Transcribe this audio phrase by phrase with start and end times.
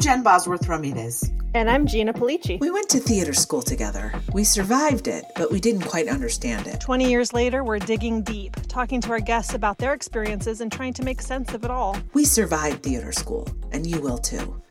[0.00, 1.30] I'm Jen Bosworth Ramirez.
[1.52, 2.58] And I'm Gina Pulice.
[2.58, 4.14] We went to theater school together.
[4.32, 6.80] We survived it, but we didn't quite understand it.
[6.80, 10.94] 20 years later, we're digging deep, talking to our guests about their experiences and trying
[10.94, 11.98] to make sense of it all.
[12.14, 14.62] We survived theater school, and you will too.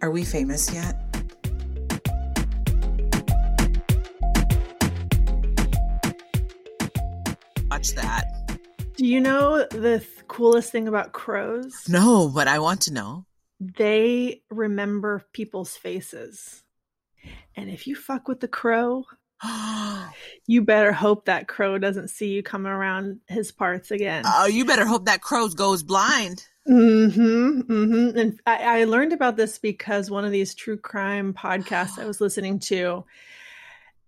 [0.00, 0.94] Are we famous yet?
[7.68, 8.26] Watch that.
[8.96, 11.74] Do you know the th- coolest thing about crows?
[11.88, 13.24] No, but I want to know.
[13.76, 16.62] They remember people's faces.
[17.56, 19.04] And if you fuck with the crow,
[20.46, 24.24] you better hope that crow doesn't see you coming around his parts again.
[24.26, 26.46] Oh, you better hope that crow goes blind.
[26.68, 27.60] Mm-hmm.
[27.62, 28.18] Mm-hmm.
[28.18, 32.20] And I, I learned about this because one of these true crime podcasts I was
[32.20, 33.04] listening to,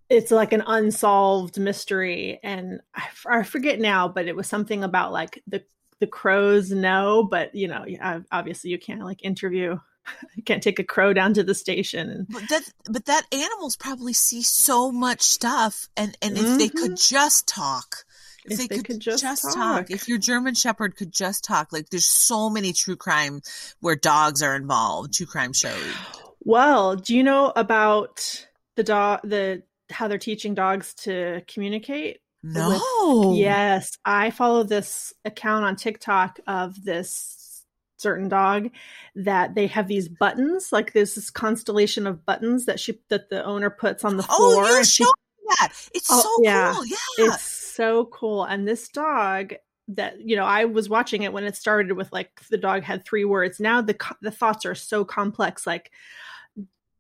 [0.09, 5.13] it's like an unsolved mystery, and I, I forget now, but it was something about
[5.13, 5.65] like the
[6.03, 7.87] the crows know, but you know,
[8.33, 9.79] obviously you can't like interview
[10.35, 14.13] you can't take a crow down to the station but that but that animals probably
[14.13, 16.59] see so much stuff and and if mm-hmm.
[16.59, 17.17] they could mm-hmm.
[17.17, 17.99] just talk
[18.45, 19.55] if, if they, they, could, could just, just talk.
[19.55, 19.91] talk.
[19.93, 23.41] if your german shepherd could just talk like there's so many true crime
[23.79, 25.95] where dogs are involved true crime shows
[26.41, 33.29] well do you know about the dog the how they're teaching dogs to communicate no.
[33.30, 37.65] With, yes, I follow this account on TikTok of this
[37.96, 38.68] certain dog
[39.15, 43.45] that they have these buttons, like there's this constellation of buttons that she that the
[43.45, 44.65] owner puts on the floor.
[44.65, 45.73] Oh, you showed me that.
[45.95, 46.87] It's oh, so yeah, cool.
[46.87, 48.45] Yeah, it's so cool.
[48.45, 49.54] And this dog
[49.88, 53.04] that you know i was watching it when it started with like the dog had
[53.04, 55.90] three words now the the thoughts are so complex like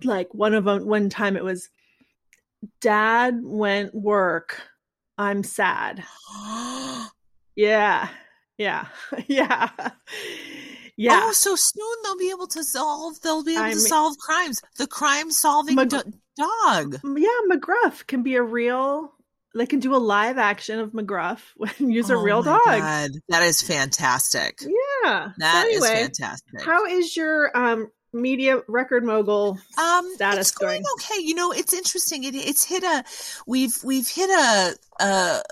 [0.02, 1.68] like one of them one time it was
[2.80, 4.60] dad went work
[5.18, 6.04] I'm sad.
[7.56, 8.08] yeah.
[8.58, 8.86] Yeah.
[9.26, 9.70] yeah.
[10.94, 11.20] Yeah.
[11.24, 13.18] Oh, so soon they'll be able to solve.
[13.22, 14.60] They'll be able I to mean, solve crimes.
[14.76, 17.00] The crime-solving Mag- do- dog.
[17.02, 19.12] Yeah, McGruff can be a real.
[19.54, 21.40] They can do a live action of McGruff
[21.78, 22.60] and use a oh real dog.
[22.64, 23.10] God.
[23.30, 24.60] That is fantastic.
[24.60, 25.30] Yeah.
[25.38, 26.62] That so anyway, is fantastic.
[26.62, 31.50] How is your um media record mogul um status it's going, going, okay you know
[31.52, 33.04] it's interesting it, it's hit a
[33.46, 35.42] we've we've hit a a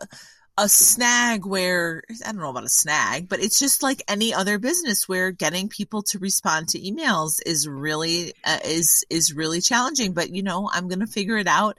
[0.61, 4.59] a snag where I don't know about a snag, but it's just like any other
[4.59, 10.13] business where getting people to respond to emails is really uh, is is really challenging.
[10.13, 11.79] But you know, I'm going to figure it out.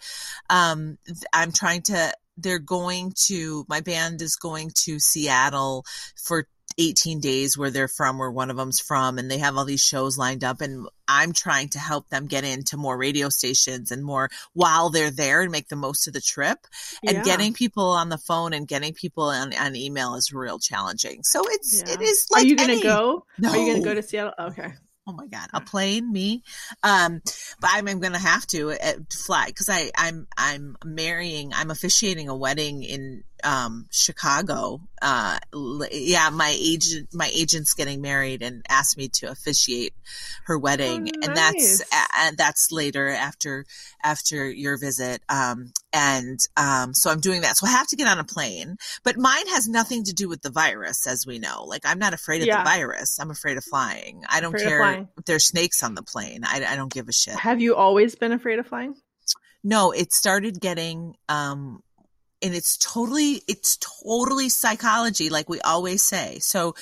[0.50, 0.98] Um,
[1.32, 2.14] I'm trying to.
[2.38, 3.66] They're going to.
[3.70, 8.58] My band is going to Seattle for 18 days where they're from, where one of
[8.58, 10.62] them's from, and they have all these shows lined up.
[10.62, 15.12] And I'm trying to help them get into more radio stations and more while they're
[15.12, 16.60] there and make the most of the trip.
[17.06, 17.24] And yeah.
[17.24, 21.24] getting people on the phone and getting people on, on email is real challenging.
[21.24, 21.94] So it's, yeah.
[21.94, 23.26] it is like, are you going to go?
[23.38, 23.50] No.
[23.50, 24.34] Are you going to go to Seattle?
[24.40, 24.74] Okay
[25.08, 26.44] oh my god, a plane, me.
[26.84, 27.22] Um,
[27.60, 31.54] but I'm, I'm going to have to uh, fly because I I'm I'm marrying.
[31.54, 34.82] I'm officiating a wedding in um, Chicago.
[35.02, 35.40] Uh,
[35.92, 39.94] yeah, my agent my agent's getting married and asked me to officiate
[40.46, 41.28] her wedding, oh, nice.
[41.28, 41.84] and that's
[42.18, 43.66] and that's later after
[44.04, 45.22] after your visit.
[45.30, 47.58] Um, and um, so I'm doing that.
[47.58, 50.42] So I have to get on a plane, but mine has nothing to do with
[50.42, 51.64] the virus, as we know.
[51.64, 52.64] Like I'm not afraid of yeah.
[52.64, 53.20] the virus.
[53.20, 54.24] I'm afraid of flying.
[54.30, 56.42] I don't afraid care if there's snakes on the plane.
[56.44, 57.36] I, I don't give a shit.
[57.36, 58.96] Have you always been afraid of flying?
[59.64, 61.84] No, it started getting um,
[62.42, 66.40] and it's totally it's totally psychology like we always say.
[66.40, 66.76] So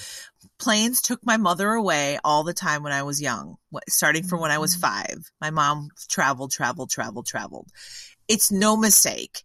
[0.59, 4.51] planes took my mother away all the time when i was young starting from when
[4.51, 5.07] i was mm-hmm.
[5.11, 7.67] 5 my mom traveled traveled traveled traveled.
[8.27, 9.41] It's no mistake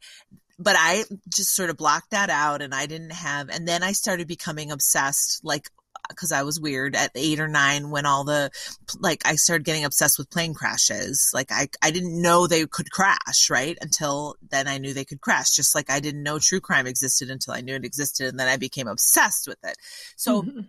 [0.59, 3.93] but i just sort of blocked that out and i didn't have and then i
[3.93, 5.69] started becoming obsessed like
[6.09, 8.51] because I was weird at eight or nine when all the
[8.99, 11.31] like I started getting obsessed with plane crashes.
[11.35, 13.77] Like I I didn't know they could crash, right?
[13.81, 15.51] Until then I knew they could crash.
[15.53, 18.49] Just like I didn't know true crime existed until I knew it existed and then
[18.49, 19.77] I became obsessed with it.
[20.17, 20.61] So mm-hmm.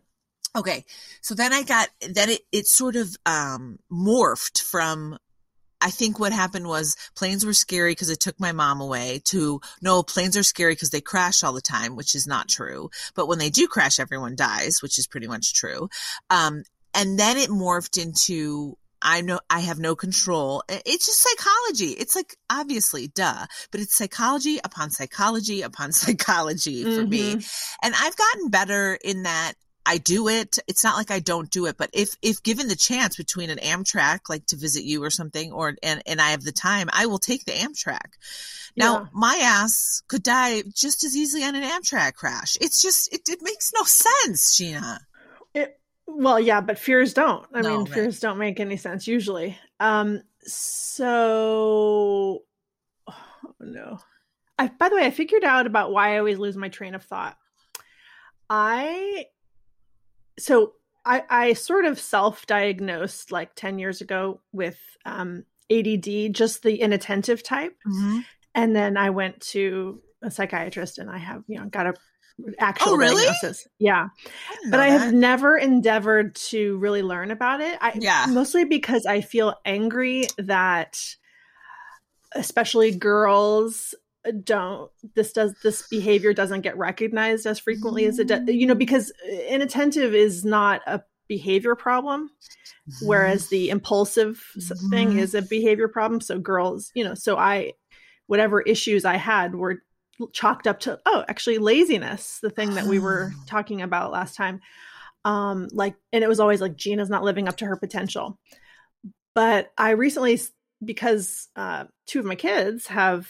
[0.55, 0.85] Okay.
[1.21, 5.17] So then I got, then it, it sort of, um, morphed from
[5.81, 9.61] I think what happened was planes were scary because it took my mom away to
[9.81, 12.89] no, planes are scary because they crash all the time, which is not true.
[13.13, 15.89] But when they do crash, everyone dies, which is pretty much true.
[16.29, 16.63] Um,
[16.93, 20.63] and then it morphed into I know I have no control.
[20.67, 21.91] It's just psychology.
[21.91, 27.09] It's like obviously, duh, but it's psychology upon psychology upon psychology for mm-hmm.
[27.09, 27.31] me.
[27.83, 29.53] And I've gotten better in that
[29.85, 30.57] I do it.
[30.67, 33.59] It's not like I don't do it, but if if given the chance between an
[33.59, 37.05] Amtrak, like to visit you or something, or and and I have the time, I
[37.05, 38.13] will take the Amtrak.
[38.75, 39.05] Now yeah.
[39.13, 42.57] my ass could die just as easily on an Amtrak crash.
[42.59, 44.99] It's just it, it makes no sense, Gina.
[45.53, 47.45] It Well, yeah, but fears don't.
[47.53, 47.93] I No, mean, right.
[47.93, 49.57] fears don't make any sense usually.
[49.79, 52.43] Um, so,
[53.07, 53.13] oh
[53.59, 53.99] no.
[54.57, 57.03] I, by the way, I figured out about why I always lose my train of
[57.03, 57.37] thought.
[58.49, 59.25] I,
[60.37, 60.73] so
[61.05, 67.43] I, I sort of self-diagnosed like 10 years ago with um, ADD, just the inattentive
[67.43, 67.75] type.
[67.87, 68.23] Mhm.
[68.53, 71.93] And then I went to a psychiatrist and I have, you know, got a
[72.59, 73.23] actual Oh, really?
[73.23, 73.67] diagnosis.
[73.79, 77.77] Yeah I but know I have never endeavored to really learn about it.
[77.79, 78.25] I, Yeah.
[78.29, 80.99] mostly because I feel angry that,
[82.33, 83.95] especially girls,
[84.31, 88.41] don't this does this behavior doesn't get recognized as frequently as it does.
[88.47, 89.11] You know, because
[89.49, 92.29] inattentive is not a behavior problem,
[93.01, 94.43] whereas the impulsive
[94.89, 95.19] thing Mhm.
[95.19, 96.21] is a behavior problem.
[96.21, 97.73] So girls, you know, so I,
[98.27, 99.81] whatever issues I had were
[100.31, 104.61] chalked up to oh actually laziness the thing that we were talking about last time
[105.25, 108.39] um like and it was always like gina's not living up to her potential
[109.33, 110.39] but i recently
[110.85, 113.29] because uh two of my kids have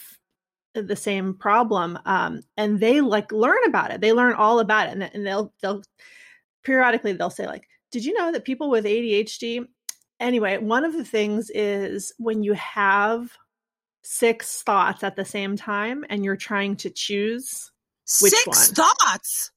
[0.82, 4.92] the same problem um and they like learn about it they learn all about it
[4.92, 5.82] and, and they'll they'll
[6.64, 9.66] periodically they'll say like did you know that people with adhd
[10.20, 13.30] anyway one of the things is when you have
[14.02, 17.70] six thoughts at the same time and you're trying to choose
[18.20, 18.86] which Six one?
[18.86, 19.50] thoughts.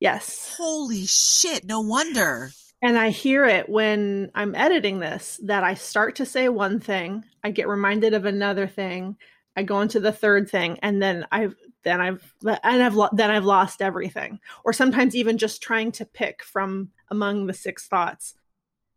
[0.00, 1.64] yes Holy shit!
[1.64, 2.50] No wonder.
[2.82, 7.24] and i hear it when i'm editing this that i start to say one thing
[7.42, 9.16] i get reminded of another thing
[9.56, 13.30] i go into the third thing and then i've then i've and i've lo- then
[13.30, 14.40] i've lost everything.
[14.64, 18.34] Or sometimes even just trying to pick from among the six thoughts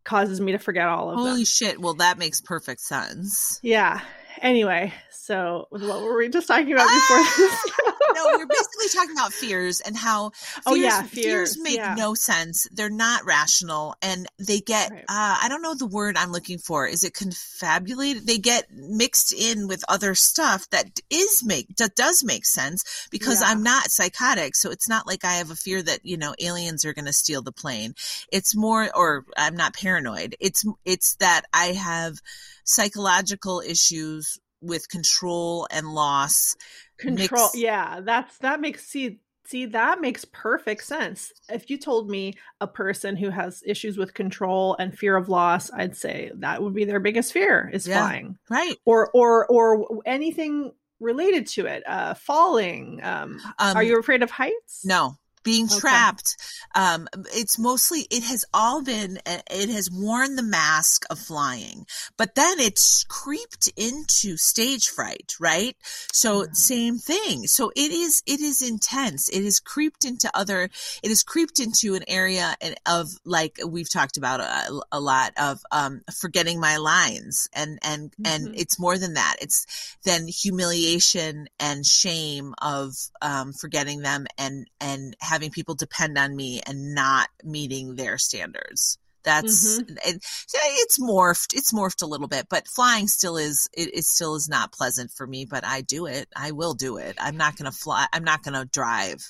[0.04, 1.32] causes me to forget all of Holy them.
[1.34, 1.80] Holy shit!
[1.80, 3.60] Well, that makes perfect sense.
[3.62, 4.00] yeah.
[4.40, 4.94] Anyway
[5.28, 7.34] so what were we just talking about ah!
[7.36, 7.72] before this
[8.26, 11.24] no, we're basically talking about fears and how fears, Oh, yeah, fears
[11.54, 11.94] fears, make yeah.
[11.96, 12.66] no sense.
[12.72, 15.04] They're not rational, and they get Right.
[15.08, 16.86] uh, I don't know the word I'm looking for.
[16.86, 18.26] Is it confabulated?
[18.26, 23.40] They get mixed in with other stuff that is make that does make sense because
[23.40, 23.48] Yeah.
[23.48, 26.84] I'm not psychotic, so it's not like I have a fear that you know aliens
[26.84, 27.94] are going to steal the plane.
[28.32, 30.36] It's more, or I'm not paranoid.
[30.40, 32.18] It's it's that I have
[32.64, 36.56] psychological issues with control and loss
[36.98, 41.32] control mix- yeah that's that makes see see that makes perfect sense.
[41.48, 45.70] If you told me a person who has issues with control and fear of loss
[45.72, 48.00] i'd say that would be their biggest fear is Yeah.
[48.02, 48.36] flying.
[48.50, 48.76] right.
[48.84, 54.30] Or or or anything related to it uh falling um, um are you afraid of
[54.30, 54.84] heights?
[54.84, 55.80] no being Okay.
[55.80, 56.36] trapped
[56.74, 61.86] um it's mostly it has all been it has worn the mask of flying
[62.16, 65.76] but then it's creeped into stage fright right
[66.12, 66.52] so Yeah.
[66.52, 70.64] same thing so it is it is intense it is creeped into other
[71.02, 72.54] it is creeped into an area
[72.86, 78.14] of like we've talked about a, a lot of um forgetting my lines and and
[78.24, 78.54] and Mhm.
[78.60, 79.66] it's more than that it's
[80.04, 82.92] then humiliation and shame of
[83.22, 88.98] um, forgetting them and and having people depend on me and not meeting their standards.
[89.24, 89.96] That's Mm-hmm.
[90.04, 90.24] it,
[90.54, 91.54] it's morphed.
[91.54, 95.10] It's morphed a little bit, but flying still is it, it still is not pleasant
[95.10, 95.44] for me.
[95.44, 96.28] But I do it.
[96.34, 97.16] I will do it.
[97.20, 98.06] I'm not gonna fly.
[98.12, 99.26] I'm not gonna drive to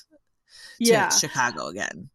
[0.78, 2.10] yeah Chicago again.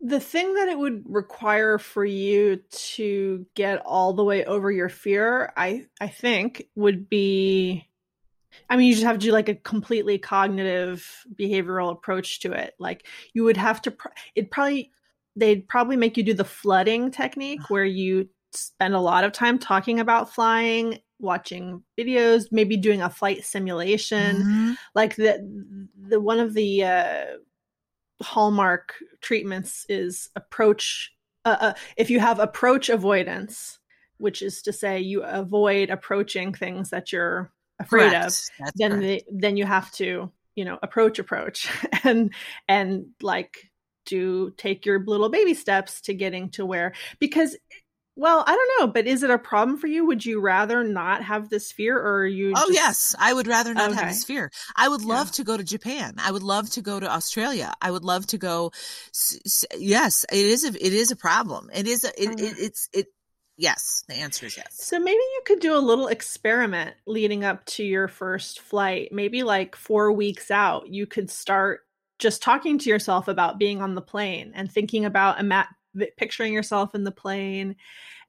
[0.00, 4.88] the thing that it would require for you to get all the way over your
[4.88, 7.86] fear i i think would be
[8.70, 12.74] i mean you just have to do like a completely cognitive behavioral approach to it.
[12.78, 14.90] Like you would have to pr- it probably
[15.36, 19.58] they'd probably make you do the flooding technique where you spend a lot of time
[19.58, 24.42] talking about flying watching videos maybe doing a flight simulation.
[24.42, 24.76] Mhm.
[24.94, 25.32] like the
[26.08, 27.24] the one of the uh
[28.22, 31.12] hallmark treatments is approach
[31.46, 33.78] uh, uh, if you have approach avoidance
[34.18, 37.50] which is to say you avoid approaching things that you're
[37.80, 41.68] afraid of That's then the, then you have to you know approach approach
[42.04, 42.32] and
[42.68, 43.70] and like
[44.06, 47.56] do take your little baby steps to getting to where because
[48.16, 51.22] well i don't know but is it a problem for you would you rather not
[51.22, 54.24] have this fear or are you Oh just- yes, I would rather not have this
[54.24, 54.50] fear.
[54.76, 55.32] I would love Yeah.
[55.32, 56.14] to go to Japan.
[56.18, 57.72] I would love to go to Australia.
[57.80, 58.72] I would love to go.
[59.78, 61.70] Yes, it is a it is a problem.
[61.72, 62.44] It is a it, Okay.
[62.44, 62.64] it mm-hmm.
[62.64, 63.06] it's it.
[63.60, 64.68] Yes, the answer is yes.
[64.72, 69.10] So maybe you could do a little experiment leading up to your first flight.
[69.12, 71.80] Maybe like four weeks out, you could start
[72.18, 75.68] just talking to yourself about being on the plane and thinking about a ima-
[76.16, 77.76] picturing yourself in the plane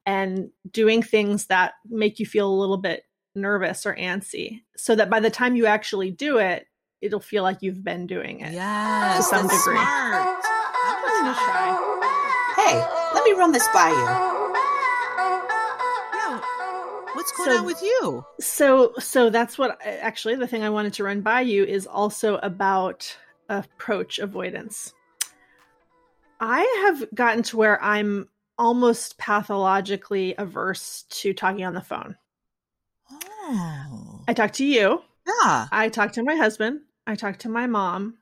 [0.04, 5.08] and doing things that make you feel a little bit nervous or antsy so that
[5.08, 6.66] by the time you actually do it,
[7.00, 8.52] it'll feel like you've been doing it.
[8.52, 9.58] Yes, some degree.
[9.60, 10.44] smart.
[10.84, 12.52] I'm gonna try.
[12.54, 12.76] Hey,
[13.14, 14.31] let me run this by you.
[17.14, 18.24] What's going So- on with you?
[18.40, 21.86] So, so that's what I, actually the thing I wanted to run by you is
[21.86, 23.16] also about
[23.48, 24.94] approach avoidance.
[26.40, 28.28] I have gotten to where I'm
[28.58, 32.16] almost pathologically averse to talking on the phone.
[33.10, 34.24] Oh.
[34.26, 35.66] I talk to you, Yeah.
[35.70, 38.18] I talk to my husband, I talk to my mom.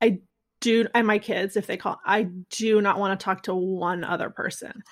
[0.00, 0.20] I
[0.60, 2.00] do and my kids if they call.
[2.04, 4.82] I do not want to talk to one other person.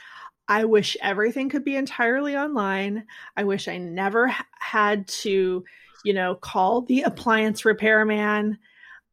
[0.48, 3.06] I wish everything could be entirely online.
[3.36, 5.64] I wish I never had to,
[6.04, 8.58] you know, call the appliance repairman.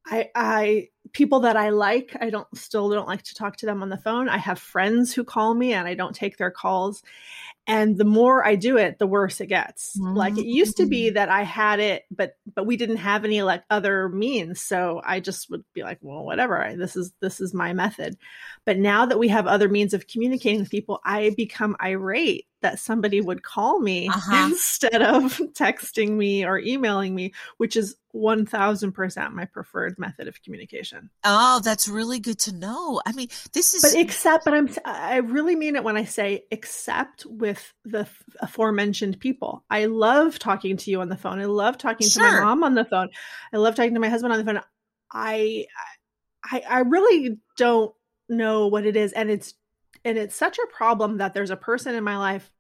[0.06, 3.82] I I people that I like, I don't still don't like to talk to them
[3.82, 4.30] on the phone.
[4.30, 7.04] I have friends who call me and I don't take their calls.
[7.68, 9.96] And the more I do it, the worse it gets.
[10.00, 11.14] Like it used to be mm.
[11.14, 14.60] that I had it, but but we didn't have any like other means.
[14.60, 16.60] So I just would be like, well, whatever.
[16.60, 18.18] I, this is this is my method.
[18.66, 22.80] But now that we have other means of communicating with people, I become irate that
[22.80, 24.48] somebody would call me Uh-huh.
[24.52, 31.10] instead of texting me or emailing me, which is 1000% my preferred method of communication.
[31.24, 33.02] Oh, that's really good to know.
[33.06, 36.46] I mean, this is But except, but I'm, I really mean it when I say
[36.52, 38.08] except with the
[38.40, 39.64] aforementioned people.
[39.70, 41.40] I love talking to you on the phone.
[41.40, 43.10] I love talking to my mom on the phone.
[43.54, 44.62] I love talking to my husband on the phone.
[45.12, 45.66] I,
[46.44, 47.94] I, I really don't
[48.28, 49.14] know what it is.
[49.14, 49.54] And it's,
[50.10, 52.52] and it's such a problem that there's a person in my life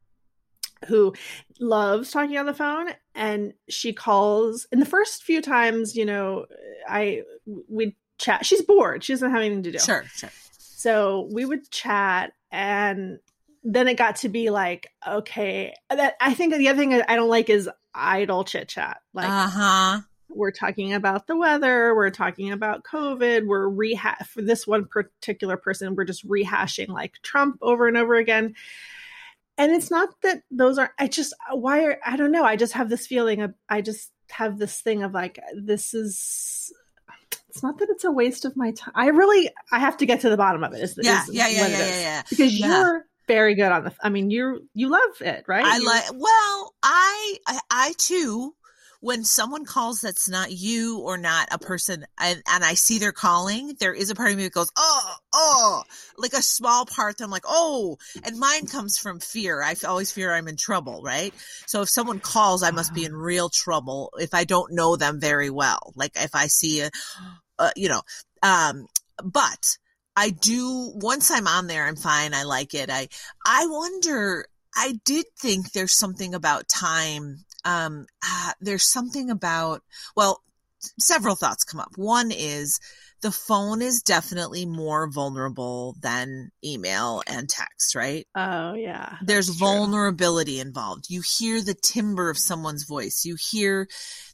[0.87, 1.13] who
[1.59, 6.45] loves talking on the phone and she calls in the first few times you know
[6.87, 7.23] i
[7.67, 10.29] we chat she's bored she doesn't have anything to do sure, sure.
[10.57, 13.19] so we would chat and
[13.63, 17.29] then it got to be like okay that i think the other thing i don't
[17.29, 19.99] like is idle chit chat like uh huh.
[20.29, 25.57] We're talking about the weather we're talking about covid we're rehash for this one particular
[25.57, 28.53] person we're just rehashing like trump over and over again
[29.57, 32.73] and it's not that those are i just why are i don't know i just
[32.73, 36.71] have this feeling of i just have this thing of like this is
[37.49, 40.21] it's not that it's a waste of my time i really i have to get
[40.21, 42.21] to the bottom of it is, Yeah, is yeah, yeah, yeah, yeah, yeah.
[42.29, 42.67] because Yeah.
[42.67, 46.03] you're very good on the i mean you you love it right I like.
[46.13, 47.37] Well, I,
[47.69, 48.55] I too.
[49.01, 53.13] When someone calls that's not you or not a person, and, and I see they're
[53.13, 55.83] calling, there is a part of me that goes, oh, oh,
[56.17, 57.17] like a small part.
[57.17, 59.63] That I'm like, oh, and mine comes from fear.
[59.63, 61.33] I always fear I'm in trouble, right?
[61.65, 65.21] So if someone calls, I must be in real trouble if I don't know them
[65.21, 65.93] very well.
[65.95, 66.91] Like if I see a,
[67.57, 68.01] uh, you know,
[68.43, 68.87] um,
[69.23, 69.77] but
[70.15, 72.33] I do once I'm on there, I'm fine.
[72.33, 72.89] I like it.
[72.89, 73.07] I
[73.45, 74.45] I wonder.
[74.75, 77.45] I did think there's something about time.
[77.65, 79.81] Um, ah, there's something about
[80.15, 80.41] well,
[80.99, 81.91] several thoughts come up.
[81.95, 82.79] One is
[83.21, 88.25] the phone is definitely more vulnerable than email and text, right?
[88.35, 89.55] oh yeah there's true.
[89.55, 91.05] vulnerability involved.
[91.09, 93.23] You hear the timbre of someone's voice.
[93.25, 93.87] You hear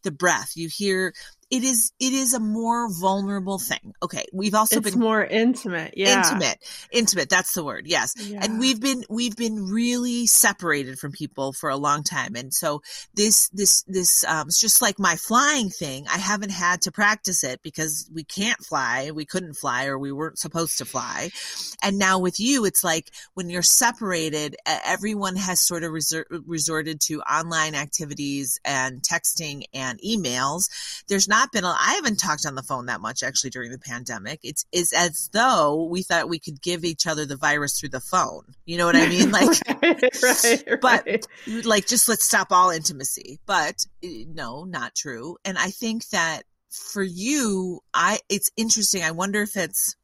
[0.04, 0.52] the breath.
[0.56, 1.14] You hear
[1.56, 3.94] it is it is a more vulnerable thing.
[4.04, 6.58] Okay, we've also it's been more intimate yeah intimate.
[6.92, 7.88] Intimate, that's the word.
[7.88, 8.14] Yes.
[8.20, 8.40] Yeah.
[8.42, 12.36] And we've been we've been really separated from people for a long time.
[12.36, 12.82] And so
[13.14, 16.08] this this this um it's just like my flying thing.
[16.08, 19.12] I haven't had to practice it because we can't fly.
[19.12, 21.30] We couldn't fly or we weren't supposed to fly.
[21.82, 27.00] And now with you, it's like when you're separated, everyone has sort of resor- resorted
[27.02, 30.64] to online activities and texting and emails.
[31.08, 33.80] There's not been a, I haven't talked on the phone that much actually during the
[33.80, 34.40] pandemic.
[34.44, 38.00] It's, it's as though we thought we could give each other the virus through the
[38.00, 38.44] phone.
[38.66, 39.26] You know what I mean?
[39.36, 41.26] Like, right, right, but right.
[41.66, 46.44] like just let's stop all intimacy but eh, no not true and i think that
[46.70, 49.96] for you i it's interesting i wonder if it's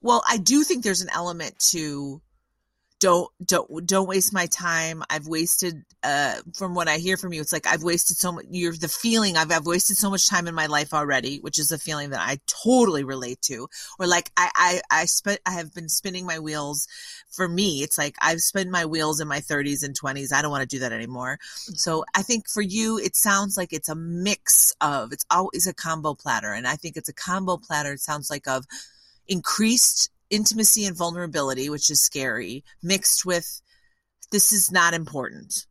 [0.00, 2.20] well i do think there's an element to
[3.02, 5.02] don't don't don't waste my time.
[5.10, 8.44] I've wasted uh from what i hear from you it's like i've wasted so much
[8.50, 11.70] you're the feeling i've i've wasted so much time in my life already which is
[11.70, 13.68] a feeling that i totally relate to.
[13.98, 16.86] Or like i i i spent i have been spinning my wheels.
[17.30, 20.50] For me it's like i've spent my wheels in my 30s and 20s i don't
[20.50, 21.38] want to do that anymore.
[21.74, 25.74] So i think for you it sounds like it's a mix of it's always a
[25.74, 26.52] combo platter.
[26.52, 28.64] And i think it's a combo platter it sounds like of
[29.28, 33.60] increased intimacy and vulnerability which is scary mixed with
[34.32, 35.66] this is not important.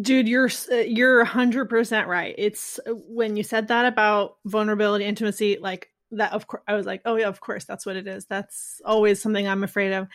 [0.00, 0.50] Dude you're
[0.86, 2.34] you're 100% right.
[2.38, 6.86] It's uh, when you said that about vulnerability intimacy like that of course i was
[6.86, 8.24] like oh yeah of course that's what it is.
[8.24, 10.08] That's always something i'm afraid of.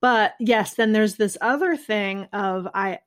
[0.00, 3.00] But yes then there's this other thing of i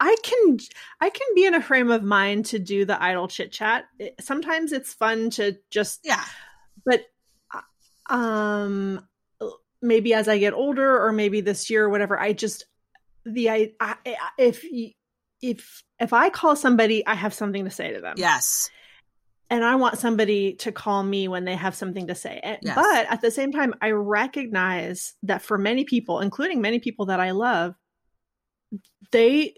[0.00, 0.58] i can
[1.00, 3.84] i can be in a frame of mind to do the idle chit chat.
[4.20, 6.24] Sometimes it's fun to just yeah.
[6.84, 7.06] But
[8.08, 9.06] um
[9.80, 12.66] maybe as I get older or maybe this year or whatever, I just
[13.24, 13.96] the I, I
[14.38, 14.64] if
[15.40, 18.14] if if I call somebody, I have something to say to them.
[18.16, 18.70] Yes.
[19.50, 22.40] And I want somebody to call me when they have something to say.
[22.62, 22.74] Yes.
[22.74, 27.20] But at the same time, I recognize that for many people, including many people that
[27.20, 27.74] I love,
[29.10, 29.54] they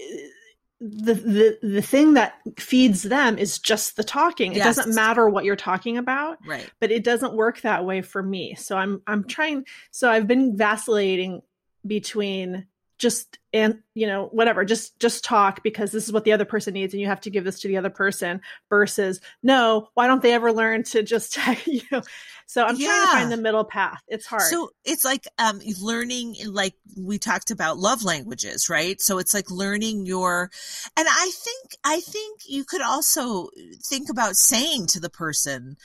[0.85, 4.53] the the the thing that feeds them is just the talking.
[4.53, 4.77] It yes.
[4.77, 6.39] doesn't matter what you're talking about.
[6.47, 6.71] Right.
[6.79, 8.55] But it doesn't work that way for me.
[8.55, 11.41] So I'm I'm trying so I've been vacillating
[11.87, 12.67] between
[12.99, 16.75] just and you know whatever just just talk because this is what the other person
[16.75, 20.23] needs and you have to give this to the other person versus no why don't
[20.23, 21.37] they ever learn to just
[21.67, 21.81] you?
[21.91, 22.03] Know
[22.47, 22.87] so i'm yeah.
[22.87, 24.01] trying to find the middle path.
[24.07, 24.43] It's hard.
[24.43, 29.01] So it's like um learning like we talked about love languages right?
[29.01, 30.51] So it's like learning your
[30.97, 33.49] and i think i think you could also
[33.85, 35.77] think about saying to the person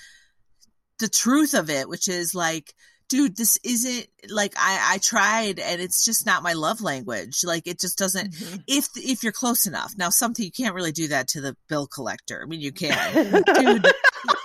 [0.99, 2.73] the truth of it which is like
[3.09, 7.43] dude, this isn't like I, I tried and it's just not my love language.
[7.43, 8.57] Like it just doesn't, mm-hmm.
[8.67, 9.93] if, if you're close enough.
[9.97, 12.41] Now, something you can't really do that to the bill collector.
[12.41, 13.87] I mean, you can, dude,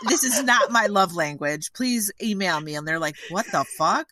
[0.09, 1.73] this is not my love language.
[1.75, 2.75] Please email me.
[2.75, 4.09] And they're like, what the fuck?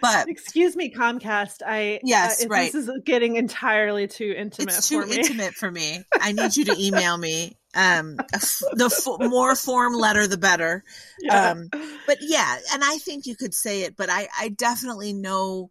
[0.00, 1.62] But excuse me, Comcast.
[1.66, 2.72] I, yes, uh, right.
[2.72, 4.68] This is getting entirely too intimate.
[4.68, 6.02] It's too intimate for me.
[6.20, 10.82] I need you to email me um the f- more form letter the better
[11.20, 11.50] yeah.
[11.50, 11.68] um
[12.06, 15.70] but yeah and i think you could say it but i i definitely know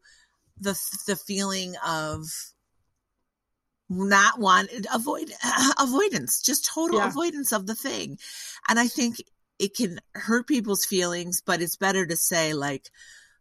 [0.59, 2.25] the the feeling of
[3.89, 7.07] not want avoid uh, avoidance just total yeah.
[7.07, 8.17] avoidance of the thing
[8.69, 9.17] and i think
[9.59, 12.89] it can hurt people's feelings but it's better to say like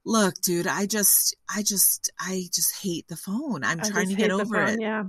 [0.04, 3.64] look, dude, I just, I just, I just hate the phone.
[3.64, 4.80] I'm I trying to get over phone, it.
[4.80, 5.04] Yeah.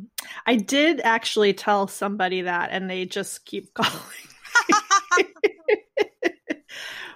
[0.45, 3.91] I did actually tell somebody that and they just keep calling.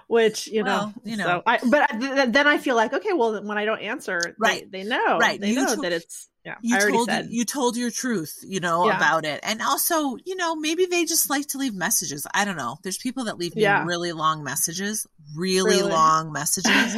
[0.08, 3.12] Which, you well, know, you know, so I, but th- then I feel like, okay,
[3.12, 4.68] well, when I don't answer, right.
[4.70, 5.40] they, they know, right.
[5.40, 7.26] They you know that it's, yeah, you I already told, said.
[7.30, 8.96] You told your truth, you know, yeah.
[8.96, 9.40] about it.
[9.42, 12.26] And also, you know, maybe they just like to leave messages.
[12.32, 12.78] I don't know.
[12.82, 13.84] There's people that leave me yeah.
[13.84, 15.90] really long messages, really, really?
[15.90, 16.94] long messages.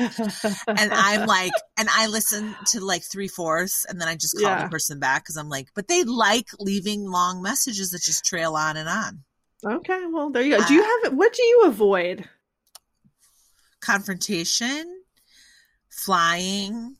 [0.69, 4.43] and I'm like, and I listen to like three fourths and then I just call
[4.43, 4.65] yeah.
[4.65, 8.55] the person back because I'm like, but they like leaving long messages that just trail
[8.55, 9.25] on and on.
[9.65, 10.07] Okay.
[10.07, 10.67] Well, there you go.
[10.67, 12.29] Do you uh, have, what do you avoid?
[13.81, 15.03] Confrontation,
[15.91, 16.97] flying,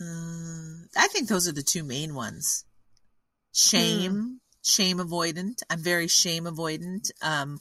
[0.00, 2.64] uh, I think those are the two main ones.
[3.52, 4.34] Shame, mm.
[4.64, 5.62] shame avoidant.
[5.68, 7.10] I'm very shame avoidant.
[7.22, 7.58] Um,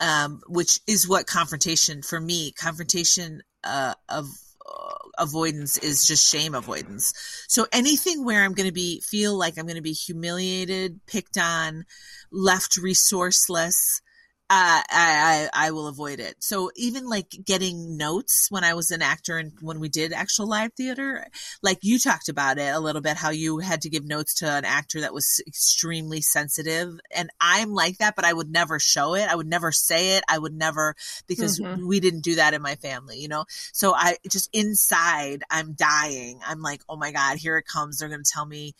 [0.00, 4.26] um, which is what confrontation for me, confrontation, uh, of,
[4.66, 7.14] uh, avoidance is just shame avoidance.
[7.48, 11.38] So anything where I'm going to be, feel like I'm going to be humiliated, picked
[11.38, 11.84] on,
[12.30, 14.00] left resourceless,
[14.48, 16.36] uh, I, I, I will avoid it.
[16.38, 20.48] So even like getting notes when I was an actor and when we did actual
[20.48, 21.26] live theater,
[21.62, 24.48] like you talked about it a little bit, how you had to give notes to
[24.48, 26.98] an actor that was extremely sensitive.
[27.10, 29.28] And I'm like that, but I would never show it.
[29.28, 30.24] I would never say it.
[30.28, 30.94] I would never,
[31.26, 31.84] because mm-hmm.
[31.84, 33.46] we didn't do that in my family, you know?
[33.72, 36.38] So I just inside, I'm dying.
[36.46, 37.98] I'm like, oh my God, here it comes.
[37.98, 38.74] They're going to tell me,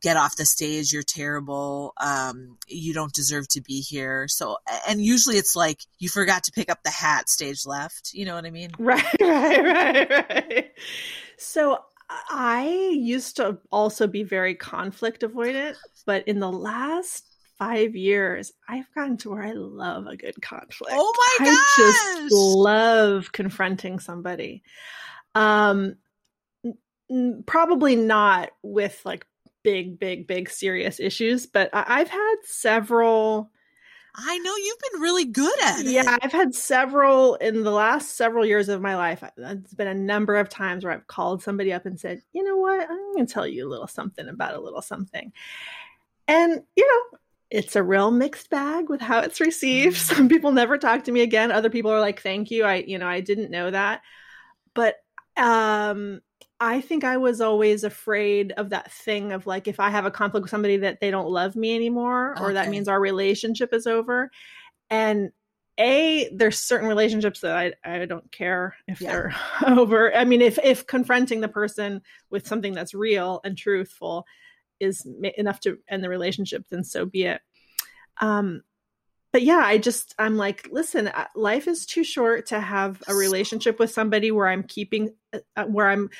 [0.00, 4.56] get off the stage you're terrible um, you don't deserve to be here so
[4.88, 8.34] and usually it's like you forgot to pick up the hat stage left you know
[8.34, 10.70] what i mean right right right right
[11.36, 11.78] so
[12.28, 15.74] i used to also be very conflict avoidant
[16.06, 17.24] but in the last
[17.60, 20.94] five years, I've gotten to where I love a good conflict.
[20.96, 21.54] Oh my god!
[21.54, 24.62] I just love confronting somebody.
[25.34, 25.96] Um,
[27.46, 29.26] probably not with like
[29.62, 33.50] big, big, big serious issues, but I- have had several.
[34.14, 35.86] I know you've been really good at it.
[35.86, 39.22] Yeah, I've had several in the last several years of my life.
[39.36, 42.56] It's been a number of times where I've called somebody up and said, you know
[42.56, 45.32] what, I'm going to tell you a little something about a little something.
[46.26, 47.18] And, you know,
[47.50, 49.96] it's a real mixed bag with how it's received.
[49.96, 50.16] Mm.
[50.16, 51.52] Some people never talk to me again.
[51.52, 52.64] Other people are like, thank you.
[52.64, 54.02] I, you know, I didn't know that.
[54.74, 54.96] But
[55.36, 56.20] um
[56.60, 60.10] I think I was always afraid of that thing of like if I have a
[60.10, 63.86] conflict with somebody that they don't love me anymore or that means our relationship is
[63.86, 64.30] over.
[64.90, 65.30] And
[65.78, 69.10] a there's certain relationships that I I don't care if yeah.
[69.10, 69.34] they're
[69.66, 70.14] over.
[70.14, 74.26] I mean if if confronting the person with something that's real and truthful
[74.78, 75.06] is
[75.38, 77.40] enough to end the relationship then so be it.
[78.20, 78.62] Um
[79.32, 83.14] but yeah, I just I'm like, listen, uh, life is too short to have a
[83.14, 86.10] relationship with somebody where I'm keeping uh, uh, where I'm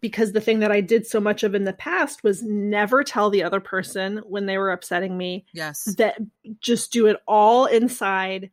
[0.00, 3.30] because the thing that I did so much of in the past was never tell
[3.30, 5.46] the other person when they were upsetting me.
[5.52, 5.94] Yes.
[5.96, 6.18] That
[6.60, 8.50] just do it all inside,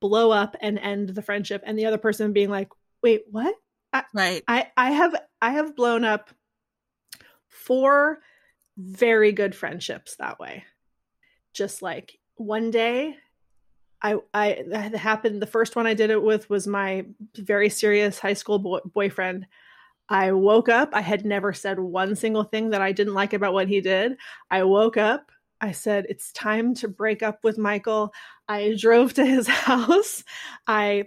[0.00, 2.68] blow up and end the friendship and the other person being like,
[3.02, 3.54] "Wait, what?
[3.92, 4.44] I, right.
[4.46, 6.30] I I have I have blown up
[7.48, 8.20] four
[8.76, 10.64] very good friendships that way.
[11.52, 13.16] Just like one day
[14.02, 17.06] I I that happened the first one I did it with was my
[17.36, 19.46] very serious high school boy, boyfriend.
[20.10, 23.52] I woke up, I had never said one single thing that I didn't like about
[23.54, 24.16] what he did.
[24.50, 28.12] I woke up, I said it's time to break up with Michael.
[28.48, 30.24] I drove to his house.
[30.66, 31.06] I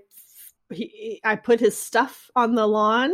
[0.71, 3.11] he, I put his stuff on the lawn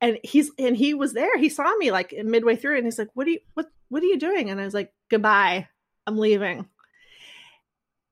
[0.00, 1.36] and he's and he was there.
[1.38, 4.06] He saw me like midway through and he's like, "What are you what what are
[4.06, 5.68] you doing?" And I was like, "Goodbye.
[6.06, 6.66] I'm leaving."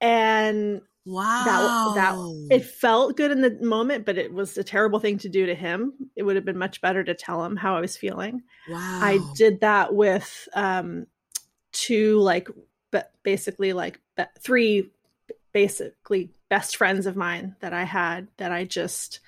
[0.00, 1.95] And wow.
[1.95, 5.29] that that it felt good in the moment, but it was a terrible thing to
[5.29, 5.95] do to him.
[6.16, 8.42] It would have been much better to tell him how I was feeling.
[8.69, 9.01] wow.
[9.03, 11.07] I did that with um
[11.73, 12.49] two like
[12.90, 14.01] but basically like
[14.40, 14.90] three
[15.53, 19.21] basically best friends of mine that I had that I just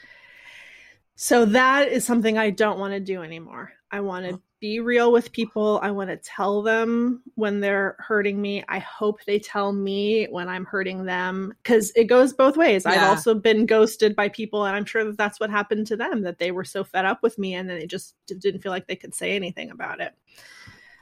[1.17, 3.73] so that is something I don't want to do anymore.
[3.91, 5.79] I want to be real with people.
[5.83, 8.65] I want to tell them when they're hurting me.
[8.69, 12.85] I hope they tell me when I'm hurting them because it goes both ways.
[12.85, 16.23] I've also been ghosted by people, and I'm sure that that's what happened to them
[16.23, 18.87] that they were so fed up with me and then they just didn't feel like
[18.87, 20.13] they could say anything about it.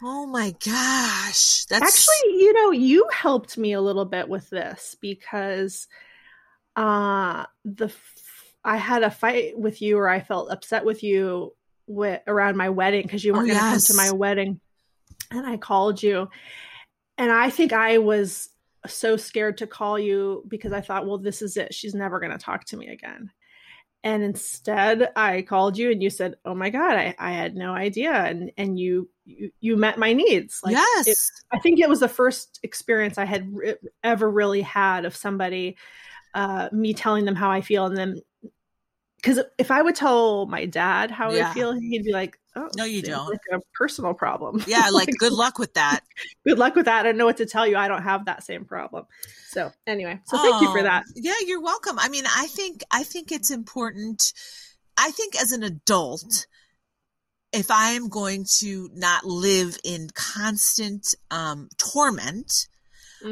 [0.03, 1.65] Oh my gosh.
[1.67, 5.89] That's Actually, you know, you helped me a little bit with this because
[6.75, 11.55] uh the f- I had a fight with you or I felt upset with you
[11.87, 14.61] with around my wedding because you Oh, weren't going to come to my wedding
[15.31, 16.29] and I called you
[17.19, 18.51] and I think I was
[18.87, 21.75] so scared to call you because I thought, well, this is it.
[21.75, 23.31] She's never going to talk to me again.
[24.05, 27.73] And instead, I called you and you said, "Oh my god, I, I had no
[27.73, 30.61] idea," and and you you, you met my needs.
[30.63, 31.09] Like yes.
[31.09, 31.17] it-
[31.51, 35.77] I think it was the first experience I had re- ever really had of somebody,
[36.35, 38.21] uh, me telling them how I feel, and then
[39.27, 41.51] because if I would tell my dad how Yeah.
[41.51, 43.29] I feel, he'd be like, "Oh, No, you don't.
[43.29, 46.01] Like a personal problem." yeah, like good luck with that.
[46.47, 47.01] good luck with that.
[47.01, 47.77] I don't know what to tell you.
[47.77, 49.07] I don't have that same problem.
[49.49, 51.05] So anyway, so thank you for Oh, that.
[51.17, 51.99] Yeah, you're welcome.
[51.99, 54.33] I mean, I think I think it's important.
[54.97, 56.47] I think as an adult,
[57.53, 62.69] if I am going to not live in constant um, torment,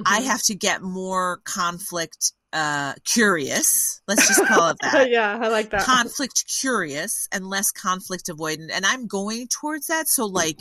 [0.04, 0.24] I Mhm.
[0.24, 4.00] have to get more conflict uh, curious.
[4.06, 5.10] Let's just call it that.
[5.10, 5.82] yeah, I like that.
[5.82, 10.58] conflict curious and less conflict avoidant and i'm going towards that so like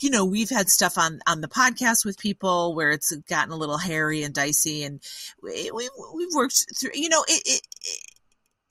[0.00, 3.56] you know we've had stuff on on the podcast with people where it's gotten a
[3.56, 5.00] little hairy and dicey and
[5.42, 8.13] we, we we've worked through you know it, it, it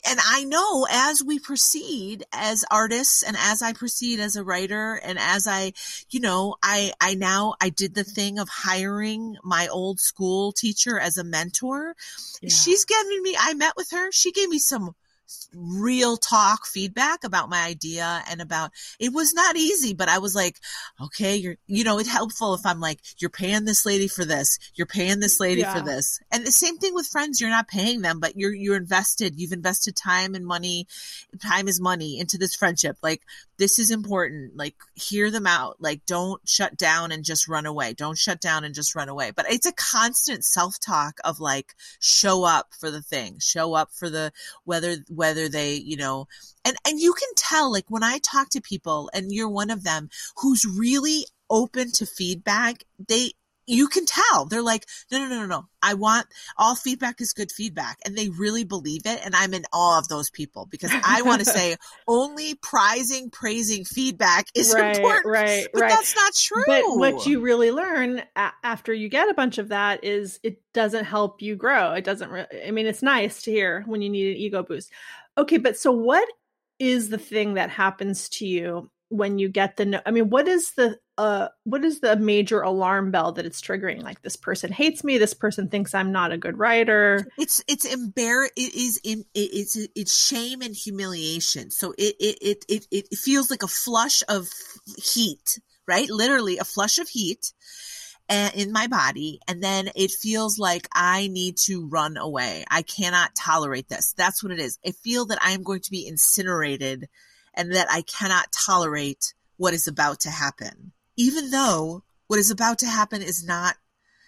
[0.06, 4.96] and I know as we proceed as artists and as I proceed as a writer
[4.96, 5.74] and as I,
[6.10, 11.00] you know, I, I now, I did the thing of hiring my old school teacher
[11.00, 11.96] as a mentor
[12.42, 12.50] Yeah.
[12.50, 14.96] she's giving me i met with her she gave me some
[15.56, 20.36] real talk feedback about my idea and about it was not easy but i was
[20.36, 20.60] like
[21.02, 24.60] okay you're you know it's helpful if i'm like you're paying this lady for this
[24.76, 26.20] you're paying this lady for this.
[26.32, 29.40] And the same thing with friends you're not paying them but you're you're invested.
[29.40, 30.88] You've invested time and money
[31.42, 32.98] time is money into this friendship.
[33.02, 33.22] Like
[33.58, 37.94] this is important like hear them out like don't shut down and just run away.
[37.94, 39.32] Don't shut down and just run away.
[39.32, 44.10] But it's a constant self-talk of like show up for the thing show up for
[44.10, 44.32] the
[44.64, 46.28] whether whether they you know
[46.66, 49.84] and and you can tell like when i talk to people and you're one of
[49.84, 53.32] them who's really open to feedback they
[53.66, 57.34] you can tell they're like no no no no no i want all feedback is
[57.34, 60.92] good feedback and they really believe it and i'm in awe of those people because
[61.06, 61.76] i want to say
[62.08, 65.90] only prizing praising feedback is right, important right, but right.
[65.90, 69.70] that's not true But what you really learn a- after you get a bunch of
[69.70, 71.94] that is it doesn't help you grow.
[71.94, 72.30] It doesn't.
[72.30, 74.92] Re- I mean, it's nice to hear when you need an ego boost.
[75.38, 76.28] Okay, but so what
[76.80, 79.86] is the thing that happens to you when you get the?
[79.86, 83.62] No- I mean, what is the uh what is the major alarm bell that it's
[83.62, 84.02] triggering?
[84.02, 85.18] Like this person hates me.
[85.18, 87.28] This person thinks I'm not a good writer.
[87.38, 92.38] it's it's embar it is in it, it's it's shame and humiliation so it it,
[92.42, 94.50] it it it feels like a flush of
[94.98, 97.54] heat right literally a flush of heat
[98.56, 103.36] in my body and then it feels like i need to run away i cannot
[103.36, 107.08] tolerate this that's what it is i feel that i am going to be incinerated
[107.56, 112.80] and that i cannot tolerate what is about to happen even though what is about
[112.80, 113.76] to happen is not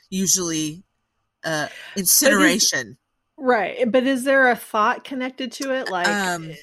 [0.09, 0.83] usually
[1.43, 2.97] uh incineration
[3.37, 3.91] Right.
[3.91, 5.89] But is there a thought connected to it?
[5.89, 6.53] Like Um,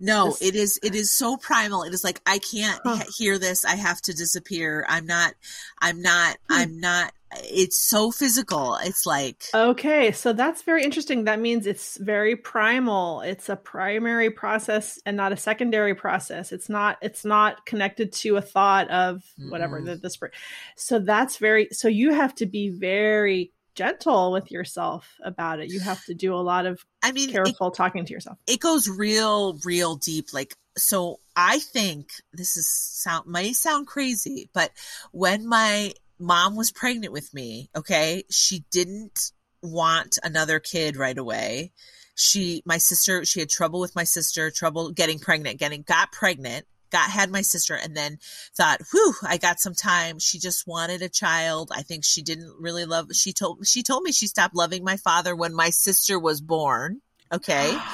[0.00, 3.02] no This- it is it is so primal it is like i can't Huh.
[3.16, 5.34] hear this i have to disappear i'm not
[5.80, 6.54] i'm not Hmm.
[6.58, 8.76] i'm not it's so physical.
[8.82, 11.24] It's like Okay, so that's very interesting.
[11.24, 13.20] That means it's very primal.
[13.20, 16.52] It's a primary process and not a secondary process.
[16.52, 20.00] It's not it's not connected to a thought of whatever Mm-mm.
[20.00, 20.32] the spring.
[20.76, 25.70] So that's very so you have to be very gentle with yourself about it.
[25.70, 28.36] You have to do a lot of I mean, it, careful talking to yourself.
[28.48, 30.32] it goes real, real deep.
[30.32, 34.72] Like, so I think this is sound may sound crazy, but
[35.12, 41.72] when my mom was pregnant with me, okay, she didn't want another kid right away.
[42.14, 46.66] She, my sister, she had trouble with my sister, trouble getting pregnant, getting, got pregnant,
[46.90, 48.18] got, had my sister, and then
[48.56, 50.18] thought, whew, I got some time.
[50.18, 51.70] She just wanted a child.
[51.72, 54.96] I think she didn't really love, she told, she told me she stopped loving my
[54.96, 57.00] father when my sister was born.
[57.32, 57.76] Okay.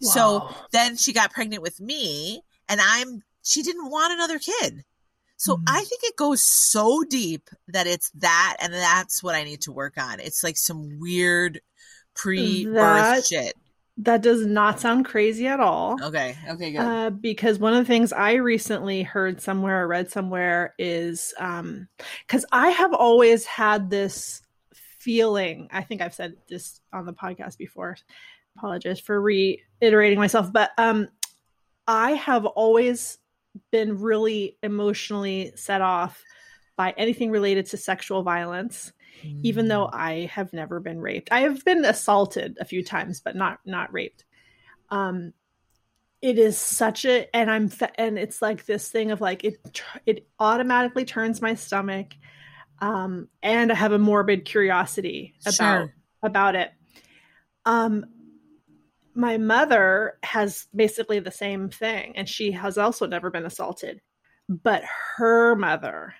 [0.00, 4.84] So then she got pregnant with me and I'm she didn't want another kid.
[5.36, 5.62] So Mhm.
[5.68, 9.72] I think it goes so deep that it's that and that's what I need to
[9.72, 10.20] work on.
[10.20, 11.60] It's like some weird
[12.14, 13.54] pre-birth shit.
[13.98, 15.96] that does not sound crazy at all.
[16.02, 16.36] Okay.
[16.48, 16.80] Okay, good.
[16.80, 22.44] Uh, because one of the things I recently heard somewhere or read somewhere is because
[22.50, 24.42] I have always had this
[24.98, 25.68] feeling.
[25.70, 27.96] I think I've said this on the podcast before.
[28.56, 31.08] Apologize for reiterating myself, but um,
[31.86, 33.18] I have always
[33.70, 36.22] been really emotionally set off
[36.76, 38.92] by anything related to sexual violence
[39.42, 39.94] even though Mm.
[39.94, 41.30] I have never been raped.
[41.32, 44.24] I have been assaulted a few times, but not not raped.
[44.90, 45.32] Um,
[46.20, 50.26] it is such a, and I'm, and it's like this thing of like it, it
[50.38, 52.08] automatically turns my stomach,
[52.80, 55.94] um, and I have a morbid curiosity about Sure.
[56.22, 56.72] about it.
[57.64, 58.06] Um,
[59.14, 64.00] my mother has basically the same thing, and she has also never been assaulted,
[64.48, 64.82] but
[65.16, 66.14] her mother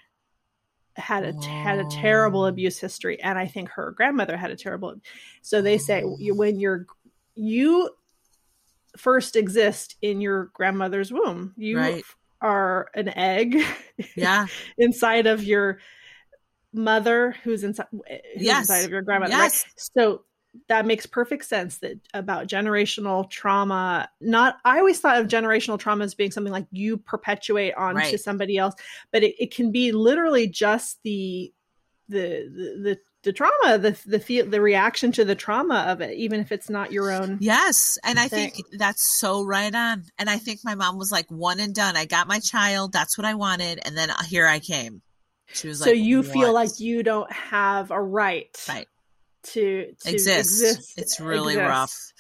[0.97, 2.47] had a had a terrible Oh.
[2.47, 4.95] abuse history and i think her grandmother had a terrible
[5.43, 6.17] so they say Oh.
[6.37, 6.87] when you're
[7.35, 7.91] you
[8.97, 12.05] first exist in your grandmother's womb you Right.
[12.41, 13.61] are an egg
[14.17, 14.47] Yeah.
[14.79, 15.81] inside of your
[16.73, 18.61] mother who's inside who's Yes.
[18.61, 19.65] inside of your grandmother Yes.
[19.65, 20.25] right so
[20.69, 26.05] that makes perfect sense that about generational trauma not i always thought of generational trauma
[26.05, 28.21] as being something like you perpetuate onto Right.
[28.21, 28.75] somebody else
[29.13, 31.53] but it, it can be literally just the
[32.09, 36.17] the the the, the trauma the the feel the reaction to the trauma of it
[36.17, 37.99] even if it's not your own Yes.
[38.05, 40.05] And I think that's so right on.
[40.19, 41.97] And I think my mom was like one and done.
[41.97, 42.93] I got my child.
[42.93, 43.81] That's what I wanted.
[43.85, 45.03] And then uh, here I came.
[45.53, 48.89] She was so like, you feel like you don't have a right Right.
[49.53, 50.61] To, to exists.
[50.63, 51.69] exist It's really exist.
[51.69, 52.13] rough.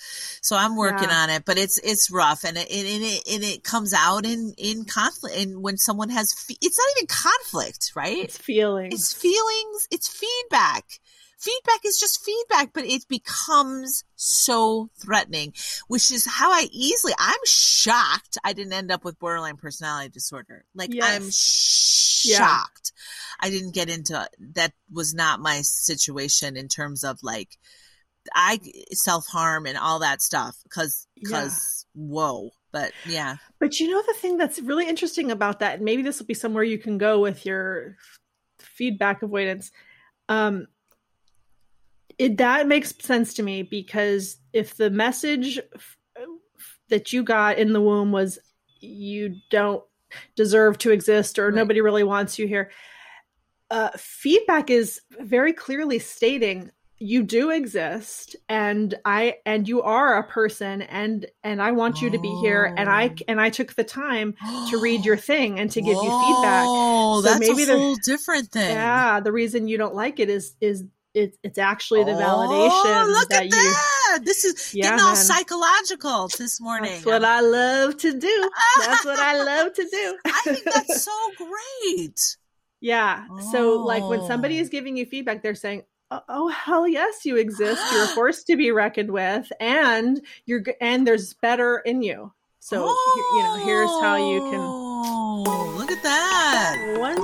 [0.42, 1.22] So I'm working Yeah.
[1.22, 4.54] on it, but it's it's rough, and it and it and it comes out in
[4.58, 5.36] in conflict.
[5.36, 8.18] And when someone has, fe- it's not even conflict, right?
[8.18, 9.88] it's feelings It's feelings.
[9.90, 10.84] It's feedback.
[11.44, 15.52] Feedback is just feedback, but it becomes so threatening,
[15.88, 17.12] which is how I easily.
[17.18, 20.64] I'm shocked I didn't end up with borderline personality disorder.
[20.74, 22.24] Like I'm Yes.
[22.24, 22.38] Yeah.
[22.38, 22.92] shocked.
[23.40, 24.72] I didn't get into that.
[24.92, 27.58] Was not my situation in terms of like
[28.34, 28.58] I
[28.92, 32.50] self harm and all that stuff because because whoa.
[32.72, 36.18] But yeah, But you know the thing that's really interesting about that, and maybe this
[36.18, 37.96] will be somewhere you can go with your
[38.58, 39.70] feedback avoidance.
[40.28, 40.66] Um,
[42.18, 45.96] it that makes sense to me because if the message f-
[46.88, 48.38] that you got in the womb was
[48.80, 49.82] you don't
[50.36, 51.54] deserve to exist or Right.
[51.54, 52.70] nobody really wants you here,
[53.70, 60.22] uh, feedback is very clearly stating you do exist and i and you are a
[60.28, 63.14] person and and i want you to be here and i Oh.
[63.26, 64.34] and i took the time
[64.70, 67.96] to read your thing and to give you feedback Oh, So that's maybe a whole
[68.04, 68.70] different thing.
[68.70, 72.70] yeah the reason you don't like it is is it, it's actually the validation.
[73.04, 74.20] Oh, look that at you that.
[74.24, 75.16] This is Yeah, getting all man.
[75.16, 76.90] psychological this morning.
[76.92, 78.50] that's what i love to do
[78.80, 82.36] that's what i love to do I think that's so great.
[82.80, 84.62] yeah so like when somebody Oh.
[84.62, 88.42] is giving you feedback they're saying oh, oh hell yes you exist you're a force
[88.44, 92.78] to be reckoned with and you're and there's better in you so
[93.14, 94.60] he- you know here's how you can
[95.46, 96.96] Oh, look at that.
[96.98, 97.16] one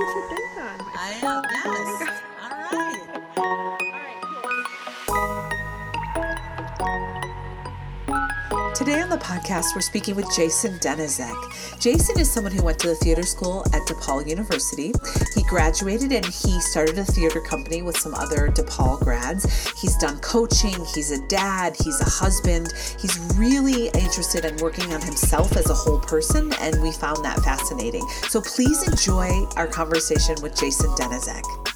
[8.81, 11.79] Today on the podcast, we're speaking with Jason Denizek.
[11.79, 14.91] Jason is someone who went to the theater school at DePaul University.
[15.35, 19.45] He graduated and he started a theater company with some other DePaul grads.
[19.79, 22.73] He's done coaching, he's a dad, he's a husband.
[22.99, 27.37] He's really interested in working on himself as a whole person, and we found that
[27.41, 28.09] fascinating.
[28.29, 31.70] So please enjoy our conversation with Jason Denizek.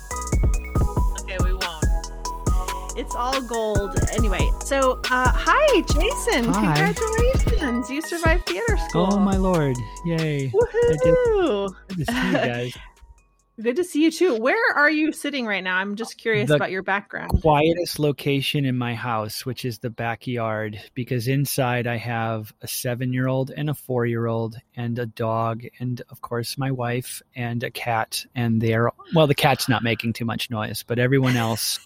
[2.96, 4.00] It's all gold.
[4.14, 6.46] Anyway, so uh, hi, Jason.
[6.46, 6.76] Hi.
[6.76, 7.90] Congratulations.
[7.90, 9.10] You survived theater school.
[9.12, 9.76] Oh my lord!
[10.06, 10.50] Yay!
[10.50, 11.74] Woohoo!
[11.90, 12.78] Good to see you guys.
[13.62, 14.36] Good to see you too.
[14.38, 15.78] Where are you sitting right now?
[15.78, 17.42] I'm just curious The about your background.
[17.42, 23.52] Quietest location in my house, which is the backyard, because inside I have a seven-year-old
[23.52, 28.26] and a four-year-old and a dog, and of course my wife and a cat.
[28.36, 31.80] And they're well, the cat's not making too much noise, but everyone else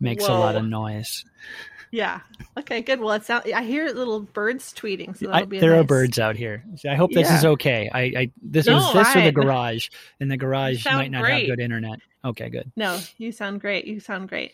[0.00, 1.24] makes a lot of noise.
[1.92, 2.20] Yeah.
[2.56, 3.00] Okay, good.
[3.00, 5.84] Well, it sounds I hear little birds tweeting, so I, that'll be a there are
[5.84, 6.64] birds out here.
[6.88, 7.90] I hope this is okay.
[7.92, 9.88] I, I this No, is this or the garage,
[10.20, 11.48] and the garage might not great.
[11.48, 11.98] have good internet.
[12.24, 12.70] Okay, good.
[12.76, 13.86] No, you sound great.
[13.86, 14.52] You sound great.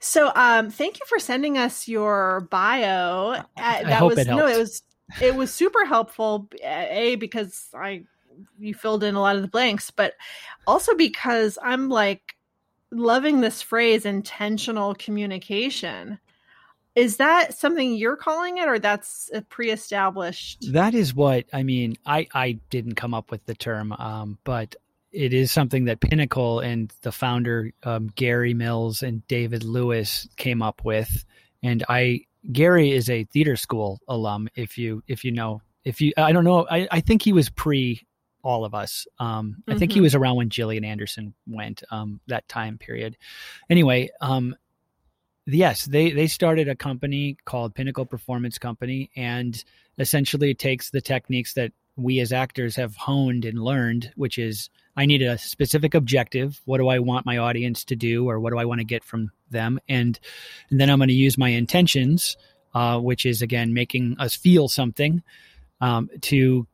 [0.00, 3.32] So, um, thank you for sending us your bio.
[3.32, 4.82] Uh, I that hope was it no, it was
[5.20, 6.48] it was super helpful.
[6.62, 8.04] A because I
[8.58, 10.14] you filled in a lot of the blanks, but
[10.66, 12.34] also because I'm like
[12.90, 16.18] loving this phrase intentional communication.
[16.94, 20.72] Is that something you're calling it, or that's a pre-established?
[20.72, 21.96] That is what I mean.
[22.04, 24.74] I I didn't come up with the term, um, but
[25.12, 30.62] it is something that Pinnacle and the founder um, Gary Mills and David Lewis came
[30.62, 31.24] up with.
[31.62, 34.48] And I Gary is a theater school alum.
[34.54, 37.48] If you if you know if you I don't know I I think he was
[37.48, 38.06] pre
[38.42, 39.06] all of us.
[39.18, 40.02] Um, I think he Mhm.
[40.02, 43.16] was around when Gillian Anderson went um, that time period.
[43.68, 44.54] Anyway, um,
[45.46, 49.62] yes, they they started a company called Pinnacle Performance Company, and
[49.98, 54.70] essentially it takes the techniques that we as actors have honed and learned, which is
[54.96, 56.60] I need a specific objective.
[56.64, 59.02] What do I want my audience to do, or what do I want to get
[59.04, 59.80] from them?
[59.88, 60.18] And,
[60.70, 62.36] and then I'm going to use my intentions,
[62.74, 65.22] uh, which is again making us feel something
[65.80, 66.66] um, to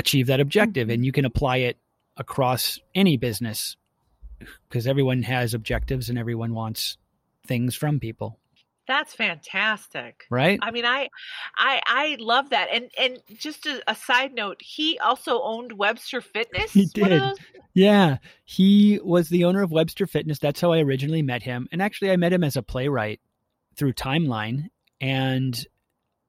[0.00, 0.88] achieve that objective.
[0.88, 1.04] And mm-hmm.
[1.04, 1.76] you can apply it
[2.16, 3.76] across any business
[4.68, 6.96] because everyone has objectives and everyone wants
[7.46, 8.38] things from people,
[8.86, 10.24] That's fantastic.
[10.30, 10.58] right?
[10.62, 11.08] I mean, I,
[11.56, 12.68] I, I love that.
[12.72, 16.72] And and just a, a side note, he also owned Webster Fitness.
[16.72, 17.22] He did.
[17.74, 20.38] Yeah, he was the owner of Webster Fitness.
[20.38, 21.68] That's how I originally met him.
[21.70, 23.20] And actually, I met him as a playwright
[23.76, 24.68] through Timeline
[25.00, 25.66] and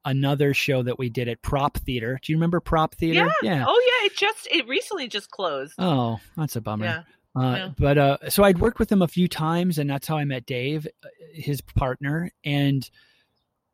[0.05, 2.19] another show that we did at Prop Theater.
[2.21, 3.31] Do you remember Prop Theater?
[3.43, 3.65] Yeah.
[3.67, 5.73] Oh yeah, it just it recently just closed.
[5.77, 6.85] Oh, that's a bummer.
[6.85, 7.03] yeah.
[7.35, 7.69] Uh, Yeah.
[7.77, 10.45] But uh, so I'd worked with him a few times, and that's how I met
[10.45, 12.29] Dave, uh, his partner.
[12.43, 12.89] And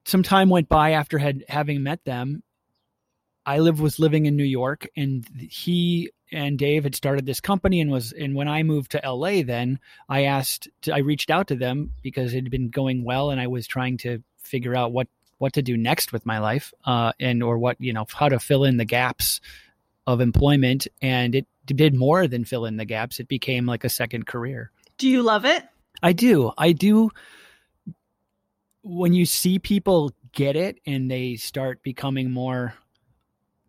[0.06, 2.44] some time went by after had having met them.
[3.46, 7.80] I live was living in New York, and he and Dave had started this company,
[7.80, 11.48] and was and when I moved to LA, then I asked, to, I reached out
[11.48, 14.92] to them because it had been going well, and I was trying to figure out
[14.92, 18.30] what what to do next with my life, uh, and or what you know how
[18.30, 19.42] to fill in the gaps
[20.06, 23.20] of employment, and it did more than fill in the gaps.
[23.20, 24.72] It became like a second career.
[24.98, 25.64] Do you love it?
[26.02, 26.52] I do.
[26.58, 27.12] I do.
[28.84, 32.74] When you see people get it and they start becoming more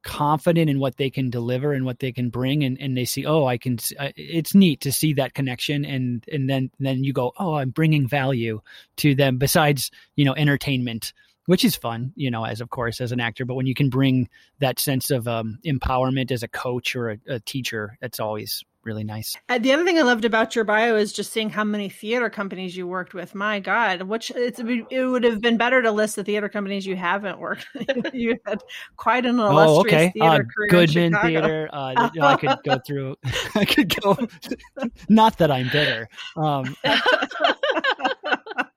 [0.02, 3.26] confident in what they can deliver and what they can bring and, and they see
[3.26, 7.12] oh i can uh, it's neat to see that connection and and then then you
[7.12, 8.61] go oh i'm bringing value
[8.96, 11.12] to them besides you know entertainment
[11.49, 13.89] which is fun you know as of course as an actor but when you can
[13.89, 14.29] bring
[14.61, 19.05] that sense of um, empowerment as a coach or a, a teacher that's always really
[19.05, 21.89] nice Uh, the other thing I loved about your bio is just seeing how many
[21.91, 23.35] theater companies you worked with.
[23.35, 26.97] My God, which it's, it would have been better to list the theater companies you
[26.97, 27.67] haven't worked.
[28.15, 28.61] you had
[28.97, 30.11] quite an illustrious Oh, okay.
[30.15, 30.69] theater Uh, career.
[30.71, 31.15] Goodman.
[31.21, 31.69] Theater.
[31.71, 33.17] Uh, I could go through.
[33.55, 34.17] I could go.
[35.11, 36.09] Not that I'm bitter.
[36.37, 36.75] Um,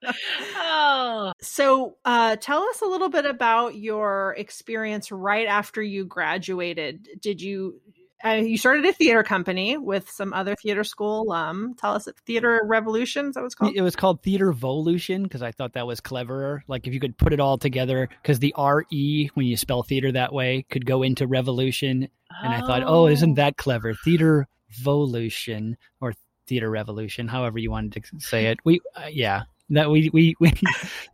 [0.03, 7.07] oh, So, uh, tell us a little bit about your experience right after you graduated.
[7.19, 7.81] Did you?
[8.23, 11.73] Uh, you started a theater company with some other theater school alum.
[11.79, 13.29] Tell us, Theater Revolution.
[13.29, 13.75] Is that what it's called?
[13.75, 16.63] it was called Theater Volution because I thought that was cleverer.
[16.67, 19.81] Like if you could put it all together, because the R E when you spell
[19.81, 22.09] theater that way could go into revolution,
[22.43, 23.95] and I thought, oh, isn't that clever?
[23.95, 24.47] Theater
[24.83, 26.13] Volution or
[26.45, 28.59] Theater Revolution, however you wanted to say it.
[28.63, 30.53] We, uh, yeah, that we we we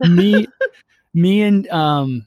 [0.00, 0.46] me
[1.14, 2.26] me and um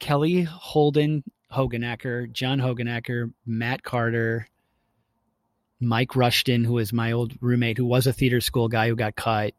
[0.00, 4.48] Kelly Holden Hogenacker, John Hogenacker, Matt Carter,
[5.80, 9.16] Mike Rushton, who was my old roommate, who was a theater school guy who got
[9.16, 9.54] cut,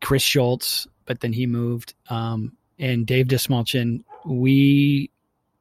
[0.00, 4.02] Chris Schultz, but then he moved, um, and Dave DeSmulchin.
[4.24, 5.10] We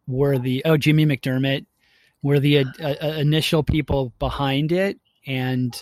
[0.08, 1.66] were the oh Jimmy McDermott
[2.22, 5.76] were the uh, uh, initial people behind it, and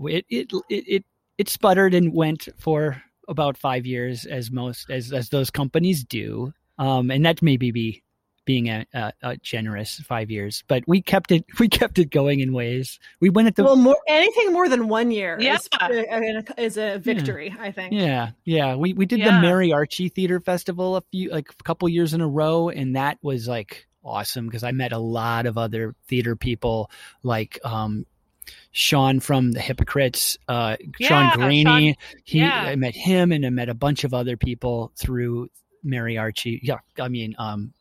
[0.00, 1.04] it it it it,
[1.38, 6.52] it sputtered and went for about five years, as most as as those companies do,
[6.78, 8.02] um, and that maybe be
[8.44, 12.40] being a, a, a generous five years, but we kept it we kept it going
[12.40, 12.98] in ways.
[13.20, 15.56] We went at the well, more anything more than one year Yeah.
[15.56, 17.54] is, uh, is a victory.
[17.58, 17.92] I think.
[17.92, 18.76] Yeah, yeah.
[18.76, 22.28] We we did the Mary-Arrchie Theater Festival a few like a couple years in a
[22.28, 26.90] row, and that was like awesome because I met a lot of other theater people,
[27.24, 28.06] like um,
[28.78, 31.64] Sean from the Hypocrites, uh, Yeah, Sean Graney.
[31.94, 32.60] Sean- he yeah.
[32.60, 35.48] I met him, and I met a bunch of other people through
[35.82, 36.60] Mary-Arrchie.
[36.62, 37.72] Yeah, I mean, um,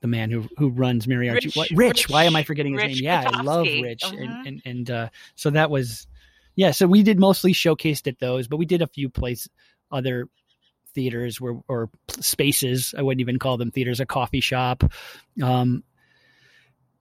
[0.00, 1.48] the man who who runs Mary-Arrchie.
[1.48, 3.04] Rich- What, Rich, Why am I forgetting his Rich name?
[3.04, 4.46] Yeah, I love Rich, and Mhm.
[4.46, 6.06] and and uh, so that was
[6.54, 6.70] yeah.
[6.70, 9.48] So we did mostly showcased at those, but we did a few place
[9.90, 10.28] other
[10.94, 12.94] theaters where or spaces.
[12.96, 13.98] I wouldn't even call them theaters.
[13.98, 14.84] A coffee shop.
[15.42, 15.82] Um,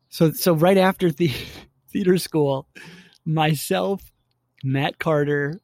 [0.09, 1.31] so so right after the
[1.89, 2.67] theater school,
[3.25, 4.11] myself,
[4.63, 5.61] Matt Carter,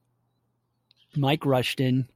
[1.16, 2.10] Mike Rushton,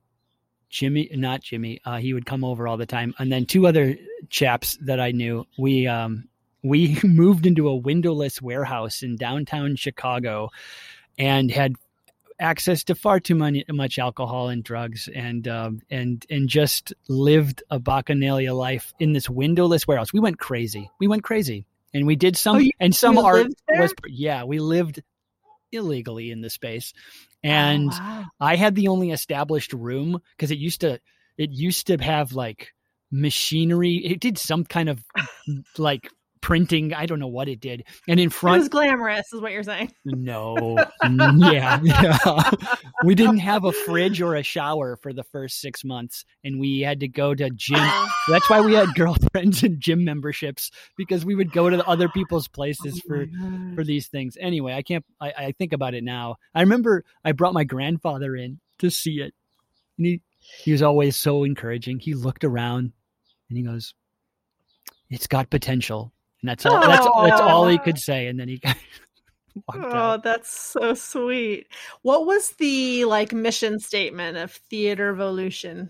[0.70, 1.80] Jimmy, not Jimmy.
[1.86, 3.96] Uh, he would come over all the time, and then two other
[4.30, 5.46] chaps that I knew.
[5.58, 6.28] We um,
[6.64, 10.50] we moved into a windowless warehouse in downtown Chicago,
[11.18, 11.76] and had
[12.40, 17.64] access to far too many, much alcohol and drugs, and um, and and just lived
[17.70, 20.12] a bacchanalia life in this windowless warehouse.
[20.12, 20.90] We went crazy.
[21.00, 21.66] We went crazy,
[21.98, 24.44] and we did some, Oh, and some art was yeah.
[24.44, 25.02] We lived
[25.72, 26.94] illegally in the space,
[27.44, 27.92] and.
[27.94, 28.24] Oh, wow.
[28.40, 31.00] I had the only established room because it used to
[31.38, 32.74] it used to have like
[33.12, 33.96] machinery.
[33.96, 35.04] It did some kind of
[35.78, 36.10] like
[36.48, 36.94] printing.
[36.94, 37.84] I don't know what it did.
[38.08, 39.92] And in front, it was glamorous, is what you're saying.
[40.06, 40.56] no,
[41.04, 42.52] mm, yeah, yeah.
[43.04, 46.80] we didn't have a fridge or a shower for the first six months, and we
[46.80, 47.76] had to go to gym.
[47.76, 48.08] Uh-huh.
[48.30, 52.08] That's why we had girlfriends and gym memberships because we would go to the other
[52.08, 53.26] people's places oh for
[53.76, 54.38] for these things.
[54.40, 55.04] Anyway, I can't.
[55.20, 56.38] I, I think about it now.
[56.56, 59.34] I remember I brought my grandfather in to see it,
[59.98, 60.22] and he
[60.64, 62.00] he was always so encouraging.
[62.00, 62.94] He looked around
[63.50, 63.94] and he goes,
[65.10, 66.80] "It's got potential," and that's all.
[66.82, 68.28] That's that's all he could say.
[68.28, 68.62] And then he
[69.68, 70.24] walked Oh, out.
[70.24, 71.68] that's so sweet.
[72.02, 75.90] What was the like mission statement of Theater Evolution?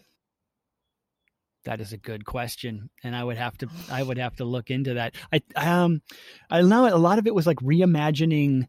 [1.65, 4.71] That is a good question, and I would have to I would have to look
[4.71, 5.15] into that.
[5.33, 6.01] I um
[6.49, 8.67] I know a lot of it was like reimagining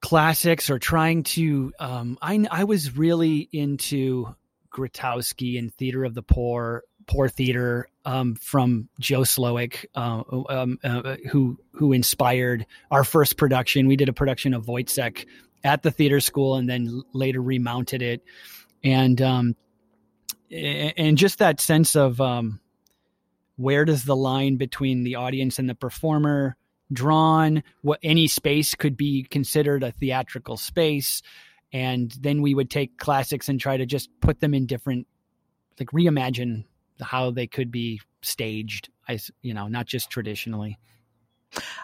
[0.00, 4.34] classics or trying to um I I was really into
[4.72, 11.16] Grotowski and Theater of the Poor Poor Theater um from Joe Slowick uh, um uh,
[11.30, 13.86] who who inspired our first production.
[13.86, 15.26] We did a production of Woyzeck
[15.64, 18.22] at the theater school and then later remounted it.
[18.82, 19.56] And um
[20.52, 22.60] and just that sense of um,
[23.56, 26.56] where does the line between the audience and the performer
[26.92, 27.62] drawn?
[27.80, 31.22] What any space could be considered a theatrical space.
[31.72, 35.06] And then we would take classics and try to just put them in different
[35.80, 36.64] like reimagine
[37.02, 40.78] how they could be staged I you know not just traditionally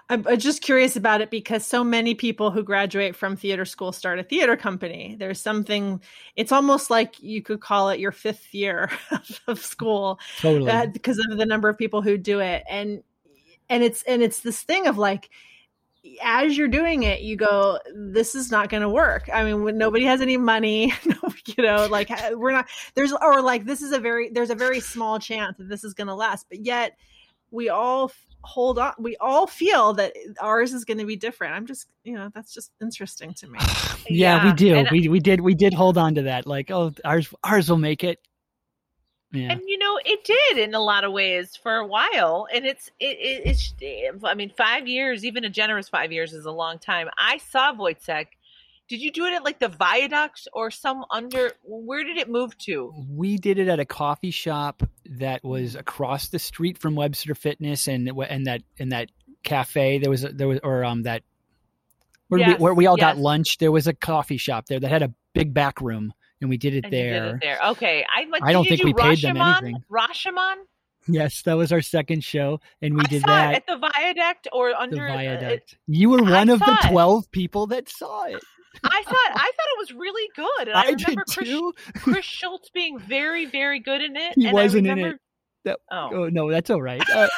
[0.08, 4.18] I'm, just curious about it because so many people who graduate from theater school start
[4.18, 5.16] a theater company.
[5.18, 6.00] There's something,
[6.36, 8.90] it's almost like you could call it your fifth year
[9.46, 12.64] of school totally because of the number of people who do it.
[12.68, 13.02] And,
[13.68, 15.28] and it's, and it's this thing of like,
[16.22, 19.28] as you're doing it, you go, this is not going to work.
[19.32, 20.92] I mean, when nobody has any money,
[21.46, 24.80] you know, like we're not, there's, or like this is a very, there's a very
[24.80, 26.46] small chance that this is going to last.
[26.48, 26.96] But yet
[27.50, 31.54] we all hold on, we all feel that ours is going to be different.
[31.54, 33.58] I'm just, you know, that's just interesting to me.
[34.08, 36.92] yeah, we do and- we we did we did hold on to that like oh
[37.04, 38.18] ours ours will make it
[39.32, 42.64] yeah And you know, it did in a lot of ways for a while, and
[42.64, 43.74] it's it, it, it's.
[44.24, 47.08] I mean, five years, even a generous five years, is a long time.
[47.18, 48.26] I saw Woyzeck.
[48.88, 51.52] Did you do it at like the viaduct or some under?
[51.62, 52.92] Where did it move to?
[53.06, 57.86] we did it at a coffee shop that was across the street from Webster Fitness
[57.86, 59.10] and and that and that
[59.44, 61.22] cafe there was a, there was or um that
[62.28, 64.90] where, Yes, we, where we all got lunch there was a coffee shop there that
[64.90, 67.34] had a big back room and we did it you did there.
[67.36, 67.58] it there.
[67.70, 69.82] Okay, I, but I don't think do we paid them anything.
[69.90, 70.56] Rashomon.
[71.06, 74.48] Yes, that was our second show and we I did that it at the viaduct
[74.52, 75.78] or the under uh, viaduct.
[75.86, 76.90] you were I one of the saw it.
[76.90, 78.42] 12 people that saw it.
[78.84, 81.48] I thought I thought it was really good, and I, I, remember Chris.
[82.02, 84.34] Chris Schultz being very, very good in it.
[84.36, 85.16] He and wasn't I in it.
[85.64, 87.02] That- Oh, Oh no, that's all right.
[87.14, 87.28] Uh,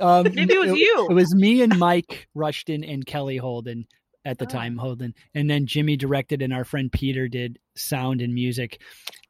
[0.00, 1.06] um, Maybe it was you.
[1.08, 3.86] It was me and Mike Rushton and Kelly Holden
[4.24, 4.48] at the Oh.
[4.48, 4.76] time.
[4.76, 8.80] Holden, and then Jimmy directed, and our friend Peter did sound and music,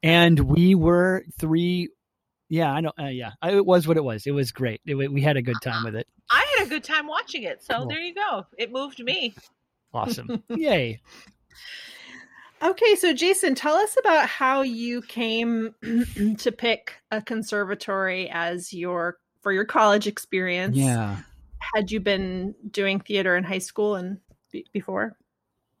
[0.03, 1.89] and we were three.
[2.49, 2.91] Yeah, I know.
[2.99, 4.27] Uh, yeah, I, it was what it was.
[4.27, 4.79] It was great.
[4.85, 6.07] It, we had a good time with it.
[6.29, 7.63] I had a good time watching it.
[7.63, 7.87] So Cool.
[7.87, 8.45] there you go.
[8.57, 9.33] It moved me.
[9.93, 10.43] Awesome.
[10.49, 10.99] Yay.
[12.63, 15.75] Okay, so Jason, tell us about how you came
[16.39, 20.75] to pick a conservatory as your for your college experience.
[20.77, 21.17] Yeah.
[21.75, 24.19] Had you been doing theater in high school and
[24.55, 25.17] be- before?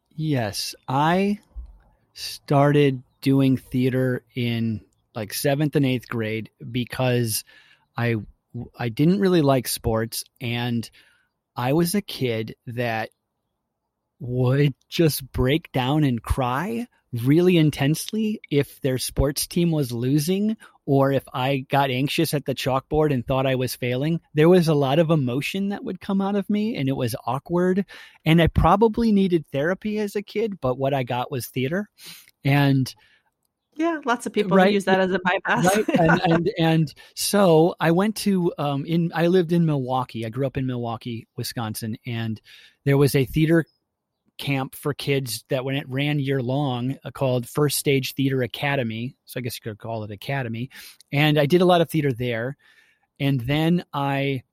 [0.09, 1.39] Yes, I
[2.13, 4.81] started doing theater in
[5.13, 7.43] like 7th and 8th grade because
[7.97, 8.15] I
[8.77, 10.89] I didn't really like sports and
[11.55, 13.09] I was a kid that
[14.19, 16.87] would just break down and cry
[17.23, 22.53] really intensely if their sports team was losing or if I got anxious at the
[22.55, 24.21] chalkboard and thought I was failing.
[24.33, 27.15] There was a lot of emotion that would come out of me and it was
[27.25, 27.85] awkward.
[28.23, 31.89] And I probably needed therapy as a kid, but what I got was theater.
[32.43, 32.93] And
[33.77, 34.71] yeah, lots of people Right.
[34.73, 35.65] use that as a bypass.
[35.65, 40.29] right and, and and so i went to um in i lived in milwaukee i
[40.29, 42.39] grew up in milwaukee wisconsin and
[42.85, 43.65] there was a theater
[44.37, 49.15] camp for kids that when it ran year long uh, called first stage theater academy.
[49.25, 50.69] So i guess you could call it academy.
[51.11, 52.57] And i did a lot of theater there.
[53.19, 54.43] And then i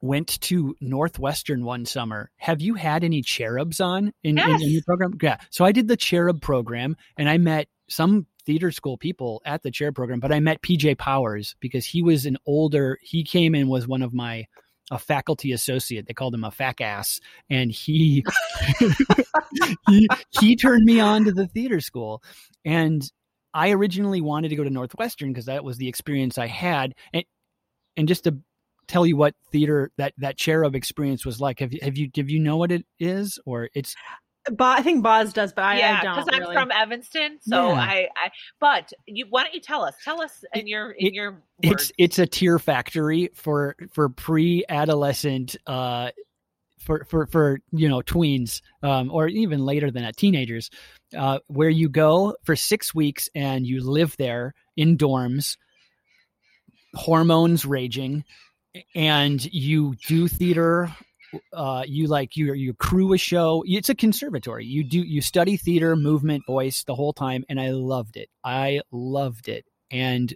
[0.00, 2.30] went to northwestern one summer.
[2.36, 5.14] Have you had any cherubs on in, in, in your program?
[5.20, 5.38] Yeah.
[5.50, 9.70] So i did the cherub program and i met some theater school people at the
[9.70, 13.68] cherub program, but I met PJ Powers because he was an older, he came and
[13.68, 14.46] was one of my
[14.90, 16.06] a faculty associate.
[16.06, 17.20] They called him a fac ass.
[17.50, 18.24] And he
[19.88, 20.08] he
[20.40, 22.22] he turned me on to the theater school.
[22.64, 23.02] And
[23.54, 26.94] I originally wanted to go to Northwestern because that was the experience I had.
[27.12, 27.24] And
[27.96, 28.38] and just to
[28.86, 32.30] tell you what theater that that cherub experience was like, have you have you have
[32.30, 33.38] you know what it is?
[33.44, 33.94] Or it's
[34.50, 36.14] Bo- I think Boz does, but I, yeah, I don't.
[36.16, 36.54] because I'm really.
[36.54, 37.74] from Evanston, so Yeah.
[37.80, 38.30] I, I.
[38.60, 39.94] But you, why don't you tell us?
[40.04, 44.08] Tell us in It- your in it- your it's it's a tear factory for for
[44.08, 46.10] pre-adolescent uh
[46.78, 50.70] for for for you know tweens um or even later than that teenagers
[51.16, 55.56] uh where you go for 6 weeks and you live there in dorms
[56.94, 58.24] hormones raging
[58.94, 60.94] and you do theater
[61.52, 65.56] uh you like you you crew a show it's a conservatory you do you study
[65.56, 70.34] theater movement voice the whole time and i loved it i loved it and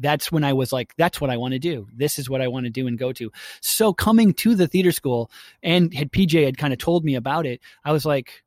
[0.00, 1.86] that's when I was like, that's what I want to do.
[1.94, 3.30] This is what I want to do and go to.
[3.60, 5.30] So coming to the theater school
[5.62, 8.42] and had PJ had kind of told me about it, I was like,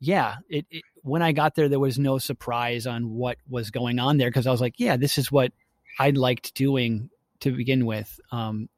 [0.00, 3.98] yeah, it, it when I got there, there was no surprise on what was going
[3.98, 4.30] on there.
[4.30, 5.52] Cause I was like, yeah, this is what
[5.98, 7.08] I liked doing
[7.40, 8.20] to begin with.
[8.30, 8.68] Um,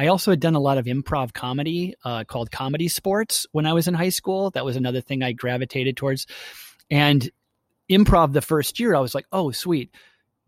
[0.00, 3.74] I also had done a lot of improv comedy uh, called comedy sports when I
[3.74, 4.50] was in high school.
[4.50, 6.26] That was another thing I gravitated towards.
[6.90, 7.30] And
[7.90, 9.90] improv the first year, I was like, oh, sweet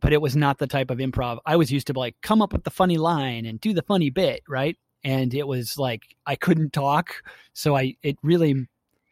[0.00, 2.52] but it was not the type of improv I was used to like come up
[2.52, 4.76] with the funny line and do the funny bit, right?
[5.04, 7.22] And it was like I couldn't talk,
[7.54, 8.66] so I it really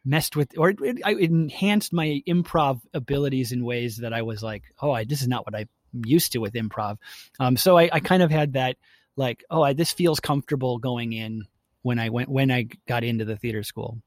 [0.04, 4.42] messed with or it, it, it enhanced my improv abilities in ways that I was
[4.42, 5.68] like, oh, I, this is not what I'm
[6.04, 6.96] used to with improv.
[7.38, 8.76] Um, so I, I kind of had that
[9.20, 11.46] like, oh, I, this feels comfortable going in
[11.82, 13.98] when I went when I got into the theater school.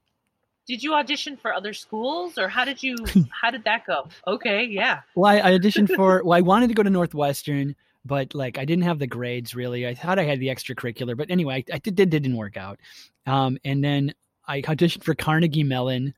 [0.66, 2.96] Did you audition for other schools, or how did you?
[3.42, 4.08] how did that go?
[4.26, 5.00] Okay, yeah.
[5.14, 6.22] Well, I, I auditioned for.
[6.24, 9.86] Well, I wanted to go to Northwestern, but like I didn't have the grades really.
[9.86, 12.80] I thought I had the extracurricular, but anyway, I, I did, did didn't work out.
[13.26, 14.14] Um, and then
[14.46, 16.14] I auditioned for Carnegie Mellon,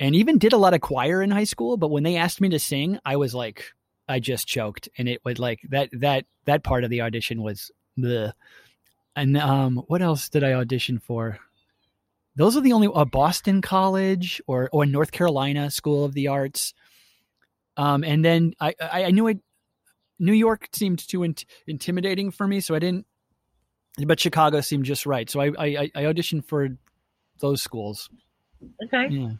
[0.00, 1.76] and even did a lot of choir in high school.
[1.76, 3.72] But when they asked me to sing, I was like,
[4.08, 7.70] I just choked, and it was like that that that part of the audition was
[7.96, 8.34] the.
[9.16, 11.38] And um, what else did I audition for?
[12.36, 16.74] Those are the only uh, Boston College or or North Carolina School of the Arts.
[17.76, 19.38] Um, and then I, I, I knew it.
[20.18, 23.06] New York seemed too int- intimidating for me, so I didn't.
[24.04, 26.68] But Chicago seemed just right, so I, I, I auditioned for
[27.40, 28.08] those schools.
[28.84, 29.08] Okay.
[29.10, 29.36] Yeah, Do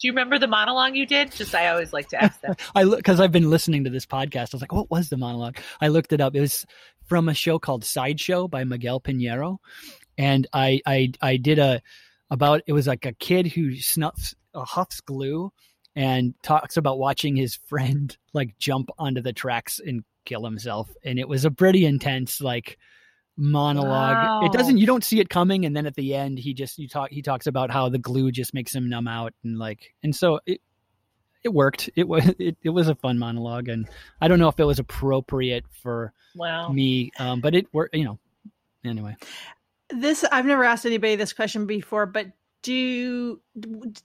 [0.00, 1.32] you remember the monologue you did?
[1.32, 2.60] Just I always like to ask that.
[2.74, 4.52] I look because I've been listening to this podcast.
[4.52, 5.58] I was like, what was the monologue?
[5.80, 6.34] I looked it up.
[6.34, 6.66] It was
[7.12, 9.58] from a show called Sideshow by Miguel Piñero,
[10.16, 11.82] and I I I did a
[12.30, 15.52] about it was like a kid who snuffs uh, huffs glue
[15.94, 21.18] and talks about watching his friend like jump onto the tracks and kill himself, and
[21.18, 22.78] it was a pretty intense like
[23.36, 24.16] monologue.
[24.16, 24.46] Wow.
[24.46, 26.88] It doesn't you don't see it coming, and then at the end he just you
[26.88, 30.16] talk he talks about how the glue just makes him numb out and like and
[30.16, 30.62] so it
[31.44, 31.90] it worked.
[31.96, 33.88] It was it, it was a fun monologue, and
[34.20, 36.68] I don't know if it was appropriate for Wow.
[36.70, 37.94] me, um, but it worked.
[37.94, 38.18] You know,
[38.84, 39.16] anyway.
[39.90, 42.28] this I've never asked anybody this question before, but
[42.62, 43.40] do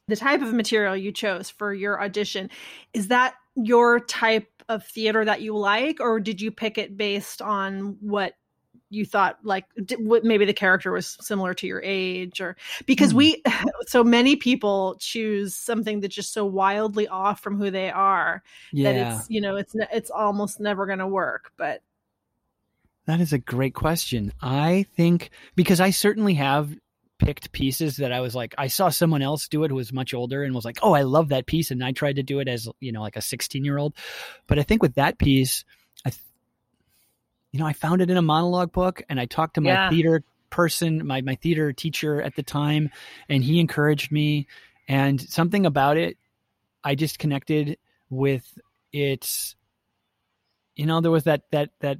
[0.08, 2.50] the type of material you chose for your audition
[2.94, 7.42] is that your type of theater that you like, or did you pick it based
[7.42, 8.34] on what
[8.90, 9.66] you thought like
[9.98, 13.18] what maybe the character was similar to your age or because Hmm.
[13.18, 13.44] we
[13.88, 18.92] so many people choose something that's just so wildly off from who they are yeah.
[18.92, 21.82] that it's you know it's it's almost never going to work but
[23.08, 24.34] that is a great question.
[24.42, 26.76] I think because I certainly have
[27.20, 30.14] picked pieces that I was like, I saw someone else do it who was much
[30.14, 31.72] older and was like, oh, I love that piece.
[31.72, 33.96] And I tried to do it as, you know, like a 16 year old.
[34.46, 35.64] But I think with that piece,
[37.58, 39.90] you know, I found it in a monologue book and I talked to my Yeah.
[39.90, 42.92] theater person, my, my theater teacher at the time,
[43.28, 44.46] and he encouraged me.
[44.88, 46.18] And something about it,
[46.84, 47.80] I just connected
[48.12, 48.46] with
[48.94, 49.56] its,
[50.76, 51.98] you know, there was that, that, that,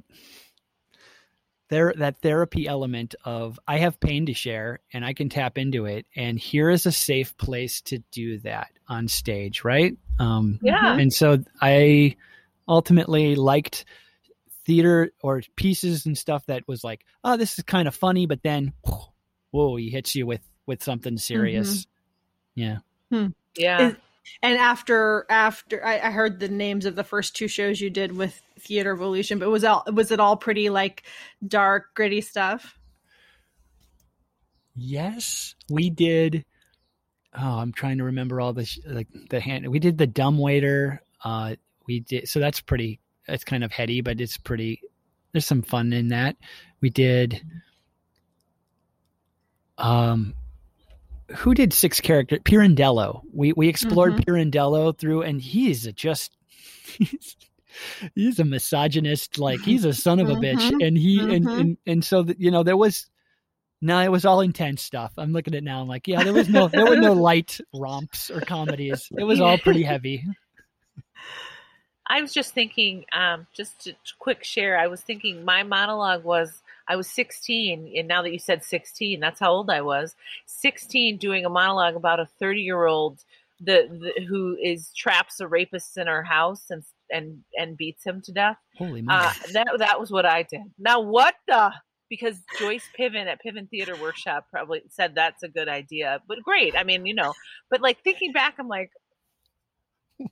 [1.70, 5.84] there that therapy element of I have pain to share and I can tap into
[5.84, 9.94] it and here is a safe place to do that on stage, right?
[10.18, 10.96] Um Yeah.
[10.96, 12.16] and so I
[12.66, 13.84] ultimately liked
[14.68, 18.42] theater or pieces and stuff that was like, oh, this is kind of funny, but
[18.44, 18.72] then
[19.50, 21.86] whoa, he hits you with with something serious.
[22.54, 22.78] Yeah.
[23.56, 23.88] Yeah.
[23.88, 23.96] Is-
[24.42, 28.14] and after after I, I heard the names of the first two shows you did
[28.14, 31.02] with theater evolution but was all was it all pretty like
[31.46, 32.78] dark gritty stuff
[34.80, 36.44] Yes, we did.
[37.36, 39.66] Oh, I'm trying to remember all the like the hand.
[39.68, 41.02] We did the dumb waiter.
[41.22, 41.56] Uh,
[41.86, 43.00] we did so that's pretty.
[43.28, 44.80] It's kind of heady, but it's pretty.
[45.32, 46.36] There's some fun in that.
[46.80, 47.42] We did.
[49.76, 50.34] Um,
[51.36, 53.22] who did six character Pirandello?
[53.32, 54.24] We we explored Mhm.
[54.24, 56.32] Pirandello through, and he's a just.
[56.98, 57.36] He's,
[58.14, 60.86] he's a misogynist, like he's a son of a bitch, Mhm.
[60.86, 61.60] and he and Mhm.
[61.60, 63.08] and and so that you know there was
[63.82, 65.12] no, it was all intense stuff.
[65.18, 65.80] I'm looking at it now.
[65.82, 69.08] I'm like, yeah, there was no, there were no light romps or comedies.
[69.16, 70.24] It was all pretty heavy.
[72.08, 74.78] I was just thinking, um, just a quick share.
[74.78, 79.20] I was thinking my monologue was I was 16, and now that you said 16,
[79.20, 80.16] that's how old I was.
[80.46, 83.18] 16, doing a monologue about a 30 year old
[83.60, 88.20] the, the who is traps a rapist in her house and and and beats him
[88.22, 88.56] to death.
[88.76, 89.18] Holy moly!
[89.18, 90.62] Uh, that that was what I did.
[90.78, 91.72] Now what the?
[92.08, 96.74] Because Joyce Piven at Piven Theater Workshop probably said that's a good idea, but great.
[96.74, 97.34] I mean, you know,
[97.68, 98.90] but like thinking back, I'm like,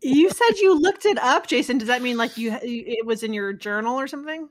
[0.03, 3.33] you said you looked it up jason does that mean like you it was in
[3.33, 4.49] your journal or something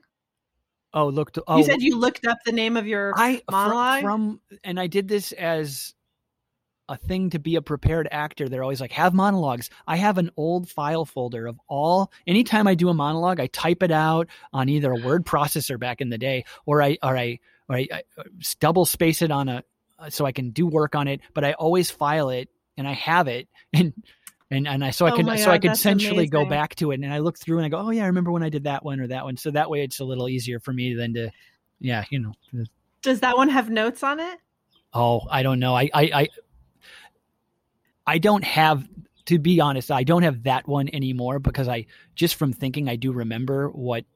[0.96, 1.38] oh, looked.
[1.46, 4.02] Oh, you said you looked up the name of your I monologue?
[4.02, 5.94] from, and I did this as
[6.88, 8.48] a thing to be a prepared actor.
[8.48, 9.70] They're always like, have monologues.
[9.86, 12.10] I have an old file folder of all.
[12.26, 16.00] Anytime I do a monologue, I type it out on either a word processor back
[16.00, 18.02] in the day, or I or I or I, I
[18.60, 19.64] double space it on a
[19.98, 21.20] uh, so I can do work on it.
[21.34, 23.92] But I always file it and I have it and.
[24.50, 26.76] And and I so I Oh can my so I God, could essentially go back
[26.76, 28.48] to it and I look through and I go oh yeah I remember when I
[28.48, 30.94] did that one or that one so that way it's a little easier for me
[30.94, 31.30] than to
[31.80, 32.32] yeah you know
[33.02, 34.38] does that one have notes on it
[34.98, 35.76] Oh, I don't know.
[35.76, 36.28] I, I, I,
[38.06, 38.88] I don't have,
[39.26, 41.84] to be honest, I don't have that one anymore because I
[42.14, 44.06] just from thinking I do remember what,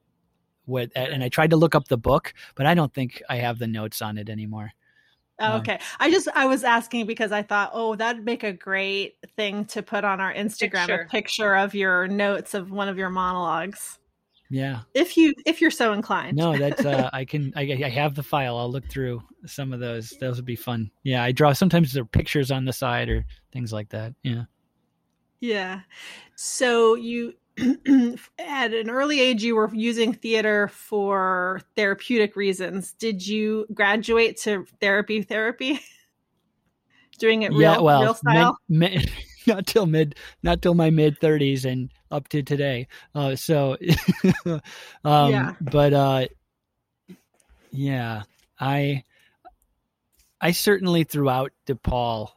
[0.65, 3.59] what, and I tried to look up the book, but I don't think I have
[3.59, 4.73] the notes on it anymore.
[5.41, 5.81] Oh, okay.
[5.99, 9.83] I just I was asking because I thought, oh, that'd make a great thing to
[9.83, 11.01] put on our Instagram, Picture.
[11.01, 13.99] a picture of your notes of one of your monologues.
[14.51, 14.81] Yeah.
[14.95, 16.37] If you if you're so inclined.
[16.37, 18.59] No, that's uh, I can I, I have the file.
[18.59, 20.11] I'll look through some of those.
[20.21, 20.91] Those would be fun.
[21.05, 21.53] Yeah, I draw.
[21.53, 24.15] Sometimes there are pictures on the side or things like that.
[24.23, 24.45] Yeah.
[25.41, 25.81] Yeah.
[26.35, 27.35] So you
[28.39, 32.93] at an early age you were using theater for therapeutic reasons.
[32.93, 35.81] Did you graduate to therapy therapy?
[37.19, 37.79] Doing it real yeah.
[37.79, 38.59] Well, real style?
[38.69, 39.11] mid- mid-
[39.47, 42.89] not till mid, not till my mid thirties and up to today.
[43.15, 43.77] Uh, so,
[44.47, 44.61] um,
[45.31, 45.55] Yeah.
[45.61, 46.27] but uh,
[47.71, 48.23] yeah,
[48.59, 49.05] I,
[50.41, 52.31] I certainly throughout DePaul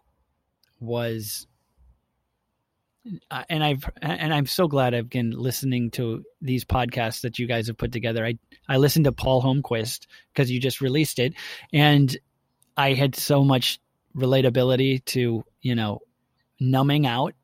[0.80, 1.48] was,
[3.30, 7.48] uh, and I've and I'm so glad I've been listening to these podcasts that you
[7.48, 8.26] guys have put together.
[8.26, 8.38] I
[8.70, 11.34] I listened to Paul Holmquist because you just released it,
[11.74, 12.16] and
[12.78, 13.80] I had so much
[14.16, 16.00] relatability to you know
[16.60, 17.36] numbing out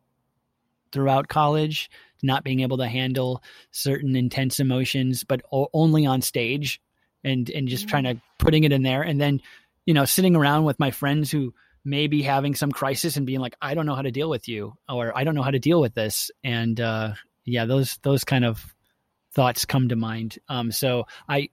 [0.91, 1.89] throughout college,
[2.23, 6.81] not being able to handle certain intense emotions, but o- only on stage,
[7.23, 9.41] and and just trying to putting it in there, and then
[9.85, 11.53] you know sitting around with my friends who
[11.83, 14.47] may be having some crisis and being like, I don't know how to deal with
[14.47, 17.13] you, or I don't know how to deal with this, and uh,
[17.45, 18.63] yeah, those those kind of
[19.33, 20.37] thoughts come to mind.
[20.47, 21.49] Um, so I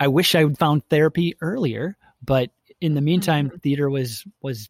[0.00, 2.50] I wish I would found therapy earlier, but
[2.80, 4.68] in the meantime, theater was was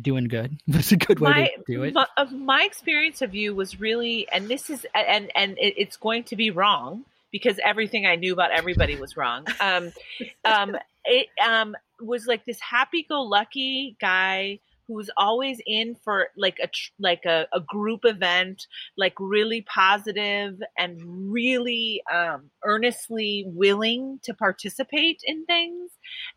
[0.00, 0.58] doing good.
[0.66, 1.94] It was a good way my, to do it.
[1.94, 5.96] My, of my experience of you was really, and this is, and and it, it's
[5.96, 9.46] going to be wrong because everything I knew about everybody was wrong.
[9.60, 9.92] Um,
[10.44, 16.68] um, it um, was like this happy-go-lucky guy who was always in for like a
[16.98, 18.66] like a, a group event,
[18.98, 21.00] like really positive and
[21.32, 25.90] really um, earnestly willing to participate in things.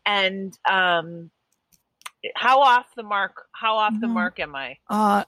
[0.06, 1.30] And um,
[2.34, 3.46] how off the mark?
[3.52, 4.14] How off the No.
[4.14, 4.78] mark am I?
[4.88, 5.24] Uh,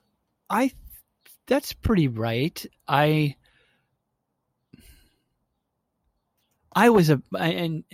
[0.49, 0.73] I
[1.47, 2.65] that's pretty right.
[2.89, 3.37] I
[6.75, 7.85] I was a I- and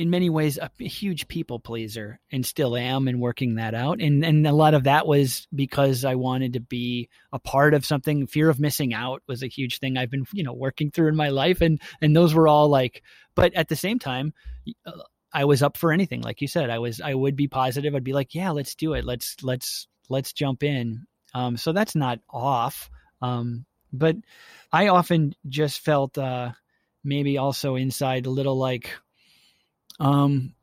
[0.00, 4.00] in many ways a huge people pleaser and still am and working that out.
[4.00, 7.84] And and a lot of that was because I wanted to be a part of
[7.84, 8.26] something.
[8.26, 11.16] Fear of missing out was a huge thing I've been you know working through in
[11.16, 13.02] my life and and those were all like
[13.34, 14.32] but at the same time
[14.86, 14.92] uh,
[15.34, 16.70] I was up for anything like you said.
[16.70, 17.94] I was I would be positive.
[17.94, 19.04] I'd be like yeah let's do it.
[19.04, 21.06] Let's let's let's jump in.
[21.34, 22.88] Um so that's not off.
[23.20, 24.16] Um but
[24.72, 26.52] I often just felt uh
[27.04, 28.90] maybe also inside a little like
[30.00, 30.54] um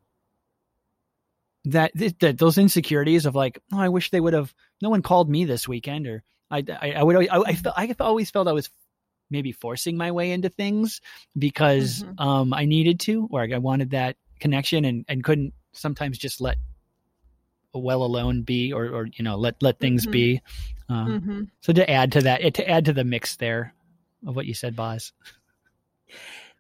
[1.66, 5.30] that, that those insecurities of like oh i wish they would have no one called
[5.30, 8.54] me this weekend or i i, I would I, I, felt, I always felt i
[8.54, 8.70] was
[9.30, 11.02] maybe forcing my way into things
[11.38, 12.20] because Mhm.
[12.20, 16.58] um i needed to or i wanted that connection and and couldn't sometimes just let
[17.74, 20.12] well alone be or or you know let let things Mhm.
[20.12, 20.42] be
[20.90, 23.74] uh, hmm so to add to that to add to the mix there
[24.26, 25.12] of what you said boz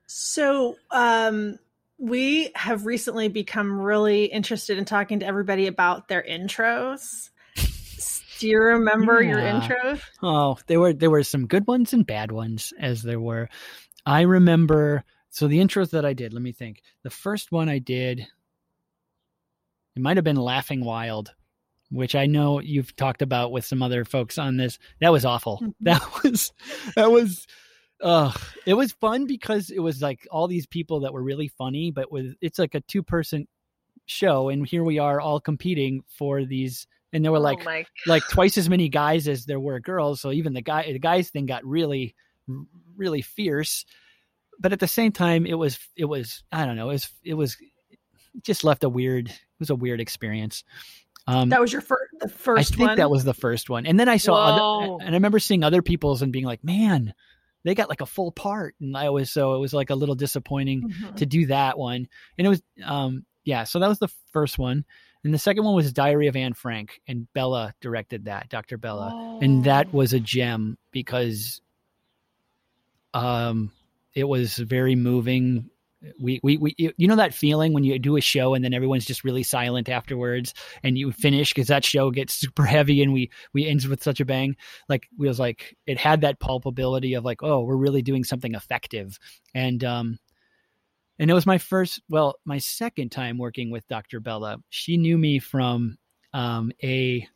[0.09, 1.59] So, um,
[1.97, 7.29] we have recently become really interested in talking to everybody about their intros.
[8.39, 9.99] Do you remember your intros?
[10.21, 13.49] Oh, there were there were some good ones and bad ones as there were.
[14.05, 16.81] I remember so the intros that I did, let me think.
[17.03, 18.19] The first one I did
[19.95, 21.33] it might have been Laughing Wild,
[21.89, 24.77] which I know you've talked about with some other folks on this.
[25.01, 25.59] That was awful.
[25.63, 25.73] Mhm.
[25.81, 26.51] That was
[26.95, 27.47] that was
[28.01, 28.31] uh
[28.65, 32.11] it was fun because it was like all these people that were really funny, but
[32.11, 33.47] with it's like a two person
[34.05, 38.23] show and here we are all competing for these and there were like oh like
[38.29, 40.21] twice as many guys as there were girls.
[40.21, 42.15] So even the guy, the guys thing got really,
[42.95, 43.85] really fierce.
[44.59, 47.33] But at the same time, it was, it was, I don't know, it was, it
[47.35, 47.57] was,
[47.89, 50.63] it just left a weird, it was a weird experience.
[51.27, 52.73] Um, That was your first, the first.
[52.73, 52.97] I think one.
[52.97, 55.81] that was the first one, and then I saw, other, and I remember seeing other
[55.81, 57.13] people's and being like, man,
[57.63, 60.15] they got like a full part, and I was so it was like a little
[60.15, 61.15] disappointing Mhm.
[61.17, 62.07] to do that one.
[62.37, 64.85] And it was, um, yeah, so that was the first one.
[65.23, 68.77] And the second one was Diary of Anne Frank, and Bella directed that, Dr.
[68.77, 69.39] Bella.
[69.41, 69.97] And that Oh.
[69.97, 71.59] was a gem because
[73.13, 73.71] um,
[74.13, 75.69] it was very moving.
[76.19, 79.05] We, we, we, you know that feeling when you do a show and then everyone's
[79.05, 83.31] just really silent afterwards and you finish because that show gets super heavy and we,
[83.53, 84.55] we ends with such a bang.
[84.87, 88.53] Like, it was like, it had that palpability of like, oh, we're really doing something
[88.53, 89.17] effective.
[89.55, 90.19] And, um,
[91.19, 94.19] and it was my first, well, my second time working with Dr.
[94.19, 94.57] Bella.
[94.69, 95.97] She knew me from
[96.33, 97.27] um, a,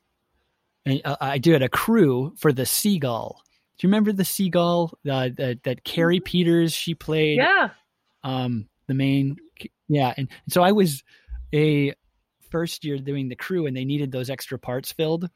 [0.85, 3.41] a, I did a crew for the Seagull.
[3.77, 7.37] Do you remember the Seagull uh, that that Carrie Peters she played?
[7.37, 7.69] yeah.
[8.23, 9.35] Um the main
[9.87, 11.03] yeah and so i was
[11.53, 11.93] a
[12.51, 15.29] first year doing the crew and they needed those extra parts filled.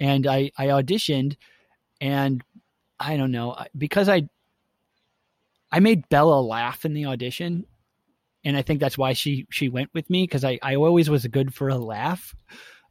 [0.00, 1.36] And i i auditioned
[2.00, 2.42] and
[2.98, 4.28] i don't know because i
[5.70, 7.64] i made bella laugh in the audition
[8.44, 11.26] and i think that's why she she went with me because i i always was
[11.26, 12.34] good for a laugh.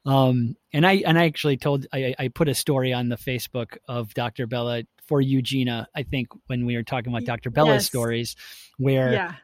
[0.05, 3.77] Um and i and i actually told i i put a story on the facebook
[3.87, 7.87] of dr bella for eugenia i think when we were talking about dr bella's Yes.
[7.87, 8.35] stories
[8.77, 9.35] where yeah.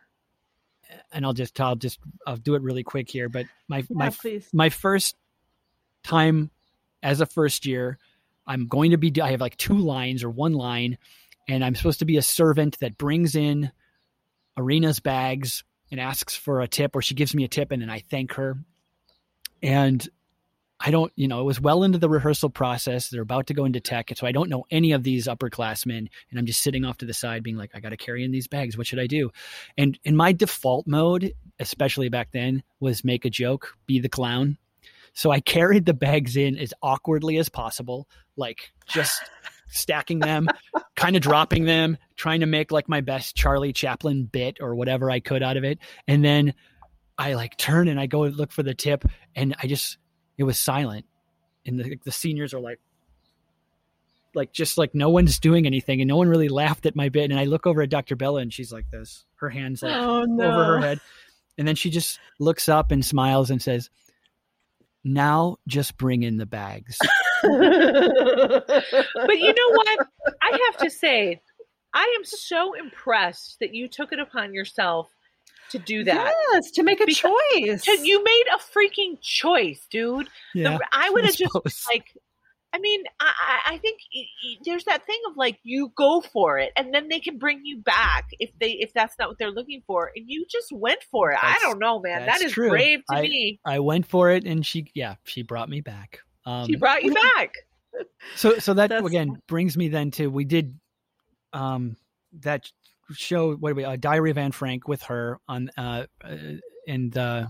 [1.11, 3.29] and I'll just I'll just I'll do it really quick here.
[3.29, 4.49] But my my please.
[4.53, 5.15] my first
[6.03, 6.49] time
[7.03, 7.97] as a first year,
[8.47, 10.97] I'm going to be I have like two lines or one line,
[11.47, 13.71] and I'm supposed to be a servant that brings in
[14.57, 17.89] Arena's bags and asks for a tip, or she gives me a tip, and then
[17.89, 18.57] I thank her.
[19.61, 20.07] And
[20.79, 23.09] I don't, you know, it was well into the rehearsal process.
[23.09, 24.09] They're about to go into tech.
[24.09, 26.07] And so I don't know any of these upperclassmen.
[26.29, 28.31] And I'm just sitting off to the side being like, I got to carry in
[28.31, 28.77] these bags.
[28.77, 29.31] What should I do?
[29.77, 34.57] And in my default mode, especially back then, was make a joke, be the clown.
[35.13, 38.07] So I carried the bags in as awkwardly as possible,
[38.37, 39.21] like just
[39.67, 40.47] stacking them,
[40.95, 45.11] kind of dropping them, trying to make like my best Charlie Chaplin bit or whatever
[45.11, 45.79] I could out of it.
[46.07, 46.53] And then
[47.17, 49.03] I like turn and I go look for the tip
[49.35, 49.97] and I just
[50.39, 51.05] it was silent.
[51.65, 52.79] And the the seniors are like
[54.33, 57.29] like just like no one's doing anything and no one really laughed at my bit
[57.29, 58.15] and I look over at Dr.
[58.15, 59.25] Bella and she's like this.
[59.35, 60.45] Her hands like oh no.
[60.45, 61.01] over her head.
[61.57, 63.89] And then she just looks up and smiles and says,
[65.03, 66.97] Now just bring in the bags.
[67.41, 70.07] But you know what?
[70.41, 71.41] I have to say,
[71.93, 75.09] I am so impressed that you took it upon yourself
[75.71, 76.33] to do that.
[76.53, 77.83] Yes, to make a Because- choice.
[77.85, 80.27] To- you made a freaking choice, dude.
[80.53, 81.55] The- I would have just
[81.91, 82.05] like.
[82.71, 83.31] I mean, I,
[83.65, 86.93] I I think y- y- there's that thing of like you go for it, and
[86.93, 90.11] then they can bring you back if they if that's not what they're looking for,
[90.15, 91.39] and you just went for it.
[91.41, 92.27] I don't know, man.
[92.27, 92.69] That's true.
[92.69, 93.59] brave to I- me.
[93.65, 96.19] I went for it, and she, yeah, she brought me back.
[96.45, 97.53] Um, She brought you back.
[98.35, 100.79] So so that again brings me then to we did
[101.53, 101.97] um
[102.41, 102.71] that
[103.13, 106.35] show what we uh, Diary of Anne Frank with her on uh, uh
[106.87, 107.47] and uh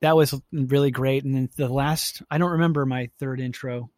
[0.00, 3.90] that was really great and then the last I don't remember my third intro.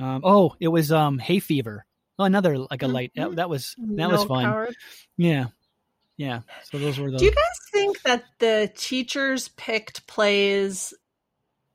[0.00, 1.84] Um oh, it was um Hay Fever.
[2.18, 3.12] Oh, another like a light.
[3.16, 4.44] That, that was that was No fun.
[4.44, 4.76] coward.
[5.16, 5.46] Yeah.
[6.16, 6.40] Yeah.
[6.70, 10.94] So those were the Do you guys think that the teachers picked plays?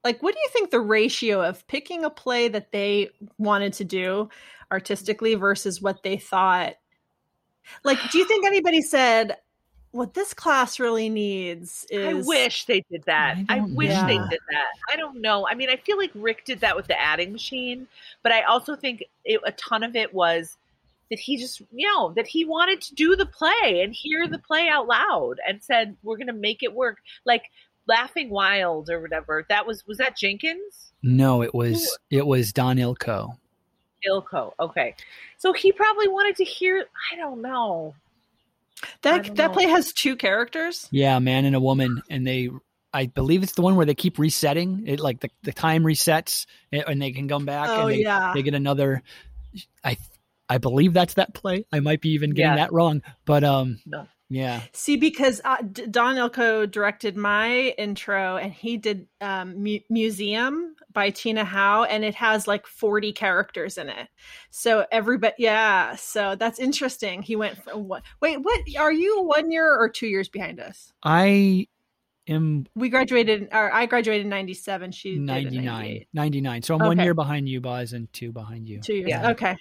[0.04, 3.84] Like, what do you think the ratio of picking a play that they wanted to
[3.84, 4.30] do
[4.72, 6.76] artistically versus what they thought?
[7.84, 9.38] Like, do you think anybody said,
[9.92, 13.38] what this class really needs I wish they did that.
[13.50, 14.68] I I, don't wish they did that.
[14.92, 15.48] I don't know.
[15.48, 17.88] I mean, I feel like Rick did that with the adding machine,
[18.22, 20.58] but I also think it, a ton of it was
[21.10, 24.38] that he just, you know, that he wanted to do the play and hear the
[24.38, 27.50] play out loud and said, "We're going to make it work." Like
[27.88, 29.46] Laughing Wild or whatever.
[29.50, 30.92] That was was that Jenkins?
[31.02, 33.36] No, it was it was Don Ilko.
[34.08, 34.54] Ilko.
[34.60, 34.96] Okay,
[35.38, 36.86] so he probably wanted to hear.
[37.12, 37.96] I don't know.
[39.02, 39.54] That don't that know.
[39.54, 40.88] play has two characters.
[40.92, 42.50] Yeah, a man and a woman, and they,
[42.94, 46.46] I believe it's the one where they keep resetting it, like the, the time resets,
[46.72, 48.32] and and they can come back Oh and they, yeah.
[48.34, 49.04] they get another.
[49.84, 49.98] I,
[50.48, 51.66] I believe that's that play.
[51.74, 52.56] I might be even getting Yeah.
[52.58, 54.08] that wrong, but um, No.
[54.30, 59.80] Yeah, See, because uh, D- Don Ilko directed my intro, and he did um, Mu-
[59.90, 64.08] Museum by Tina Howe, and it has like forty characters in it.
[64.52, 65.96] So everybody, yeah.
[65.96, 67.24] So that's interesting.
[67.24, 68.04] He went from what?
[68.22, 68.62] Wait, what?
[68.78, 70.94] Are you one year or two years behind us?
[71.02, 71.68] I
[72.28, 74.92] am We graduated, or I graduated in '97.
[74.92, 76.06] She ninety nine.
[76.14, 76.62] Ninety nine.
[76.62, 78.82] So I'm one year behind you, Boz, and two behind you.
[78.82, 79.10] Two years.
[79.10, 79.32] Yeah.
[79.32, 79.58] Okay.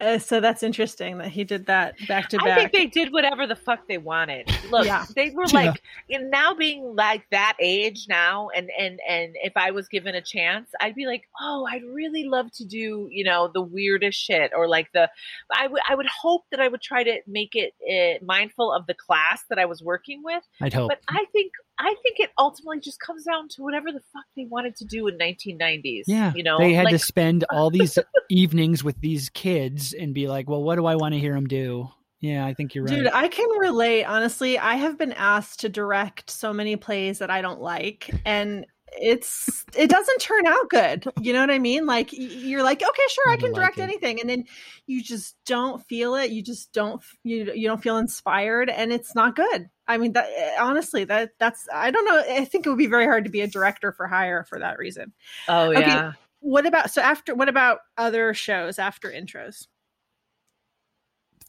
[0.00, 2.46] Uh, so that's interesting that he did that back to back.
[2.48, 4.48] I think they did whatever the fuck they wanted.
[4.70, 5.04] Look, Yeah.
[5.14, 5.60] they were Yeah.
[5.70, 10.14] like and now being like that age now and and and if I was given
[10.14, 14.18] a chance, I'd be like, "Oh, I'd really love to do, you know, the weirdest
[14.18, 15.10] shit or like the
[15.54, 18.86] I would I would hope that I would try to make it uh, mindful of
[18.86, 20.88] the class that I was working with, I'd hope.
[20.88, 24.44] but I think I think it ultimately just comes down to whatever the fuck they
[24.44, 26.04] wanted to do in 1990s.
[26.06, 30.12] Yeah, you know, they had like, to spend all these evenings with these kids and
[30.12, 31.88] be like, "Well, what do I want to hear them do?"
[32.20, 32.94] Yeah, I think you're right.
[32.94, 34.04] Dude, I can relate.
[34.04, 38.66] Honestly, I have been asked to direct so many plays that I don't like, and
[38.92, 41.06] it's it doesn't turn out good.
[41.20, 41.86] You know what I mean?
[41.86, 43.90] Like you're like, okay, sure, I Never can direct like it.
[43.90, 44.44] anything, and then
[44.86, 46.30] you just don't feel it.
[46.30, 49.68] You just don't you you don't feel inspired, and it's not good.
[49.86, 52.22] I mean, that eh, honestly, that that's I don't know.
[52.36, 54.78] I think it would be very hard to be a director for hire for that
[54.78, 55.12] reason.
[55.48, 55.80] oh Okay.
[55.80, 56.12] yeah.
[56.40, 57.34] What about so after?
[57.34, 59.66] What about other shows after intros?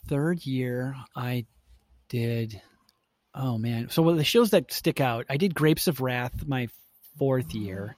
[0.08, 1.46] Third year, I
[2.10, 2.62] did.
[3.34, 3.90] Oh man!
[3.90, 6.68] So well, the shows that stick out, I did Grapes of Wrath my
[7.18, 7.96] fourth year,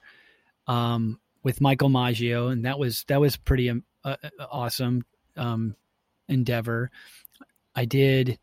[0.68, 5.05] um, with Michael Maggio, and that was that was pretty um, uh, uh, awesome
[5.38, 5.76] um,
[6.28, 6.91] endeavor.
[7.76, 8.39] I did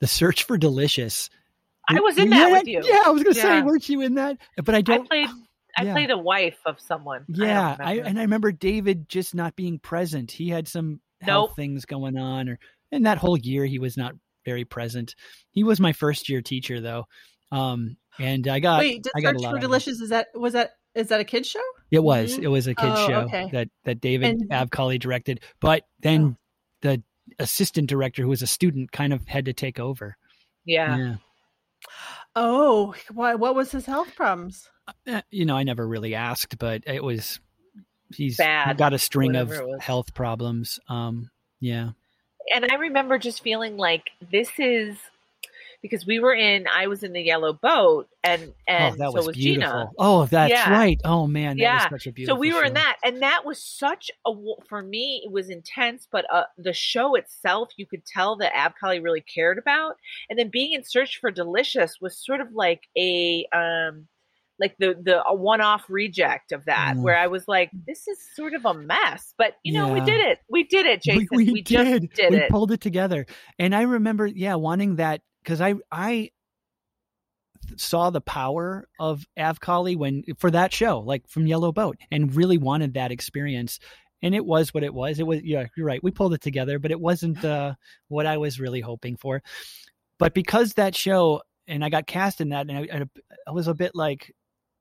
[0.00, 1.30] the Search for Delicious.
[1.88, 2.82] I was in that yeah, with you.
[2.84, 4.38] Yeah, I was gonna say, weren't you in that?
[4.62, 5.08] But I I don't.
[5.08, 5.28] played
[5.78, 5.92] I yeah.
[5.92, 7.24] played a wife of someone.
[7.28, 8.08] Yeah, I, remember.
[8.08, 10.30] and I remember David just not being present.
[10.32, 11.56] He had some health Nope.
[11.56, 12.58] things going on, or
[12.90, 14.14] and that whole year he was not
[14.44, 15.14] very present.
[15.50, 17.06] He was my first year teacher though,
[17.52, 19.60] um, and I got Wait, did I got Search for out of it.
[19.62, 21.60] Delicious is that was that is that a kids show?
[21.90, 22.42] It was Mhm.
[22.44, 23.48] it was a kids Oh, show okay.
[23.52, 26.36] that that David And- Avcali directed, but then
[26.82, 27.02] the
[27.38, 30.16] assistant director who was a student kind of had to take over.
[30.64, 31.16] yeah.
[32.36, 33.34] Oh, why?
[33.34, 34.68] What was his health problems?
[35.06, 37.40] Eh, you know, I never really asked, but it was
[38.14, 39.82] he's Bad, got a string of whatever it was.
[39.82, 40.78] health problems.
[40.88, 41.90] Um, yeah.
[42.54, 44.96] And I remember just feeling like this is
[45.82, 49.16] because we were in I was in the yellow boat and and oh, that so
[49.18, 49.70] was, was beautiful.
[49.72, 49.90] Gina.
[49.98, 50.70] Oh, that's Yeah.
[50.72, 51.00] right.
[51.04, 51.74] Oh man, that Yeah.
[51.74, 52.36] was such a beautiful.
[52.36, 54.32] So we were in that and that was such a
[54.68, 59.02] for me it was intense but uh, the show itself you could tell that Avcali
[59.02, 59.96] really cared about
[60.28, 64.08] and then being in search for delicious was sort of like a um
[64.60, 67.02] like the the a one-off reject of that Mm.
[67.02, 70.20] where I was like this is sort of a mess but you know we did
[70.20, 72.12] it we did it Jason we, we, we just did.
[72.14, 73.26] did we it pulled it together,
[73.60, 76.30] and I remember, yeah, wanting that because I I
[77.76, 82.58] saw the power of Avcali when for that show, like from Yellow Boat, and really
[82.58, 83.78] wanted that experience.
[84.22, 85.18] and it was what it was.
[85.18, 86.02] It was yeah, you're right.
[86.02, 87.74] We pulled it together, but it wasn't uh,
[88.08, 89.42] what I was really hoping for.
[90.18, 93.74] But because that show and I got cast in that, and I, I was a
[93.74, 94.34] bit like,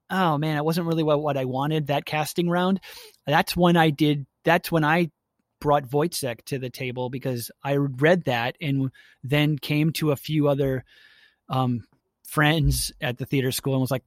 [0.10, 2.80] oh man, it wasn't really what, what I wanted that casting round.
[3.26, 4.26] That's when I did.
[4.44, 5.12] That's when I
[5.60, 8.92] brought Woyzeck to the table because I read that and
[9.24, 10.84] then came to a few other
[11.50, 11.84] um,
[12.28, 14.04] friends at the theater school and was like,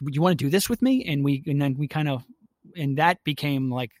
[0.00, 2.24] "You want to do this with me?" And we and then we kind of
[2.76, 3.92] and that became like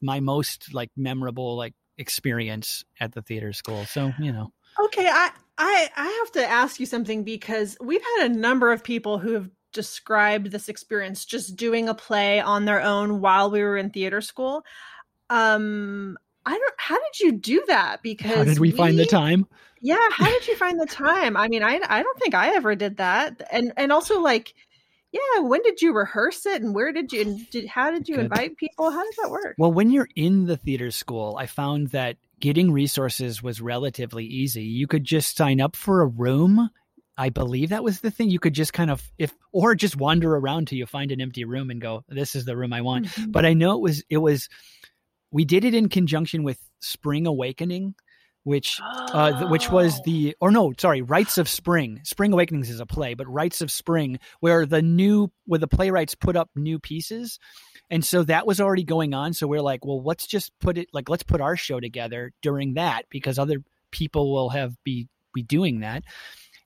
[0.00, 3.84] my most like memorable like experience at the theater school.
[3.86, 4.52] So you know.
[4.84, 8.84] Okay, I I I have to ask you something because we've had a number of
[8.84, 13.62] people who have described this experience just doing a play on their own while we
[13.62, 14.64] were in theater school.
[15.30, 18.02] Um I don't how did you do that?
[18.02, 19.46] Because How did we, we find the time?
[19.80, 21.36] Yeah, how did you find the time?
[21.36, 23.46] I mean, I I don't think I ever did that.
[23.50, 24.54] And and also like
[25.12, 28.16] yeah, when did you rehearse it and where did you and did how did you
[28.16, 28.26] Good.
[28.26, 28.90] invite people?
[28.90, 29.54] How does that work?
[29.58, 34.64] Well, when you're in the theater school, I found that getting resources was relatively easy.
[34.64, 36.70] You could just sign up for a room.
[37.18, 38.28] I believe that was the thing.
[38.28, 41.44] You could just kind of if or just wander around till you find an empty
[41.44, 43.30] room and go, "This is the room I want." Mm-hmm.
[43.30, 44.48] But I know it was it was
[45.30, 47.94] we did it in conjunction with Spring Awakening,
[48.44, 52.00] which uh, which was the or no, sorry, Rites of Spring.
[52.04, 56.14] Spring Awakenings is a play, but Rites of Spring, where the new where the playwrights
[56.14, 57.38] put up new pieces
[57.90, 59.32] and so that was already going on.
[59.32, 62.74] So we're like, well, let's just put it like let's put our show together during
[62.74, 63.62] that because other
[63.92, 66.02] people will have be be doing that.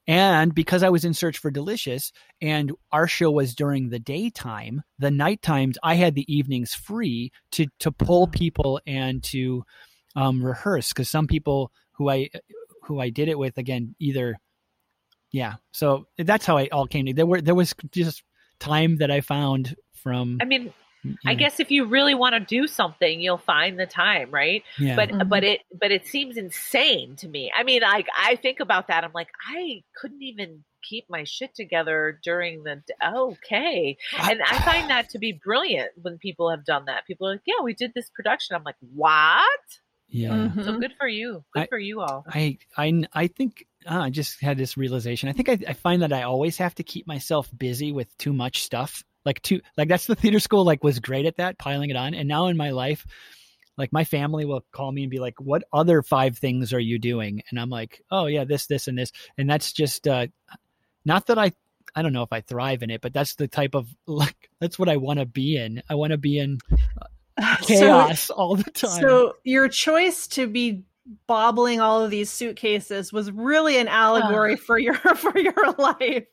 [0.06, 4.82] And because I was in search for Delicious and our show was during the daytime,
[4.98, 8.32] the night times I had the evenings free to to pull mm.
[8.32, 9.64] people and to
[10.16, 12.30] um, rehearse because some people who I
[12.84, 14.36] who I did it with again either
[15.32, 18.22] yeah so that's how I all came to there were there was just
[18.58, 20.72] time that I found from I mean
[21.24, 24.62] I guess if you really want to do something, you'll find the time, right?
[24.78, 24.96] Yeah.
[24.96, 25.28] But mm-hmm.
[25.28, 27.50] but it but it seems insane to me.
[27.56, 31.54] I mean, like I think about that, I'm like, I couldn't even keep my shit
[31.54, 36.84] together during the okay, and I find that to be brilliant when people have done
[36.86, 37.06] that.
[37.06, 38.56] People are like, yeah, we did this production.
[38.56, 39.60] I'm like, what?
[40.08, 40.30] Yeah.
[40.30, 40.62] Mm-hmm.
[40.62, 41.44] So good for you.
[41.54, 42.24] Good I, for you all.
[42.28, 45.28] I I I think uh, I just had this realization.
[45.28, 48.32] I think I, I find that I always have to keep myself busy with too
[48.32, 51.90] much stuff like two like that's the theater school like was great at that piling
[51.90, 52.14] it on.
[52.14, 53.06] And now in my life
[53.76, 56.98] like my family will call me and be like what other five things are you
[56.98, 57.42] doing?
[57.50, 59.12] And i'm like oh yeah this this and this.
[59.38, 60.26] And that's just uh
[61.04, 61.52] not that i
[61.94, 64.78] i don't know if i thrive in it but that's the type of like that's
[64.78, 65.82] what i want to be in.
[65.88, 66.58] I want to be in
[67.40, 69.00] uh, chaos so, all the time.
[69.00, 70.84] so your choice to be
[71.26, 76.26] bobbling all of these suitcases was really an allegory for your for your life.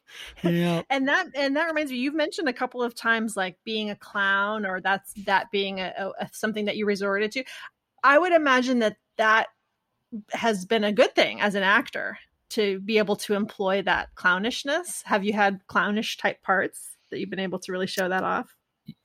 [0.43, 0.81] Yeah.
[0.89, 3.95] and that and that reminds me you've mentioned a couple of times like being a
[3.95, 7.43] clown or that's that being a, a, something that you resorted to.
[8.03, 9.47] I would imagine that that
[10.31, 12.17] has been a good thing as an actor
[12.49, 15.03] to be able to employ that clownishness.
[15.03, 18.55] Have you had clownish type parts that you've been able to really show that off?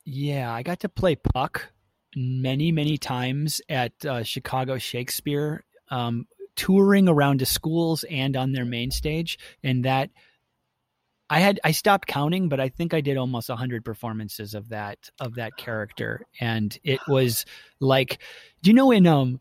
[0.05, 1.71] Yeah i got to play puck
[2.15, 8.65] many, many times at uh, Chicago Shakespeare, um, touring around to schools and on their
[8.65, 9.39] main stage.
[9.63, 10.09] And that
[11.29, 15.09] I had I stopped counting, but I think I did almost hundred performances of that
[15.19, 17.45] of that character, and it was
[17.79, 18.21] like,
[18.61, 19.39] do you know in um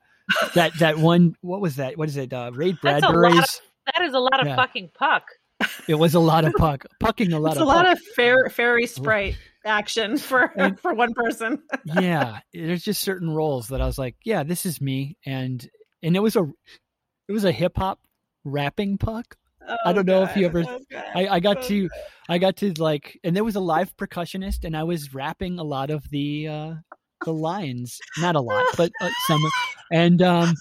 [0.55, 3.61] that that one what was that what is it uh, Ray Bradbury's of,
[3.95, 4.57] that is a lot of yeah.
[4.57, 5.25] fucking puck.
[5.87, 8.01] It was a lot of puck pucking a lot of it's of a lot of
[8.17, 11.63] fair, fairy sprite action for and, for one person.
[11.85, 15.67] yeah, there's just certain roles that I was like, yeah, this is me, and
[16.03, 16.45] and it was a
[17.29, 18.01] it was a hip hop
[18.45, 19.37] rapping puck.
[19.67, 20.31] Oh, I don't know God.
[20.31, 20.65] if you ever.
[20.67, 20.81] Oh,
[21.15, 21.99] I, I got oh, to, God.
[22.29, 25.65] I got to like, and there was a live percussionist, and I was rapping a
[25.65, 26.75] lot of the uh
[27.25, 29.41] the lines, not a lot, but uh, some,
[29.93, 30.55] and um,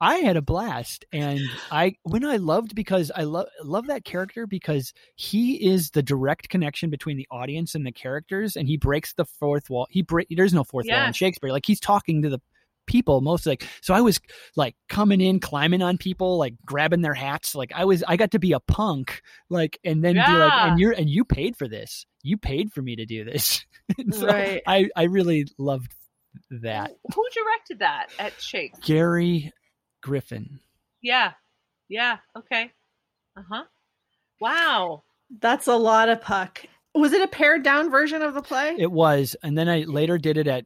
[0.00, 1.40] I had a blast, and
[1.70, 6.48] I when I loved because I love love that character because he is the direct
[6.48, 9.86] connection between the audience and the characters, and he breaks the fourth wall.
[9.90, 11.50] He break there's no fourth wall in Shakespeare.
[11.50, 12.40] Like he's talking to the
[12.88, 14.18] people most like so i was
[14.56, 18.30] like coming in climbing on people like grabbing their hats like i was i got
[18.30, 19.20] to be a punk
[19.50, 20.26] like and then yeah.
[20.26, 23.24] be like and you're and you paid for this you paid for me to do
[23.24, 23.64] this
[24.10, 24.62] so right.
[24.66, 25.94] i i really loved
[26.50, 29.52] that who directed that at shakes gary
[30.00, 30.60] Griffin.
[31.02, 31.32] Yeah.
[31.88, 32.18] Yeah.
[32.36, 32.72] Okay.
[33.36, 33.64] Uh huh.
[34.40, 35.04] Wow.
[35.40, 36.64] That's a lot of puck.
[36.94, 38.74] Was it a pared down version of the play?
[38.78, 39.36] It was.
[39.42, 40.64] And then I later did it at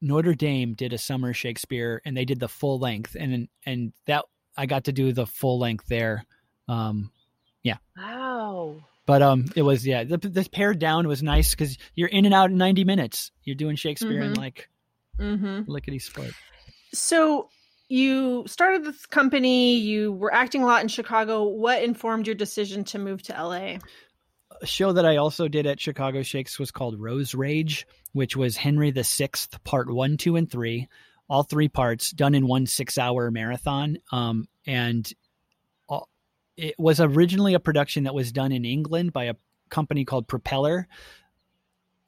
[0.00, 4.24] Notre Dame did a summer Shakespeare and they did the full length and and that
[4.56, 6.24] I got to do the full length there.
[6.68, 7.10] Um
[7.62, 7.78] yeah.
[7.96, 8.76] Wow.
[9.06, 12.34] But um it was yeah, the, this pared down was nice cuz you're in and
[12.34, 13.32] out in 90 minutes.
[13.44, 14.34] You're doing Shakespeare mm-hmm.
[14.34, 14.68] in like
[15.18, 15.70] Mm-hmm.
[15.70, 16.32] Lickety split.
[16.94, 17.48] So
[17.88, 19.76] you started this company.
[19.76, 21.44] You were acting a lot in Chicago.
[21.44, 23.78] What informed your decision to move to LA?
[24.60, 28.56] A show that I also did at Chicago Shakes was called Rose Rage, which was
[28.56, 30.88] Henry the Sixth, part one, two, and three,
[31.28, 33.98] all three parts done in one six-hour marathon.
[34.10, 35.10] Um, and
[36.58, 39.34] it was originally a production that was done in England by a
[39.70, 40.88] company called Propeller,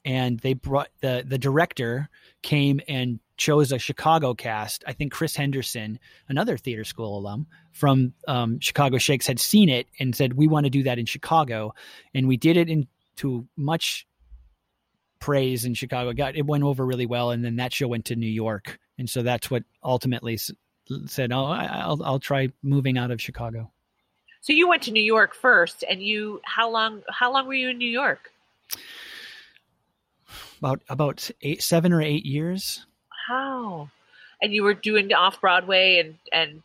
[0.05, 2.09] and they brought the the director
[2.43, 4.85] came and chose a Chicago cast.
[4.87, 9.87] I think Criss Henderson, another theater school alum from um, Chicago Shakes, had seen it
[9.99, 11.75] and said, "We want to do that in Chicago,"
[12.15, 14.07] and we did it into much
[15.21, 16.13] praise in Chicago.
[16.13, 19.09] Got it went over really well, and then that show went to New York, and
[19.09, 20.39] so that's what ultimately
[21.07, 23.73] said, "Oh, I'll I'll try moving out of Chicago."
[24.43, 27.71] So you went to New York first, and you how long how long were you
[27.71, 28.31] in New York?
[30.59, 32.85] About about eight, seven or eight years.
[33.31, 33.89] How?
[34.43, 36.63] And you were doing off Broadway, and and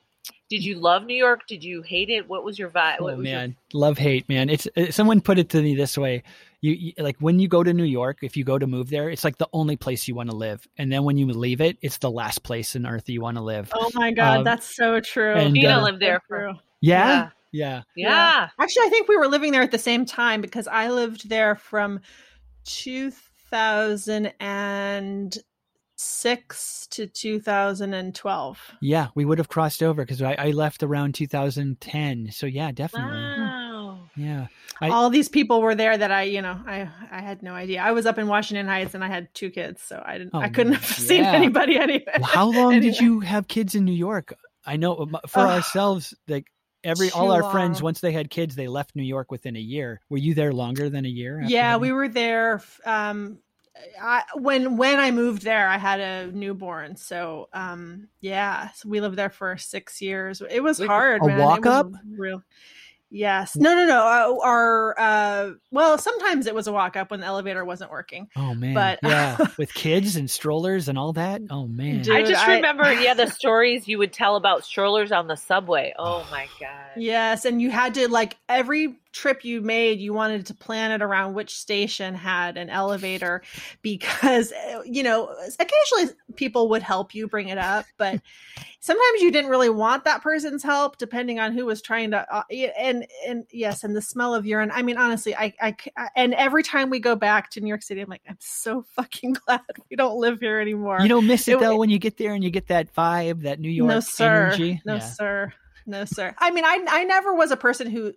[0.50, 1.42] did you love New York?
[1.48, 2.28] Did you hate it?
[2.28, 2.98] What was your vibe?
[3.00, 4.50] Oh what was your- man, love hate, man.
[4.50, 6.24] It's it, someone put it to me this way:
[6.62, 9.10] you, you like when you go to New York, if you go to move there,
[9.10, 11.78] it's like the only place you want to live, and then when you leave it,
[11.84, 13.72] it's the last place on earth you want to live.
[13.76, 15.34] Oh my god, Um, that's so true.
[15.34, 16.54] and, Gina uh, lived there for true.
[16.82, 17.84] yeah, yeah.
[17.96, 18.10] yeah.
[18.10, 18.50] Yeah.
[18.60, 21.56] Actually, I think we were living there at the same time because I lived there
[21.56, 22.00] from
[25.98, 28.60] 2006 to 2012.
[28.82, 32.30] Yeah, we would have crossed over because I, I left around 2010.
[32.32, 33.12] So yeah, definitely.
[33.12, 34.00] Wow.
[34.18, 34.48] Yeah,
[34.82, 37.82] I- All these people were there that I, you know, I I had no idea.
[37.82, 40.40] I was up in Washington Heights and I had two kids, so I didn't Oh,
[40.40, 41.34] I couldn't have seen Yeah.
[41.34, 42.06] anybody anyway.
[42.20, 44.34] Well, how long did you have kids in New York?
[44.66, 46.48] I know for ourselves, like
[46.84, 50.02] every all our friends, once they had kids, they left New York within a year.
[50.10, 51.42] Were you there longer than a year?
[51.46, 52.62] Yeah, having- we were there.
[52.86, 53.40] Um,
[54.02, 56.96] I, when when I moved there, I had a newborn.
[56.96, 60.42] So um, yeah, so we lived there for six years.
[60.50, 61.22] It was Wait, hard.
[61.22, 61.40] a man.
[61.40, 61.92] It walk-up?
[62.18, 62.44] Real.
[63.12, 63.56] Yes.
[63.56, 63.76] No.
[63.76, 63.86] No.
[63.86, 64.00] No.
[64.00, 68.28] Uh, our uh, well, sometimes it was a walk up when the elevator wasn't working.
[68.36, 71.42] Oh man, But- yeah, with kids and strollers and all that.
[71.50, 75.12] Oh man, Dude, I just I- remember, yeah, the stories you would tell about strollers
[75.12, 75.94] on the subway.
[75.98, 76.70] Oh my god.
[76.98, 81.02] Yes, and you had to like every trip you made, you wanted to plan it
[81.02, 83.42] around which station had an elevator
[83.82, 88.20] because uh, you know occasionally people would help you bring it up, but
[88.82, 92.44] sometimes you didn't really want that person's help depending on who was trying to uh,
[92.78, 94.70] and and yes, and the smell of urine.
[94.74, 95.76] I mean, honestly, I, I,
[96.16, 99.38] and every time we go back to New York City, I'm like, I'm so fucking
[99.46, 101.00] glad we don't live here anymore.
[101.02, 103.44] you don't miss it, It- though when you get there and you get that vibe,
[103.44, 104.82] that New York no sir energy.
[104.86, 105.00] no Yeah.
[105.00, 105.54] sir
[105.88, 108.12] no sir i mean i i never was a person who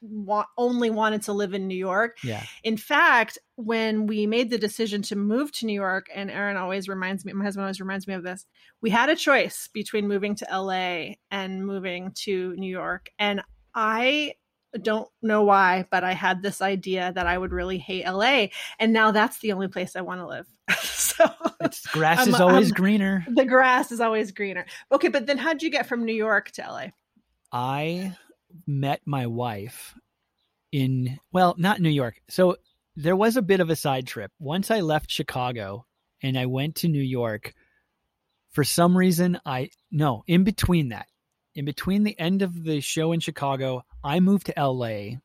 [0.00, 2.44] wa- only wanted to live in new york Yeah.
[2.62, 6.88] in fact when we made the decision to move to new york and aaron always
[6.88, 8.46] reminds me my husband always reminds me of this
[8.80, 13.42] we had a choice between moving to la and moving to new york and
[13.74, 14.32] i
[14.80, 18.46] don't know why but i had this idea that i would really hate la
[18.78, 20.46] and now that's the only place i want to live
[20.82, 21.26] so
[21.60, 23.24] It's grass I'm- is always I'm- greener.
[23.28, 24.64] the grass is always greener.
[24.90, 26.86] Okay, but then how'd you get from New York to LA?
[27.52, 28.16] I
[28.66, 29.94] met my wife
[30.72, 32.20] in well, not New York.
[32.28, 32.56] So
[32.96, 34.32] there was a bit of a side trip.
[34.38, 35.86] Once I left Chicago
[36.22, 37.54] and I went to New York,
[38.50, 41.06] for some reason I no, in between that.
[41.54, 45.18] In between the end of the show in Chicago, I moved to LA be-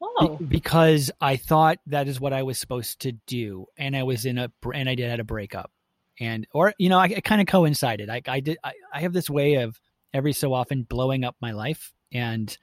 [0.00, 0.36] Oh.
[0.36, 4.38] because I thought that is what I was supposed to do, and I was in
[4.38, 5.70] a and I did had a breakup,
[6.18, 8.10] and or you know I, it kind of coincided.
[8.10, 9.80] I I did I, I have this way of
[10.12, 12.56] every so often blowing up my life and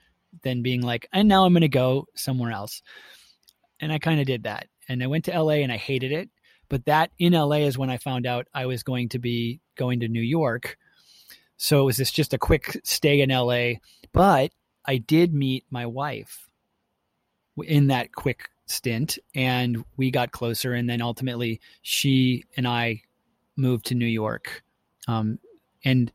[0.44, 2.82] then being like, and now I'm going to go somewhere else,
[3.80, 5.64] and I kind of did that, and I went to L.A.
[5.64, 6.30] and I hated it,
[6.70, 7.64] but that in L.A.
[7.64, 10.78] is when I found out I was going to be going to New York,
[11.58, 13.80] so it was this just a quick stay in L.A.
[14.14, 14.52] But
[14.86, 16.48] I did meet my wife
[17.64, 23.02] in that quick stint and we got closer and then ultimately she and i
[23.56, 24.64] moved to new york
[25.08, 25.40] um,
[25.86, 26.12] and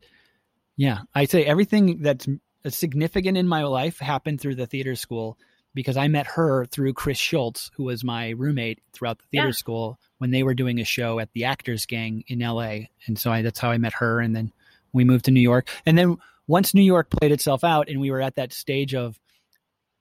[0.77, 2.27] yeah i say everything that's
[2.71, 5.37] significant in my life happened through the theater school
[5.73, 9.53] because i met her through chris schultz who was my roommate throughout the theater Yeah.
[9.53, 12.77] school when they were doing a show at the actors gang in la
[13.07, 14.51] and so I, that's how i met her and then
[14.93, 16.17] we moved to new york and then
[16.47, 19.19] once new york played itself out and we were at that stage of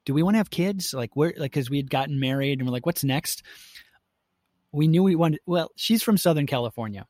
[0.05, 0.93] do we want to have kids?
[0.93, 3.44] Like we're like because we had gotten married and we're like, what's next?
[4.72, 5.39] We knew we wanted.
[5.47, 7.06] Well, she's from Southern California,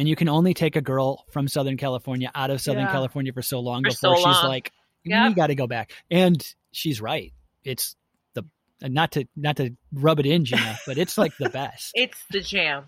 [0.00, 2.92] and you can only take a girl from Southern California out of Southern Yeah.
[2.92, 4.48] California for so long For before so she's long.
[4.48, 4.72] like,
[5.04, 5.34] we Yep.
[5.36, 5.92] got to go back.
[6.10, 7.34] And she's right.
[7.64, 7.96] It's
[8.32, 8.44] the
[8.82, 11.92] not to not to rub it in, Gina, but it's like the best.
[11.94, 12.84] It's the jam.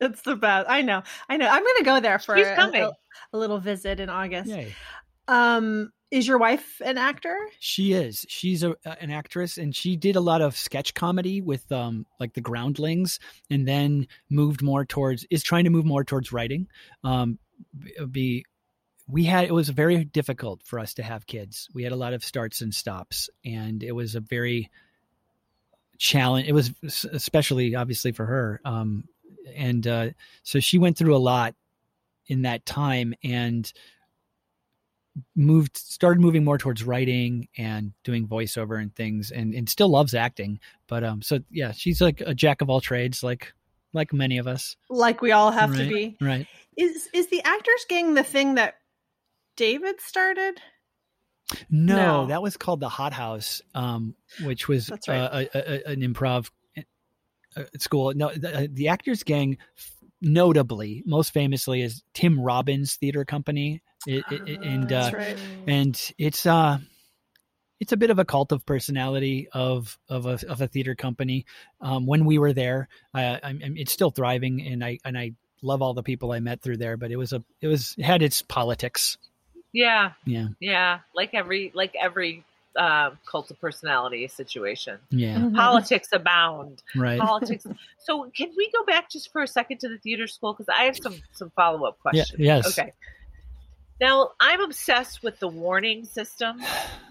[0.00, 0.66] it's the best.
[0.68, 1.02] I know.
[1.30, 1.48] I know.
[1.48, 2.92] I'm going to go there for a, a,
[3.32, 4.50] a little visit in August.
[4.50, 4.74] Yay.
[5.28, 7.36] Um, is your wife an actor?
[7.60, 8.26] She is.
[8.28, 12.34] She's a, an actress, and she did a lot of sketch comedy with um like
[12.34, 13.18] the Groundlings,
[13.48, 16.66] and then moved more towards is trying to move more towards writing.
[17.04, 17.38] Um,
[18.10, 18.44] be
[19.08, 21.68] we had it was very difficult for us to have kids.
[21.74, 24.70] We had a lot of starts and stops, and it was a very
[25.98, 26.48] challenge.
[26.48, 26.72] It was
[27.12, 29.04] especially obviously for her, um,
[29.54, 30.10] and uh,
[30.42, 31.54] so she went through a lot
[32.26, 33.70] in that time, and
[35.34, 40.14] moved started moving more towards writing and doing voiceover and things and, and still loves
[40.14, 43.52] acting but um so yeah she's like a jack of all trades like
[43.92, 46.16] like many of us Like we all have to be.
[46.20, 46.46] right
[46.76, 48.74] Is is the actors gang the thing that
[49.56, 50.60] David started?
[51.68, 52.26] no, No.
[52.26, 54.14] that was called the hot house um
[54.44, 55.18] which was That's right.
[55.18, 55.58] uh, a,
[55.88, 56.50] a, an improv
[57.56, 59.58] uh, school no the, the actors gang
[60.22, 65.36] notably most famously is tim robbins theater company it, it, it- and uh right.
[65.66, 66.78] and it's uh
[67.80, 71.46] it's a bit of a cult of personality of of a of a theater company.
[71.80, 75.32] Um, when we were there, I, I'm, I'm- it's still thriving, and I and I
[75.62, 76.96] love all the people I met through there.
[76.98, 79.16] But it was a it was it had its politics.
[79.72, 80.98] Yeah, Yeah, yeah.
[81.14, 82.44] Like every like every
[82.76, 84.98] uh, cult of personality situation.
[85.10, 85.54] yeah, Mhm.
[85.56, 86.82] Politics abound.
[86.96, 87.18] right.
[87.20, 87.66] Politics.
[88.04, 90.84] so, can we go back just for a second to the theater school because I
[90.84, 92.40] have some some follow up Yeah, questions.
[92.40, 92.78] yes.
[92.78, 92.92] Okay.
[94.00, 96.62] Now, I'm obsessed with the warning system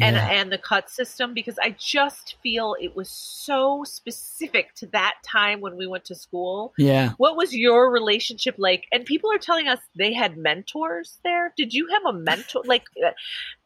[0.00, 0.28] and Yeah.
[0.30, 5.60] and the cut system because I just feel it was so specific to that time
[5.60, 6.72] when we went to school.
[6.78, 7.10] yeah.
[7.18, 8.84] What was your relationship like?
[8.92, 11.52] And people are telling us they had mentors there.
[11.56, 13.10] Did you have a mentor like uh,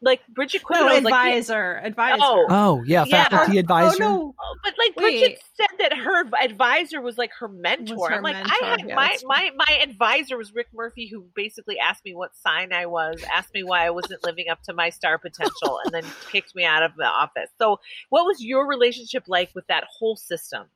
[0.01, 0.79] like Bridget Quinn?
[0.79, 1.79] No, was like, advisor.
[1.83, 2.17] advisor.
[2.21, 2.47] Oh.
[2.49, 3.29] Oh yeah, Yeah.
[3.29, 4.03] faculty advisor.
[4.03, 4.35] Oh no.
[4.39, 5.19] Oh, but like Wait.
[5.19, 8.09] Bridget said that her advisor was like her mentor.
[8.09, 8.53] her I'm like, mentor.
[8.63, 12.35] I had Yeah, my my my advisor was Rick Murphy, who basically asked me what
[12.35, 15.93] sign I was, asked me why I wasn't living up to my star potential, and
[15.93, 17.49] then kicked me out of the office.
[17.59, 17.79] So,
[18.09, 20.67] what was your relationship like with that whole system?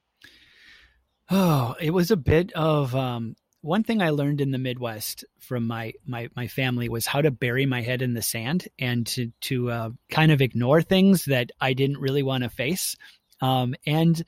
[1.30, 5.68] Oh, it was a bit of um, one thing I learned in the Midwest from
[5.68, 9.32] my my my family was how to bury my head in the sand and to
[9.42, 12.96] to uh, kind of ignore things that I didn't really want to face.
[13.42, 14.24] Um, and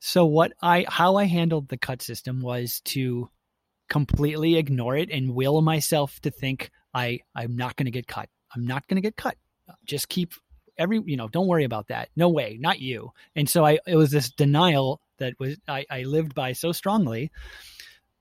[0.00, 3.30] so what I how I handled the cut system was to
[3.88, 8.28] completely ignore it and will myself to think I I'm not going to get cut.
[8.54, 9.36] I'm not going to get cut.
[9.84, 10.32] Just keep
[10.80, 12.08] every you know don't worry about that.
[12.16, 12.56] No way.
[12.58, 13.12] Not you.
[13.36, 17.30] And so i it was this denial that was i, I lived by so strongly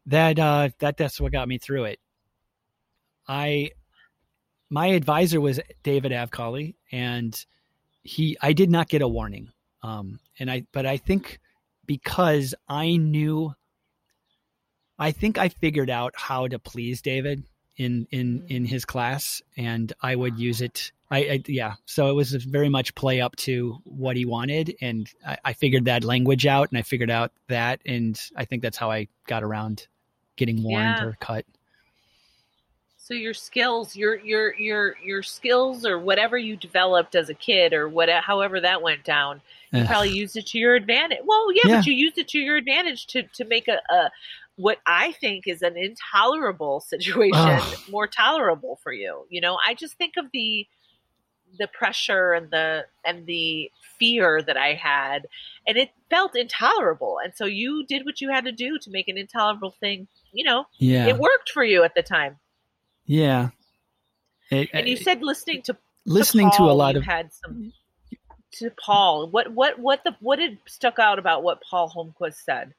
[0.05, 1.99] that uh that that's what got me through it.
[3.27, 3.71] I
[4.69, 7.45] my advisor was david avcali and
[8.03, 9.51] he i did not get a warning.
[9.81, 11.39] Um and i but i think
[11.85, 13.55] because i knew
[14.99, 17.43] i think i figured out how to please david
[17.77, 22.13] in in in his class and i would use it I, I yeah so it
[22.13, 26.45] was very much play up to what he wanted and I, I figured that language
[26.45, 29.87] out and i figured out that and i think that's how i got around
[30.35, 31.05] getting warned Yeah.
[31.05, 31.45] or cut
[32.97, 37.73] So your skills, your your your your skills, or whatever you developed as a kid,
[37.73, 39.41] or whatever, however that went down,
[39.71, 39.87] you Ugh.
[39.87, 41.17] probably used it to your advantage.
[41.25, 41.75] Well, yeah, Yeah.
[41.77, 44.11] but you used it to your advantage to to make a, a
[44.57, 47.77] what I think is an intolerable situation Ugh.
[47.89, 49.25] more tolerable for you.
[49.29, 50.67] You know, I just think of the
[51.57, 55.27] the pressure and the and the fear that I had,
[55.67, 57.17] and it felt intolerable.
[57.23, 60.07] And so you did what you had to do to make an intolerable thing.
[60.31, 62.37] You know, yeah it worked for you at the time.
[63.05, 63.49] yeah
[64.51, 67.53] It- And you it- said listening to listening to, Paul, a lot of had some
[67.53, 68.15] mm-hmm.
[68.53, 69.27] to Paul.
[69.29, 72.73] What what what the what did stuck out about what Paul Holmquist said?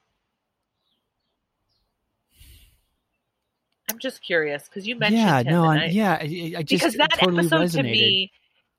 [3.89, 6.93] I'm just curious because you mentioned yeah no I, I- yeah I, I just because
[6.95, 8.31] that totally episode resonated to me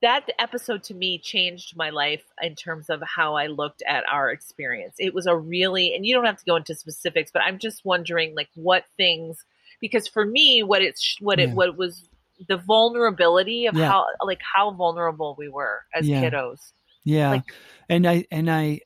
[0.03, 4.31] that episode to me changed my life in terms of how I looked at our
[4.31, 4.97] experience.
[4.99, 7.85] It was a really and you don't have to go into specifics, but I'm just
[7.85, 9.45] wondering like what things
[9.81, 11.55] because for me what it's what it Yeah.
[11.55, 12.09] what was
[12.49, 13.89] the vulnerability of Yeah.
[13.91, 16.23] how like how vulnerable we were as Yeah.
[16.23, 16.73] kiddos.
[17.05, 17.55] yeah like-
[17.89, 18.81] and i and I,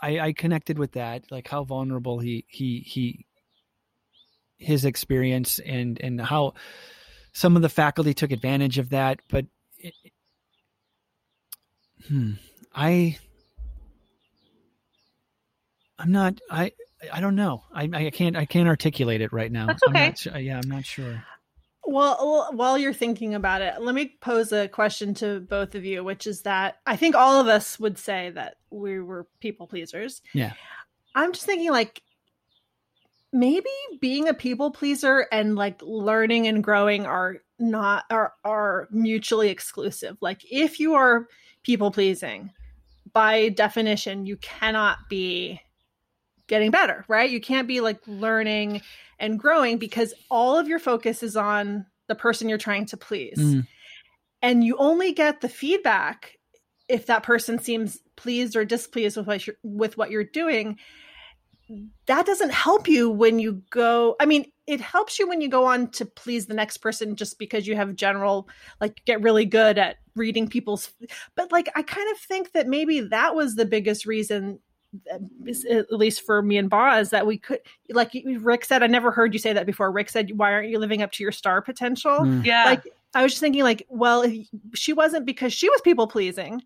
[0.00, 3.26] I i connected with that like how vulnerable he he he
[4.58, 6.54] his experience and and how
[7.32, 9.46] some of the faculty took advantage of that but
[12.08, 12.32] hmm,
[12.74, 13.18] i
[15.98, 16.72] i'm not i
[17.12, 20.06] i don't know i i can't i can't articulate it right now That's I'm okay.
[20.06, 21.24] not su- yeah i'm not sure
[21.84, 26.04] well, while you're thinking about it, let me pose a question to both of you,
[26.04, 30.22] which is that I think all of us would say that we were people pleasers.
[30.32, 30.52] Yeah.
[31.14, 32.00] I'm just thinking, like,
[33.32, 33.68] maybe
[34.00, 40.18] being a people pleaser and like learning and growing are not are are mutually exclusive.
[40.20, 41.28] Like if you are
[41.62, 42.50] people pleasing,
[43.12, 45.60] by definition, you cannot be
[46.46, 47.30] getting better, right?
[47.30, 48.82] You can't be like learning
[49.18, 53.38] and growing because all of your focus is on the person you're trying to please.
[53.38, 53.66] Mm.
[54.42, 56.38] And you only get the feedback
[56.88, 60.78] if that person seems pleased or displeased with what you're, with what you're doing
[62.06, 65.64] that doesn't help you when you go i mean it helps you when you go
[65.64, 68.48] on to please the next person just because you have general
[68.80, 70.92] like get really good at reading people's
[71.34, 74.58] but like i kind of think that maybe that was the biggest reason
[75.70, 79.32] at least for me and Boz that we could like Rick said I never heard
[79.32, 82.18] you say that before Rick said why aren't you living up to your star potential
[82.18, 82.44] Mm.
[82.44, 82.64] Yeah.
[82.66, 82.82] like
[83.14, 84.30] I was just thinking like well
[84.74, 86.62] she wasn't because she was people pleasing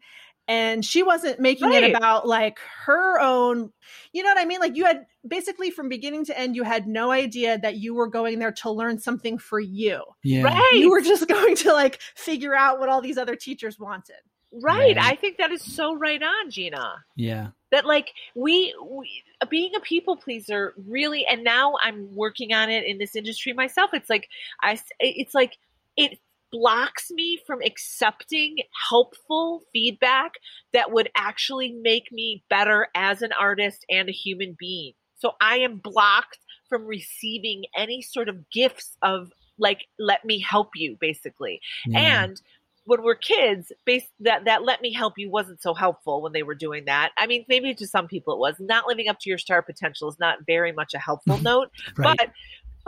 [0.49, 1.85] and she wasn't making Right.
[1.85, 3.73] it about like her own
[4.13, 6.87] you know what i mean like you had basically from beginning to end you had
[6.87, 10.43] no idea that you were going there to learn something for you Yeah.
[10.43, 10.73] right.
[10.75, 14.17] you were just going to like figure out what all these other teachers wanted
[14.63, 14.95] right.
[14.97, 15.05] Yeah.
[15.05, 17.05] I think that is so right on, Gina.
[17.15, 17.49] Yeah.
[17.73, 22.85] that like we, we being a people pleaser really and now i'm working on it
[22.87, 24.29] in this industry myself it's like
[24.63, 25.59] i it's like
[25.97, 26.19] it
[26.57, 28.57] blocks me from accepting
[28.89, 30.33] helpful feedback
[30.73, 35.59] that would actually make me better as an artist and a human being so i
[35.59, 36.39] am blocked
[36.69, 42.23] from receiving any sort of gifts of like let me help you basically yeah.
[42.23, 42.41] and
[42.87, 46.45] when we're kids, based that that let me help you wasn't so helpful when they
[46.45, 47.11] were doing that.
[47.19, 48.55] I mean, maybe to some people it was.
[48.61, 52.17] Not living up to your star potential is not very much a helpful note, right.
[52.17, 52.31] but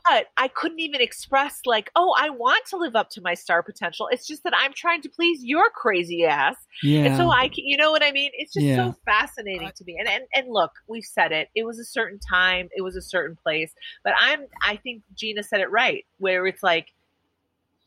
[0.06, 3.62] but I couldn't even express like, oh, I want to live up to my star
[3.62, 4.08] potential.
[4.10, 7.00] It's just that I'm trying to please your crazy ass, yeah.
[7.04, 8.30] and so I, can, you know what I mean?
[8.34, 8.76] It's just Yeah.
[8.76, 9.96] so fascinating to me.
[9.98, 11.48] And, and and look, we've said it.
[11.54, 12.68] It was a certain time.
[12.76, 13.72] It was a certain place.
[14.04, 14.40] But I'm.
[14.66, 16.88] I think Gina said it right, where it's like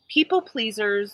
[0.08, 1.14] people pleasers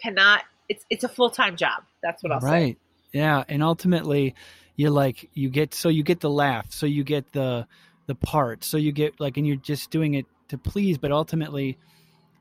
[0.00, 0.42] cannot.
[0.68, 1.84] It's it's a full time job.
[2.02, 2.46] That's what I'll say.
[2.46, 2.78] right.
[3.12, 3.44] Yeah.
[3.48, 4.34] And ultimately
[4.76, 7.66] you like you get so you get the laugh, so you get the
[8.06, 11.78] the part, so you get like and you're just doing it to please, but ultimately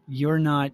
[0.08, 0.72] you're not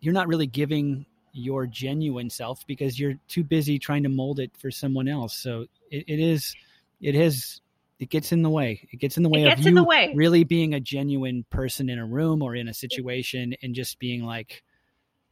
[0.00, 4.50] you're not really giving your genuine self because you're too busy trying to mold it
[4.56, 5.36] for someone else.
[5.36, 6.54] So it, it is
[7.00, 7.60] it is
[7.98, 8.88] it gets in the way.
[8.92, 10.12] It gets in the way of you way.
[10.14, 14.24] really being a genuine person in a room or in a situation and just being
[14.24, 14.62] like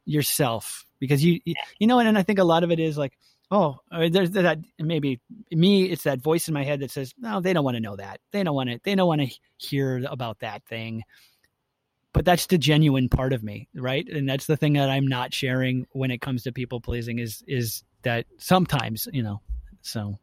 [0.05, 2.97] yourself because you you- you know and, and I think a lot of it is
[2.97, 3.17] like
[3.51, 3.77] oh
[4.09, 5.19] there's that maybe
[5.51, 7.95] me it's that voice in my head that says no they don't want to know
[7.95, 8.19] that.
[8.31, 11.03] They don't want to they don't want to hear about that thing.
[12.13, 14.07] But that's the genuine part of me right?
[14.07, 17.43] And that's the thing that i'm not sharing when it comes to people pleasing is
[17.47, 19.41] is that sometimes you know
[19.81, 20.17] so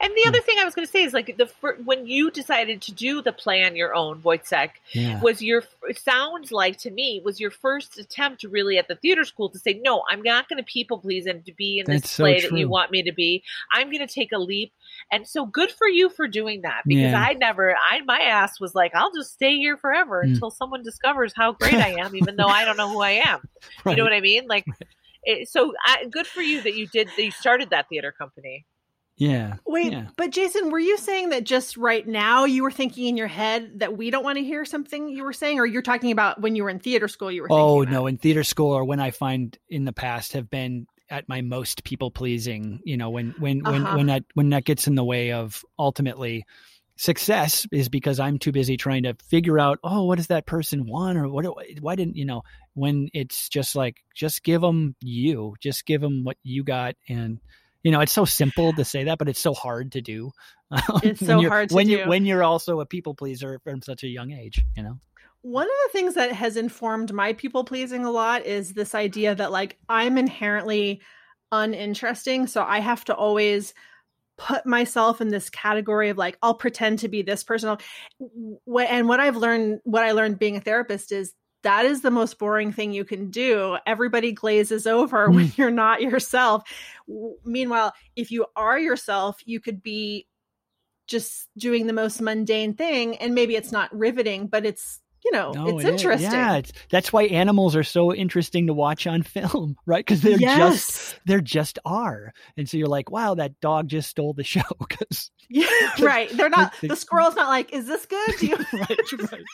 [0.00, 1.48] And the other thing I was going to say is like the
[1.84, 5.20] when you decided to do the play on your own, Woyzeck, yeah.
[5.20, 9.24] was your it sounds like to me was your first attempt really at the theater
[9.24, 12.02] school to say no i'm not going to people please and to be in this
[12.02, 13.42] That's so play that you want me to be.
[13.72, 14.72] I'm going to take a leap.
[15.10, 17.20] And so good for you for doing that because Yeah.
[17.20, 20.34] i never i my ass was like i'll just stay here forever Mm.
[20.34, 23.40] until someone discovers how great i am even though i don't know who i am.
[23.86, 24.46] You know what i mean?
[24.48, 24.64] Like
[25.24, 28.66] it, so I, good for you that you did that you started that theater company
[29.16, 30.06] yeah Wait, yeah.
[30.16, 33.80] but Jason, were you saying that just right now you were thinking in your head
[33.80, 36.56] that we don't want to hear something you were saying, or you're talking about when
[36.56, 39.10] you were in theater school you were Oh no, in theater school or when I
[39.10, 43.60] find in the past have been at my most people pleasing, you know, when when
[43.62, 43.96] when Uh-huh.
[43.96, 46.44] when that when that gets in the way of ultimately
[46.96, 50.86] success is because I'm too busy trying to figure out, oh, what does that person
[50.86, 51.44] want or what
[51.80, 52.42] why didn't, you know,
[52.74, 57.40] when it's just like just give them you, just give them what you got and
[57.82, 60.32] you know, it's so simple to say that, but it's so hard to do.
[61.02, 61.92] It's so hard to when do.
[61.92, 64.98] you when you're also a people pleaser from such a young age, you know.
[65.42, 69.34] One of the things that has informed my people pleasing a lot is this idea
[69.34, 71.02] that like I'm inherently
[71.50, 73.74] uninteresting, so I have to always
[74.38, 77.76] put myself in this category of like I'll pretend to be this person.
[78.18, 82.38] And what I've learned, what I learned being a therapist is that is the most
[82.38, 83.78] boring thing you can do.
[83.86, 85.58] Everybody glazes over when mm.
[85.58, 86.64] you're not yourself.
[87.44, 90.26] Meanwhile, if you are yourself, you could be
[91.06, 95.52] just doing the most mundane thing and maybe it's not riveting, but it's you know,
[95.52, 95.92] No, it's it is.
[95.92, 96.32] interesting.
[96.32, 100.04] Yeah, it's, that's why animals are so interesting to watch on film, right?
[100.04, 104.32] Because they're just they're just are, and so you're like, wow, that dog just stole
[104.32, 104.62] the show.
[104.88, 105.66] Because Yeah,
[106.00, 106.28] right.
[106.36, 108.34] They're not they- the squirrel's not like, is this good?
[108.38, 109.44] Do you right, right.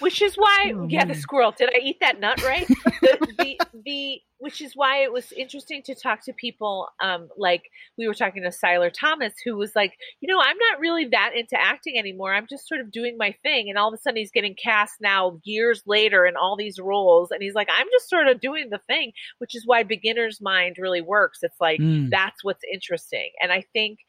[0.00, 2.66] Which is why Oh, yeah the squirrel did i eat that nut right?
[3.00, 7.62] The, the the which is why it was interesting to talk to people um like
[7.96, 11.30] we were talking to Siler Thomas who was like you know I'm not really that
[11.34, 12.34] into acting anymore.
[12.34, 13.68] I'm just sort of doing my thing.
[13.70, 17.30] And all of a sudden he's getting cast now years later in all these roles
[17.30, 20.76] and he's like I'm just sort of doing the thing which is why beginner's mind
[20.78, 21.38] really works.
[21.42, 22.10] It's like Mm.
[22.10, 23.30] that's what's interesting.
[23.42, 24.00] And I think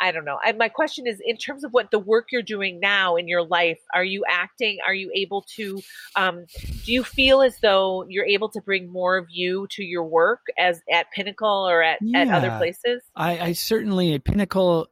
[0.00, 0.38] I don't know.
[0.42, 3.42] I, my question is, in terms of what the work you're doing now in your
[3.42, 4.78] life, are you acting?
[4.86, 5.80] Are you able to?
[6.16, 6.46] Um,
[6.84, 10.40] do you feel as though you're able to bring more of you to your work
[10.58, 13.02] as at Pinnacle or at, at other places?
[13.14, 14.88] I, I certainly at Pinnacle,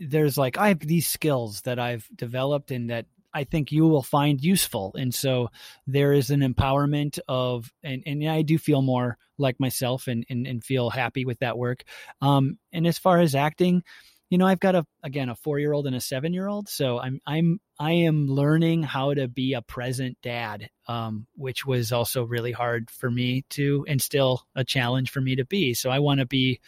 [0.00, 4.02] there's like I have these skills that I've developed and that I think you will
[4.02, 5.50] find useful, and so
[5.86, 10.46] there is an empowerment of, and and I do feel more like myself and and,
[10.46, 11.84] and feel happy with that work.
[12.22, 13.82] Um, and as far as acting,
[14.30, 16.68] you know, I've got a again a four year old and a seven year old,
[16.68, 21.92] so I'm I'm I am learning how to be a present dad, um, which was
[21.92, 25.74] also really hard for me to, and still a challenge for me to be.
[25.74, 26.60] So I want to be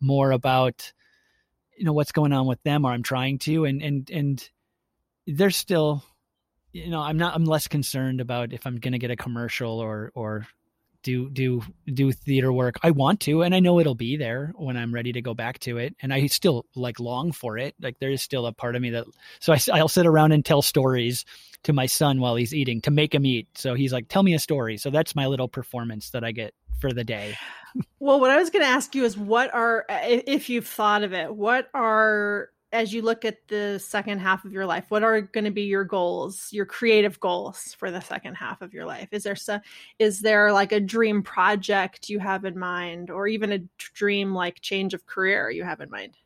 [0.00, 0.92] more about
[1.76, 4.50] you know what's going on with them or i'm trying to and and and
[5.26, 6.04] they're still
[6.72, 9.80] you know i'm not i'm less concerned about if i'm going to get a commercial
[9.80, 10.46] or or
[11.04, 12.76] do do do theater work.
[12.82, 15.60] I want to and i know it'll be there when i'm ready to go back
[15.60, 17.76] to it and i still like long for it.
[17.80, 19.06] Like there is still a part of me that
[19.38, 21.24] so I, i'll sit around and tell stories
[21.62, 23.46] to my son while he's eating to make him eat.
[23.54, 24.78] So he's like tell me a story.
[24.78, 27.36] So that's my little performance that i get for the day.
[27.98, 31.12] Well, what I was going to ask you is what are, if you've thought of
[31.12, 35.20] it, what are, as you look at the second half of your life, what are
[35.20, 39.08] going to be your goals, your creative goals for the second half of your life?
[39.12, 39.60] Is there some,
[40.00, 44.60] is there like a dream project you have in mind, or even a dream like
[44.60, 46.16] change of career you have in mind?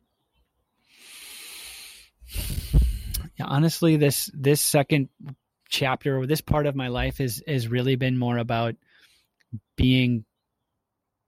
[3.37, 5.09] Yeah, honestly, this this second
[5.69, 8.75] chapter or this part of my life has has really been more about
[9.75, 10.25] being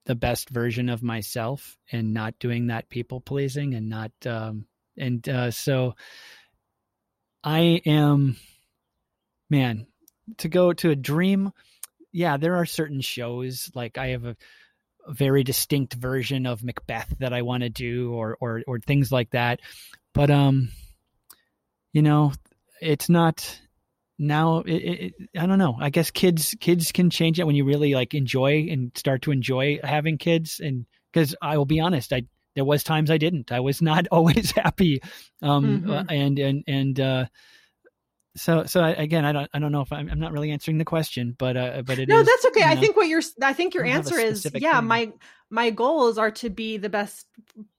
[0.05, 4.65] the best version of myself and not doing that people pleasing and not um
[5.01, 5.95] and uh so
[7.43, 8.37] I am
[9.49, 9.87] man
[10.37, 11.51] to go to a dream
[12.11, 14.35] yeah there are certain shows like I have a,
[15.07, 19.11] a very distinct version of Macbeth that I want to do or or or things
[19.11, 19.59] like that.
[20.13, 20.69] But um
[21.93, 22.33] you know
[22.81, 23.59] it's not
[24.17, 25.75] now it, it, i don't know.
[25.79, 29.31] I guess kids kids can change it when you really like enjoy and start to
[29.31, 32.23] enjoy having kids and because i will be honest i
[32.55, 35.01] there was times i didn't i was not always happy
[35.41, 36.05] um Mhm.
[36.09, 37.25] and and and uh
[38.37, 40.77] so so I, again i don't i don't know if i'm, I'm not really answering
[40.77, 42.07] the question but uh but it is.
[42.07, 42.63] no, that's okay.
[42.63, 44.79] I know, think what your I think your I don't have a answer is yeah.
[44.79, 44.87] thing.
[44.87, 45.11] My
[45.49, 47.27] my goals are to be the best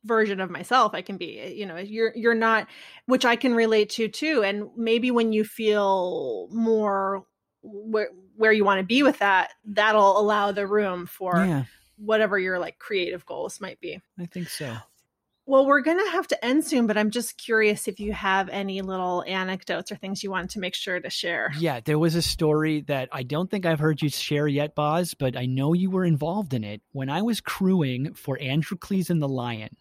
[0.04, 1.54] version of myself I can be.
[1.56, 2.66] You know, you're you're not,
[3.06, 4.42] which I can relate to too.
[4.44, 7.24] And maybe when you feel more
[7.62, 11.64] where where you want to be with that, that'll allow the room for yeah
[11.96, 14.00] whatever your like creative goals might be.
[14.18, 14.76] i think so
[15.44, 18.48] Well, we're going to have to end soon, but I'm just curious if you have
[18.48, 21.50] any little anecdotes or things you want to make sure to share.
[21.58, 25.14] Yeah, there was a story that I don't think I've heard you share yet, Boz,
[25.14, 26.80] but I know you were involved in it.
[26.92, 29.76] When I was crewing for Androcles and the Lion,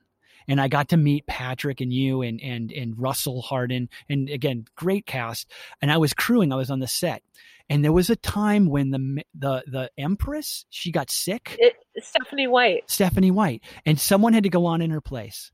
[0.47, 4.65] and I got to meet Patrick and you and and and Russell Harden, and again,
[4.75, 5.51] great cast.
[5.79, 7.21] And I was crewing, I was on the set,
[7.69, 12.47] and there was a time when the the the Empress she got sick, It, Stephanie
[12.47, 12.83] White.
[12.87, 15.51] Stephanie White, and someone had to go on in her place.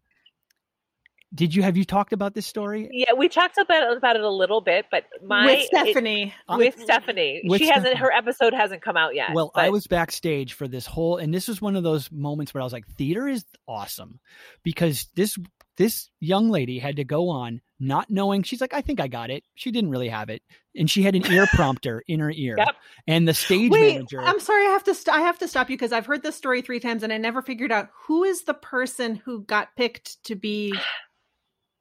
[1.35, 2.88] Did you have you talked about this story?
[2.89, 6.34] Yeah, we talked about about it a little bit, but my with it- Stephanie.
[6.47, 7.97] Uh, with Stephanie, With she hasn't.
[7.97, 9.34] Her episode hasn't come out yet.
[9.34, 12.61] Well, I was backstage for this whole, and this was one of those moments where
[12.61, 14.21] I was like, theater is awesome
[14.63, 15.38] because this
[15.77, 18.41] this young lady had to go on not knowing.
[18.43, 19.43] She's like, I think I got it.
[19.55, 20.41] She didn't really have it,
[20.75, 22.75] and she had an ear prompter in her ear, Yep.
[23.07, 24.21] and the stage Wait, manager.
[24.21, 24.65] I'm sorry.
[24.65, 24.95] I have to.
[24.95, 27.17] St- I have to stop you because I've heard this story three times and I
[27.17, 30.73] never figured out who is the person who got picked to be.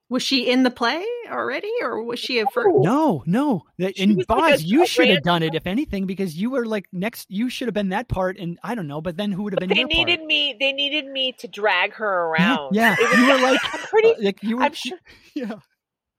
[0.09, 2.69] Was she in the play already, or was she a first?
[2.79, 6.07] no, no, that, She and was like Boz, you should have done it if anything
[6.07, 7.29] because you were like next.
[7.29, 9.59] You should have been that part, and I don't know, but then who would have
[9.59, 10.27] been they your needed part?
[10.29, 10.57] me.
[10.61, 12.75] They needed me to drag her around.
[12.75, 14.11] yeah, It was, you were like, I'm pretty.
[14.11, 14.99] Uh, like you were, I'm sure
[15.35, 15.55] yeah.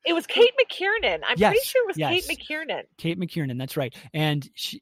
[0.05, 1.19] it was Kate McKiernan.
[1.25, 2.27] I'm pretty sure it was yes.
[2.27, 2.81] Kate McKiernan.
[2.97, 4.81] Kate McKiernan, that's right, and she,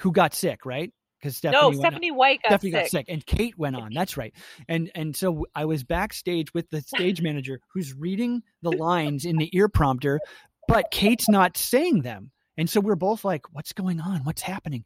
[0.00, 0.92] who got sick, right?
[1.20, 2.82] Because Stephanie no, Stephanie White got Stephanie sick.
[2.82, 3.92] got sick, and Kate went on.
[3.92, 4.34] That's right.
[4.68, 9.36] And and so I was backstage with the stage manager who's reading the lines in
[9.36, 10.20] the ear prompter,
[10.68, 12.32] but Kate's not saying them.
[12.58, 14.24] And so we're both like, "What's going on?
[14.24, 14.84] What's happening?"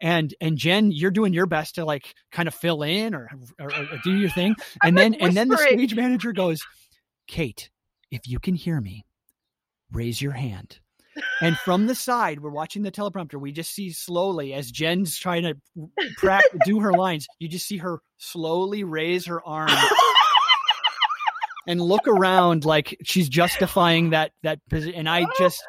[0.00, 3.28] And and Jen, you're doing your best to like kind of fill in or
[3.60, 4.54] or, or do your thing.
[4.82, 6.64] And then and then the stage manager goes,
[7.26, 7.70] "Kate,
[8.10, 9.04] if you can hear me,
[9.92, 10.80] raise your hand."
[11.40, 13.40] And from the side, we're watching the teleprompter.
[13.40, 15.56] We just see slowly as Jen's trying to
[16.16, 17.26] pra- do her lines.
[17.38, 19.70] You just see her slowly raise her arm
[21.66, 24.94] and look around like she's justifying that that position.
[24.94, 25.62] And I just,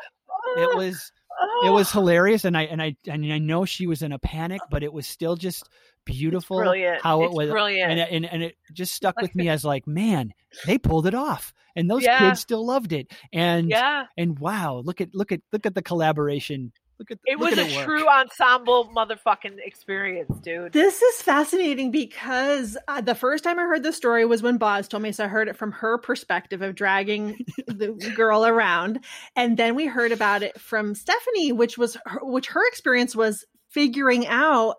[0.58, 1.12] it was,
[1.66, 1.94] it was ah.
[2.00, 2.46] hilarious.
[2.46, 5.08] And I and I and I know she was in a panic, but it was
[5.08, 5.68] still just
[6.06, 7.02] beautiful brilliant.
[7.02, 7.92] how it It's was brilliant.
[7.92, 10.34] and, and and it just stuck with me as like man
[10.66, 12.20] they pulled it off and those Yeah.
[12.20, 15.82] kids still loved it and yeah, and wow look at look at look at the
[15.82, 20.72] collaboration look at it look was at a it true ensemble motherfucking experience, dude.
[20.74, 24.88] This is fascinating because uh, the first time I heard the story was when Boz
[24.88, 29.04] told me, so I heard it from her perspective of dragging the girl around,
[29.36, 33.46] and then we heard about it from Stephanie, which was her, which her experience was
[33.70, 34.76] figuring out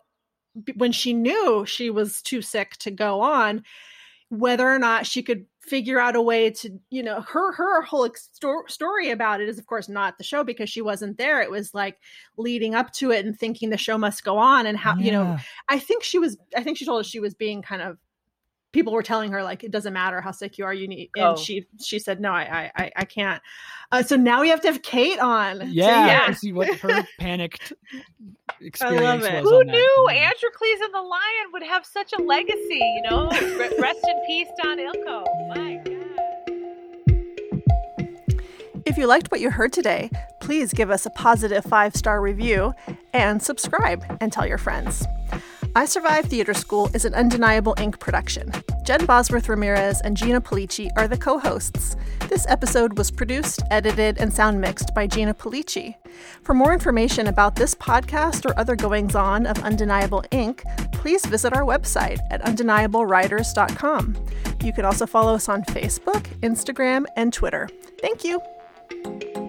[0.77, 3.65] when she knew she was too sick to go on
[4.28, 8.05] whether or not she could figure out a way to you know her her whole
[8.05, 8.31] ex-
[8.69, 11.73] story about it is of course not the show because she wasn't there it was
[11.74, 11.99] like
[12.36, 15.36] leading up to it and thinking the show must go on and how you know
[15.69, 16.36] I think she was.
[16.57, 17.99] I think she told us she was being kind of.
[18.73, 21.11] People were telling her like it doesn't matter how sick you are, you need.
[21.15, 21.36] And Oh.
[21.36, 23.41] she she said no, I I I can't.
[23.93, 25.61] Uh, so now we have to have Kate on.
[25.61, 26.27] So, yeah, yeah.
[26.27, 27.73] to see what her panicked
[28.60, 29.43] experience it.
[29.43, 29.72] was Who on that.
[29.72, 30.31] knew Yeah.
[30.31, 32.81] Androcles and the Lion would have such a legacy?
[32.97, 33.28] You know,
[33.78, 35.24] rest in peace, Don Ilko.
[35.55, 36.01] My God.
[38.86, 40.10] If you liked what you heard today,
[40.40, 42.74] please give us a positive five star review
[43.12, 45.05] and subscribe and tell your friends.
[45.77, 47.99] I Survive Theater School is an Undeniable Inc.
[47.99, 48.53] production.
[48.85, 51.97] Jen Bosworth Ramirez and Gina Pulice are the co hosts.
[52.29, 55.97] This episode was produced, edited, and sound mixed by Gina Pulice.
[56.45, 61.53] For more information about this podcast or other goings on of Undeniable Inc., please visit
[61.53, 64.17] our website at undeniablewriters.com.
[64.63, 67.69] You can also follow us on Facebook, Instagram, and Twitter.
[68.01, 69.44] Thank you.